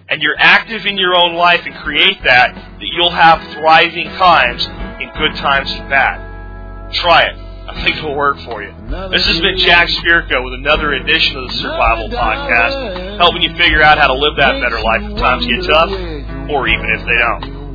and 0.09 0.22
you're 0.22 0.39
active 0.39 0.87
in 0.87 0.97
your 0.97 1.14
own 1.16 1.35
life 1.35 1.62
and 1.64 1.74
create 1.76 2.22
that, 2.24 2.55
that 2.55 2.87
you'll 2.93 3.11
have 3.11 3.43
thriving 3.53 4.07
times 4.11 4.64
in 5.01 5.11
good 5.18 5.35
times 5.37 5.72
and 5.72 5.89
bad. 5.89 6.93
Try 6.93 7.22
it. 7.22 7.37
I 7.64 7.85
think 7.85 7.97
it'll 7.97 8.16
work 8.16 8.39
for 8.41 8.62
you. 8.62 8.72
This 9.11 9.24
has 9.26 9.41
been 9.41 9.57
Jack 9.57 9.89
Spirko 9.89 10.45
with 10.45 10.55
another 10.55 10.93
edition 10.95 11.37
of 11.37 11.49
the 11.49 11.55
Survival 11.55 12.09
Podcast, 12.11 13.18
helping 13.18 13.43
you 13.43 13.57
figure 13.57 13.80
out 13.83 13.99
how 13.99 14.09
to 14.09 14.14
live 14.14 14.37
that 14.37 14.61
better 14.61 14.80
life 14.80 15.03
when 15.03 15.16
times 15.16 15.47
get 15.47 15.64
tough, 15.64 15.91
or 16.51 16.68
even 16.68 16.87
if 16.91 17.01
they 17.07 17.18
don't. 17.18 17.74